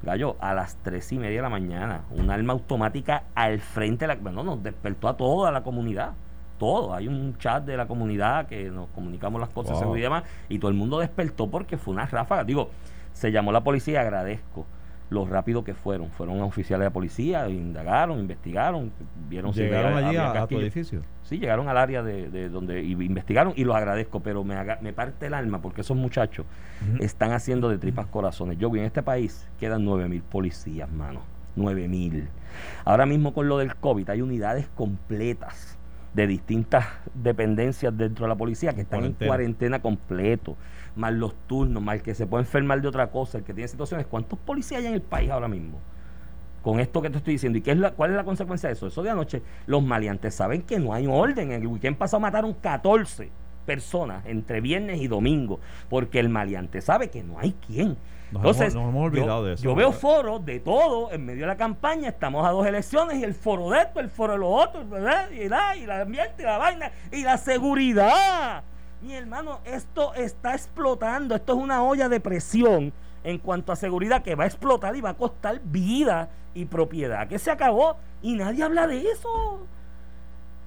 Gallo, 0.02 0.36
a 0.40 0.54
las 0.54 0.76
tres 0.76 1.10
y 1.12 1.18
media 1.18 1.36
de 1.36 1.42
la 1.42 1.48
mañana, 1.48 2.02
un 2.10 2.30
arma 2.30 2.52
automática 2.52 3.24
al 3.34 3.60
frente 3.60 4.06
de 4.06 4.14
la... 4.14 4.20
Bueno, 4.20 4.42
nos 4.42 4.62
despertó 4.62 5.08
a 5.08 5.16
toda 5.16 5.50
la 5.50 5.62
comunidad. 5.62 6.12
Todo. 6.60 6.94
Hay 6.94 7.08
un 7.08 7.36
chat 7.38 7.64
de 7.64 7.76
la 7.76 7.88
comunidad 7.88 8.46
que 8.46 8.70
nos 8.70 8.88
comunicamos 8.90 9.40
las 9.40 9.50
cosas 9.50 9.82
Wow. 9.82 9.96
y 9.96 10.00
demás. 10.02 10.22
Y 10.48 10.60
todo 10.60 10.70
el 10.70 10.76
mundo 10.76 11.00
despertó 11.00 11.50
porque 11.50 11.76
fue 11.76 11.92
una 11.94 12.06
ráfaga. 12.06 12.44
Digo, 12.44 12.70
se 13.12 13.32
llamó 13.32 13.50
la 13.50 13.62
policía, 13.64 14.02
agradezco 14.02 14.66
lo 15.08 15.26
rápido 15.26 15.64
que 15.64 15.74
fueron. 15.74 16.10
Fueron 16.10 16.40
oficiales 16.42 16.84
de 16.86 16.90
policía, 16.92 17.48
indagaron, 17.48 18.20
investigaron, 18.20 18.92
vieron 19.28 19.52
si 19.52 19.60
Llegaron 19.62 19.94
había- 19.94 20.08
allí 20.08 20.16
a, 20.38 20.42
a 20.42 20.46
tu 20.46 20.60
edificio. 20.60 21.02
Sí, 21.24 21.38
llegaron 21.38 21.68
al 21.68 21.78
área 21.78 22.02
de, 22.04 22.28
de 22.30 22.48
donde 22.48 22.80
y 22.82 22.92
investigaron 22.92 23.52
y 23.56 23.64
los 23.64 23.74
agradezco, 23.74 24.20
pero 24.20 24.44
me, 24.44 24.54
haga- 24.54 24.78
me 24.82 24.92
parte 24.92 25.26
el 25.26 25.34
alma 25.34 25.60
porque 25.60 25.80
esos 25.80 25.96
muchachos 25.96 26.46
están 27.00 27.32
haciendo 27.32 27.68
de 27.68 27.78
tripas 27.78 28.06
corazones. 28.06 28.56
Yo 28.58 28.70
vi 28.70 28.78
en 28.80 28.84
este 28.84 29.02
país 29.02 29.48
quedan 29.58 29.84
9 29.84 30.08
mil 30.08 30.22
policías, 30.22 30.88
mano. 30.92 31.22
9 31.56 31.88
mil. 31.88 32.28
Ahora 32.84 33.04
mismo 33.06 33.34
con 33.34 33.48
lo 33.48 33.58
del 33.58 33.74
COVID 33.74 34.08
hay 34.10 34.22
unidades 34.22 34.68
completas 34.76 35.69
de 36.14 36.26
distintas 36.26 36.86
dependencias 37.14 37.96
dentro 37.96 38.24
de 38.24 38.28
la 38.28 38.36
policía 38.36 38.72
que 38.72 38.80
están 38.80 39.00
Cuarentena. 39.00 39.26
en 39.26 39.28
cuarentena 39.28 39.82
completo, 39.82 40.56
más 40.96 41.12
los 41.12 41.34
turnos, 41.46 41.82
más 41.82 41.96
el 41.96 42.02
que 42.02 42.14
se 42.14 42.26
puede 42.26 42.42
enfermar 42.42 42.80
de 42.82 42.88
otra 42.88 43.10
cosa, 43.10 43.38
el 43.38 43.44
que 43.44 43.54
tiene 43.54 43.68
situaciones. 43.68 44.06
¿Cuántos 44.06 44.38
policías 44.38 44.80
hay 44.80 44.86
en 44.88 44.94
el 44.94 45.02
país 45.02 45.30
ahora 45.30 45.48
mismo? 45.48 45.78
con 46.62 46.78
esto 46.78 47.00
que 47.00 47.08
te 47.08 47.18
estoy 47.18 47.34
diciendo. 47.34 47.58
¿Y 47.58 47.62
qué 47.62 47.70
es 47.70 47.78
la, 47.78 47.92
cuál 47.92 48.10
es 48.10 48.16
la 48.16 48.24
consecuencia 48.24 48.68
de 48.68 48.74
eso? 48.74 48.86
Eso 48.86 49.02
de 49.02 49.08
anoche, 49.10 49.42
los 49.66 49.82
maleantes 49.82 50.34
saben 50.34 50.60
que 50.60 50.78
no 50.78 50.92
hay 50.92 51.06
orden. 51.06 51.52
En 51.52 51.62
el 51.62 51.66
weekend 51.66 51.96
pasado 51.96 52.20
mataron 52.20 52.52
14 52.52 53.30
personas 53.74 54.26
entre 54.26 54.60
viernes 54.60 55.00
y 55.00 55.06
domingo, 55.06 55.60
porque 55.88 56.18
el 56.18 56.28
maleante 56.28 56.80
sabe 56.80 57.08
que 57.08 57.22
no 57.22 57.38
hay 57.38 57.52
quien. 57.66 57.96
Nos 58.32 58.42
Entonces, 58.42 58.74
hemos- 58.74 58.84
nos 58.86 58.90
hemos 58.94 59.06
olvidado 59.06 59.40
yo, 59.42 59.44
de 59.46 59.54
eso. 59.54 59.62
yo 59.64 59.74
veo 59.76 59.92
foros 59.92 60.44
de 60.44 60.58
todo 60.60 61.12
en 61.12 61.24
medio 61.24 61.42
de 61.42 61.46
la 61.48 61.56
campaña, 61.56 62.08
estamos 62.08 62.44
a 62.46 62.50
dos 62.50 62.66
elecciones 62.66 63.18
y 63.18 63.24
el 63.24 63.34
foro 63.34 63.70
de 63.70 63.78
esto, 63.80 64.00
el 64.00 64.08
foro 64.10 64.32
de 64.34 64.38
lo 64.40 64.48
otro, 64.50 64.84
¿verdad? 64.88 65.30
y 65.30 65.48
la, 65.48 65.76
y 65.76 65.84
el 65.84 65.90
ambiente, 65.90 66.42
y 66.42 66.44
la 66.44 66.58
vaina, 66.58 66.90
y 67.12 67.22
la 67.22 67.36
seguridad. 67.38 68.62
Mi 69.02 69.14
hermano, 69.14 69.60
esto 69.64 70.14
está 70.14 70.54
explotando, 70.54 71.34
esto 71.34 71.52
es 71.54 71.58
una 71.58 71.82
olla 71.82 72.08
de 72.08 72.20
presión 72.20 72.92
en 73.24 73.38
cuanto 73.38 73.72
a 73.72 73.76
seguridad 73.76 74.22
que 74.22 74.34
va 74.34 74.44
a 74.44 74.46
explotar 74.46 74.94
y 74.96 75.00
va 75.00 75.10
a 75.10 75.14
costar 75.16 75.60
vida 75.64 76.28
y 76.54 76.64
propiedad, 76.66 77.26
que 77.28 77.38
se 77.38 77.50
acabó 77.50 77.96
y 78.22 78.34
nadie 78.34 78.62
habla 78.64 78.86
de 78.86 79.02
eso. 79.02 79.66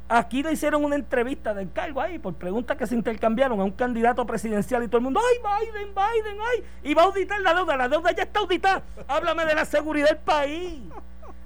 Aquí 0.09 0.43
le 0.43 0.51
hicieron 0.51 0.83
una 0.83 0.95
entrevista 0.95 1.53
del 1.53 1.71
cargo 1.71 2.01
ahí 2.01 2.19
por 2.19 2.35
preguntas 2.35 2.77
que 2.77 2.85
se 2.85 2.93
intercambiaron 2.93 3.59
a 3.59 3.63
un 3.63 3.71
candidato 3.71 4.25
presidencial 4.25 4.83
y 4.83 4.87
todo 4.87 4.97
el 4.97 5.03
mundo, 5.05 5.19
ay, 5.19 5.65
Biden, 5.67 5.89
Biden, 5.95 6.37
ay, 6.41 6.63
y 6.83 6.93
va 6.93 7.03
a 7.03 7.05
auditar 7.05 7.39
la 7.41 7.53
deuda, 7.53 7.77
la 7.77 7.89
deuda 7.89 8.11
ya 8.11 8.23
está 8.23 8.41
auditada. 8.41 8.83
Háblame 9.07 9.45
de 9.45 9.55
la 9.55 9.65
seguridad 9.65 10.09
del 10.09 10.17
país. 10.17 10.81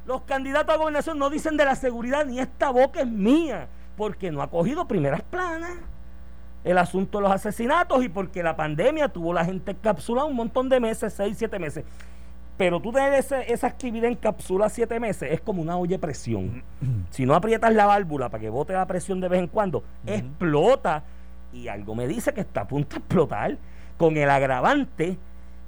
Los 0.05 0.21
candidatos 0.23 0.73
a 0.73 0.77
gobernación 0.77 1.19
no 1.19 1.29
dicen 1.29 1.55
de 1.55 1.65
la 1.65 1.75
seguridad 1.75 2.25
ni 2.25 2.39
esta 2.39 2.69
boca 2.71 3.01
es 3.01 3.07
mía, 3.07 3.67
porque 3.95 4.31
no 4.31 4.41
ha 4.41 4.49
cogido 4.49 4.87
primeras 4.87 5.21
planas 5.21 5.77
el 6.63 6.77
asunto 6.77 7.19
de 7.19 7.23
los 7.23 7.31
asesinatos 7.31 8.03
y 8.03 8.09
porque 8.09 8.43
la 8.43 8.55
pandemia 8.55 9.07
tuvo 9.07 9.33
la 9.33 9.45
gente 9.45 9.71
encapsulada 9.71 10.27
un 10.27 10.35
montón 10.35 10.67
de 10.67 10.79
meses, 10.79 11.13
seis, 11.13 11.37
siete 11.37 11.59
meses. 11.59 11.85
Pero 12.57 12.79
tú 12.79 12.91
tener 12.91 13.13
ese- 13.13 13.51
esa 13.53 13.67
actividad 13.67 14.09
encapsulada 14.09 14.69
siete 14.69 14.99
meses 14.99 15.31
es 15.31 15.41
como 15.41 15.61
una 15.61 15.77
olla 15.77 15.91
de 15.91 15.99
presión. 15.99 16.63
Si 17.11 17.25
no 17.25 17.35
aprietas 17.35 17.73
la 17.73 17.85
válvula 17.85 18.29
para 18.29 18.41
que 18.41 18.49
bote 18.49 18.73
la 18.73 18.85
presión 18.87 19.19
de 19.21 19.27
vez 19.27 19.39
en 19.39 19.47
cuando, 19.47 19.83
explota. 20.07 21.03
Y 21.53 21.67
algo 21.67 21.93
me 21.95 22.07
dice 22.07 22.33
que 22.33 22.41
está 22.41 22.61
a 22.61 22.67
punto 22.67 22.95
de 22.95 22.97
explotar 22.99 23.57
con 23.97 24.17
el 24.17 24.29
agravante 24.29 25.17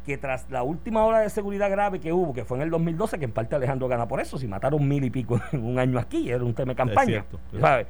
que 0.06 0.18
tras 0.18 0.50
la 0.50 0.64
última 0.64 1.04
hora 1.06 1.20
de 1.20 1.30
seguridad 1.30 1.70
grave 1.70 2.00
que 2.00 2.12
hubo, 2.12 2.34
que 2.34 2.44
fue 2.44 2.58
en 2.58 2.64
el 2.64 2.70
2012, 2.72 3.20
que 3.20 3.26
en 3.26 3.32
parte 3.32 3.56
Alejandro 3.56 3.88
gana 3.88 4.08
por 4.08 4.20
eso, 4.20 4.38
si 4.40 4.48
mataron 4.48 4.88
mil 4.88 5.04
y 5.04 5.10
pico 5.12 5.40
en 5.52 5.64
un 5.64 5.78
año 5.78 6.00
aquí, 6.00 6.32
era 6.32 6.44
un 6.44 6.54
tema 6.56 6.72
de 6.72 6.76
campaña. 6.76 7.26
¿sabes? 7.62 7.88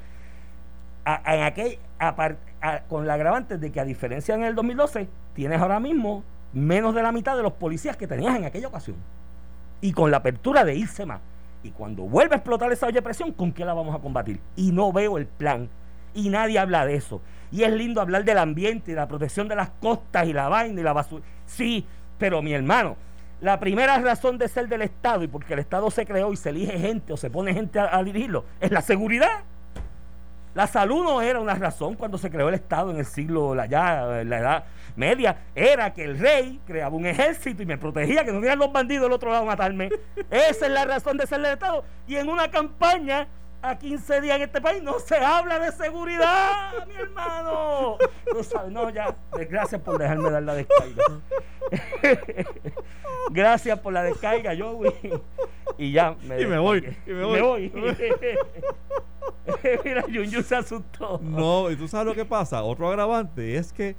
A- 1.05 1.35
en 1.35 1.43
aquel, 1.43 1.79
a- 1.99 2.79
con 2.89 3.07
la 3.07 3.13
agravante 3.13 3.57
de 3.57 3.71
que 3.71 3.79
a 3.79 3.85
diferencia 3.85 4.35
en 4.35 4.43
el 4.43 4.53
2012, 4.55 5.07
tienes 5.33 5.61
ahora 5.61 5.79
mismo 5.79 6.23
menos 6.53 6.95
de 6.95 7.03
la 7.03 7.11
mitad 7.11 7.37
de 7.37 7.43
los 7.43 7.53
policías 7.53 7.97
que 7.97 8.07
tenías 8.07 8.35
en 8.35 8.45
aquella 8.45 8.67
ocasión. 8.67 8.97
Y 9.81 9.91
con 9.93 10.11
la 10.11 10.17
apertura 10.17 10.63
de 10.63 10.75
irse 10.75 11.05
más. 11.05 11.21
Y 11.63 11.71
cuando 11.71 12.03
vuelve 12.03 12.35
a 12.35 12.37
explotar 12.37 12.71
esa 12.71 12.87
olla 12.87 12.95
de 12.95 13.01
presión, 13.01 13.33
¿con 13.33 13.51
qué 13.51 13.65
la 13.65 13.73
vamos 13.73 13.95
a 13.95 13.99
combatir? 13.99 14.39
Y 14.55 14.71
no 14.71 14.91
veo 14.91 15.17
el 15.17 15.25
plan. 15.25 15.69
Y 16.13 16.29
nadie 16.29 16.59
habla 16.59 16.85
de 16.85 16.95
eso. 16.95 17.21
Y 17.51 17.63
es 17.63 17.71
lindo 17.71 18.01
hablar 18.01 18.23
del 18.23 18.37
ambiente 18.37 18.91
y 18.91 18.95
la 18.95 19.07
protección 19.07 19.47
de 19.47 19.55
las 19.55 19.69
costas 19.81 20.27
y 20.27 20.33
la 20.33 20.47
vaina 20.47 20.79
y 20.79 20.83
la 20.83 20.93
basura. 20.93 21.23
Sí, 21.45 21.85
pero 22.17 22.41
mi 22.41 22.53
hermano, 22.53 22.95
la 23.41 23.59
primera 23.59 23.97
razón 23.99 24.37
de 24.37 24.47
ser 24.47 24.67
del 24.67 24.83
Estado 24.83 25.23
y 25.23 25.27
porque 25.27 25.53
el 25.53 25.59
Estado 25.59 25.89
se 25.91 26.05
creó 26.05 26.31
y 26.31 26.37
se 26.37 26.49
elige 26.49 26.77
gente 26.77 27.13
o 27.13 27.17
se 27.17 27.29
pone 27.29 27.53
gente 27.53 27.79
a, 27.79 27.95
a 27.97 28.03
dirigirlo 28.03 28.45
es 28.59 28.71
la 28.71 28.81
seguridad. 28.81 29.43
La 30.55 30.67
salud 30.67 31.03
no 31.03 31.21
era 31.21 31.39
una 31.39 31.55
razón 31.55 31.95
cuando 31.95 32.17
se 32.17 32.29
creó 32.29 32.49
el 32.49 32.55
Estado 32.55 32.91
en 32.91 32.97
el 32.97 33.05
siglo, 33.05 33.55
la, 33.55 33.65
ya, 33.65 34.23
la 34.25 34.39
edad 34.39 34.63
media, 34.99 35.45
era 35.55 35.91
que 35.93 36.03
el 36.03 36.19
rey 36.19 36.59
creaba 36.67 36.95
un 36.95 37.05
ejército 37.05 37.63
y 37.63 37.65
me 37.65 37.77
protegía, 37.77 38.23
que 38.23 38.31
no 38.31 38.37
vinieran 38.37 38.59
los 38.59 38.71
bandidos 38.71 39.03
del 39.03 39.13
otro 39.13 39.31
lado 39.31 39.43
a 39.43 39.47
matarme. 39.47 39.89
Esa 40.29 40.65
es 40.67 40.71
la 40.71 40.85
razón 40.85 41.17
de 41.17 41.25
ser 41.25 41.41
del 41.41 41.53
Estado. 41.53 41.83
Y 42.07 42.17
en 42.17 42.29
una 42.29 42.51
campaña 42.51 43.27
a 43.61 43.77
15 43.77 44.21
días 44.21 44.37
en 44.37 44.43
este 44.43 44.61
país 44.61 44.81
no 44.81 44.99
se 44.99 45.17
habla 45.17 45.59
de 45.59 45.71
seguridad, 45.71 46.71
mi 46.87 46.95
hermano. 46.95 47.97
Tú 48.29 48.43
sabes, 48.43 48.71
no, 48.71 48.89
ya, 48.89 49.15
gracias 49.49 49.81
por 49.81 49.97
dejarme 49.97 50.29
dar 50.29 50.43
la 50.43 50.55
descarga. 50.55 51.03
gracias 53.31 53.79
por 53.79 53.93
la 53.93 54.03
descarga, 54.03 54.53
yo, 54.53 54.73
güey. 54.73 54.93
Y 55.77 55.91
ya, 55.91 56.15
Y 56.23 56.45
me 56.45 56.59
voy, 56.59 56.97
y 57.05 57.11
me 57.11 57.41
voy. 57.41 57.71
Mira, 59.83 60.05
Yun 60.07 60.43
se 60.43 60.55
asustó. 60.55 61.19
No, 61.21 61.69
y 61.71 61.75
tú 61.75 61.87
sabes 61.87 62.07
lo 62.07 62.13
que 62.13 62.25
pasa. 62.25 62.63
Otro 62.63 62.87
agravante 62.89 63.55
es 63.55 63.73
que 63.73 63.95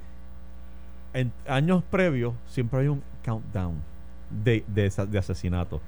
en 1.13 1.31
años 1.47 1.83
previos 1.89 2.33
siempre 2.47 2.81
hay 2.81 2.87
un 2.87 3.03
countdown 3.23 3.75
de, 4.43 4.63
de, 4.67 5.17
asesinatos. 5.17 5.81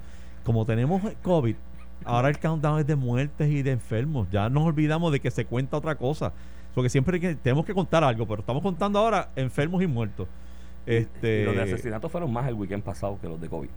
Como 0.44 0.66
tenemos 0.66 1.02
COVID, 1.22 1.56
ahora 2.04 2.28
el 2.28 2.38
countdown 2.38 2.80
es 2.80 2.86
de 2.86 2.96
muertes 2.96 3.50
y 3.50 3.62
de 3.62 3.72
enfermos. 3.72 4.28
Ya 4.30 4.48
nos 4.48 4.64
olvidamos 4.64 5.12
de 5.12 5.20
que 5.20 5.30
se 5.30 5.44
cuenta 5.44 5.76
otra 5.76 5.94
cosa. 5.94 6.32
Porque 6.74 6.90
siempre 6.90 7.20
que, 7.20 7.36
tenemos 7.36 7.64
que 7.64 7.72
contar 7.72 8.02
algo, 8.02 8.26
pero 8.26 8.40
estamos 8.40 8.62
contando 8.62 8.98
ahora 8.98 9.30
enfermos 9.36 9.82
y 9.82 9.86
muertos. 9.86 10.26
Este, 10.86 11.42
Y 11.42 11.44
los 11.44 11.54
de 11.54 11.62
asesinatos 11.62 12.10
fueron 12.10 12.32
más 12.32 12.46
el 12.48 12.54
weekend 12.54 12.82
pasado 12.82 13.18
que 13.20 13.28
los 13.28 13.40
de 13.40 13.48
COVID. 13.48 13.68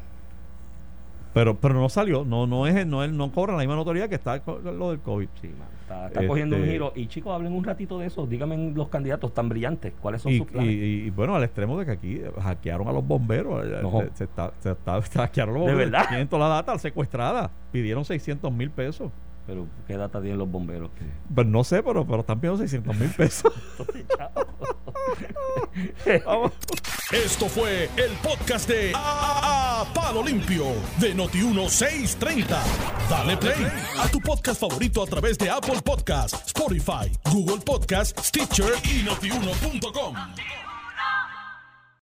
Pero, 1.38 1.56
pero 1.60 1.74
no 1.76 1.90
salió, 1.90 2.26
no, 2.26 2.48
no 2.48 2.68
es, 2.68 2.86
no, 2.86 3.04
es- 3.04 3.12
no 3.12 3.32
cobra 3.32 3.54
la 3.54 3.60
misma 3.60 3.76
notoriedad 3.76 4.10
que 4.10 4.16
está 4.16 4.42
lo 4.64 4.90
del 4.92 5.00
COVID. 5.00 5.28
Sí, 5.42 5.50
está, 5.82 6.08
está 6.08 6.28
cogiendo 6.28 6.56
un 6.56 6.62
Este- 6.64 6.72
giro. 6.74 6.92
Y 6.96 7.08
chicos, 7.08 7.34
hablen 7.34 7.54
un 7.54 7.64
ratito 7.64 7.98
de 8.00 8.08
eso. 8.08 8.26
Díganme 8.26 8.72
los 8.76 8.90
candidatos 8.90 9.34
tan 9.34 9.48
brillantes. 9.50 9.94
¿Cuáles 10.02 10.22
son 10.22 10.32
Y, 10.34 10.38
sus 10.40 10.48
planes? 10.48 10.70
y- 10.72 11.04
y, 11.06 11.10
bueno, 11.12 11.36
al 11.36 11.44
extremo 11.44 11.78
de 11.80 11.86
que 11.86 11.92
aquí 11.92 12.22
hackearon 12.42 12.88
a 12.88 12.92
los 12.92 13.06
bomberos. 13.06 13.66
eh, 13.66 13.80
No. 13.82 14.02
Se, 14.02 14.10
se 14.16 14.24
está, 14.26 14.52
se 14.60 14.72
está, 14.72 15.02
se 15.02 15.20
hackearon 15.20 15.54
los 15.56 15.66
¿De 15.66 15.72
bomberos. 15.72 15.92
verdad? 15.92 16.08
Tienen 16.10 16.28
toda 16.28 16.50
la 16.50 16.56
data 16.56 16.78
secuestrada. 16.80 17.50
Pidieron 17.72 18.04
600 18.06 18.52
mil 18.52 18.70
pesos. 18.72 19.12
Pero, 19.48 19.66
¿qué 19.88 19.96
data 19.98 20.20
tienen 20.20 20.38
los 20.38 20.52
bomberos? 20.52 20.92
Pues 21.34 21.48
no 21.48 21.64
sé, 21.64 21.82
pero, 21.82 22.06
pero 22.06 22.20
están 22.20 22.40
pidiendo 22.40 22.60
600 22.60 22.96
mil 22.98 23.10
pesos. 23.10 23.52
Vamos. 26.26 26.52
Esto 27.12 27.48
fue 27.48 27.86
el 27.96 28.12
podcast 28.22 28.68
de 28.68 28.92
A, 28.94 29.82
A- 29.82 29.94
Palo 29.94 30.22
Limpio 30.24 30.66
de 31.00 31.16
Noti1630. 31.16 32.46
Dale 33.10 33.38
play 33.38 33.66
a 33.98 34.08
tu 34.10 34.20
podcast 34.20 34.60
favorito 34.60 35.02
a 35.02 35.06
través 35.06 35.38
de 35.38 35.50
Apple 35.50 35.82
Podcasts, 35.84 36.48
Spotify, 36.48 37.10
Google 37.32 37.62
Podcasts, 37.64 38.28
Stitcher 38.28 38.74
y 38.84 39.04
notiuno.com. 39.04 40.16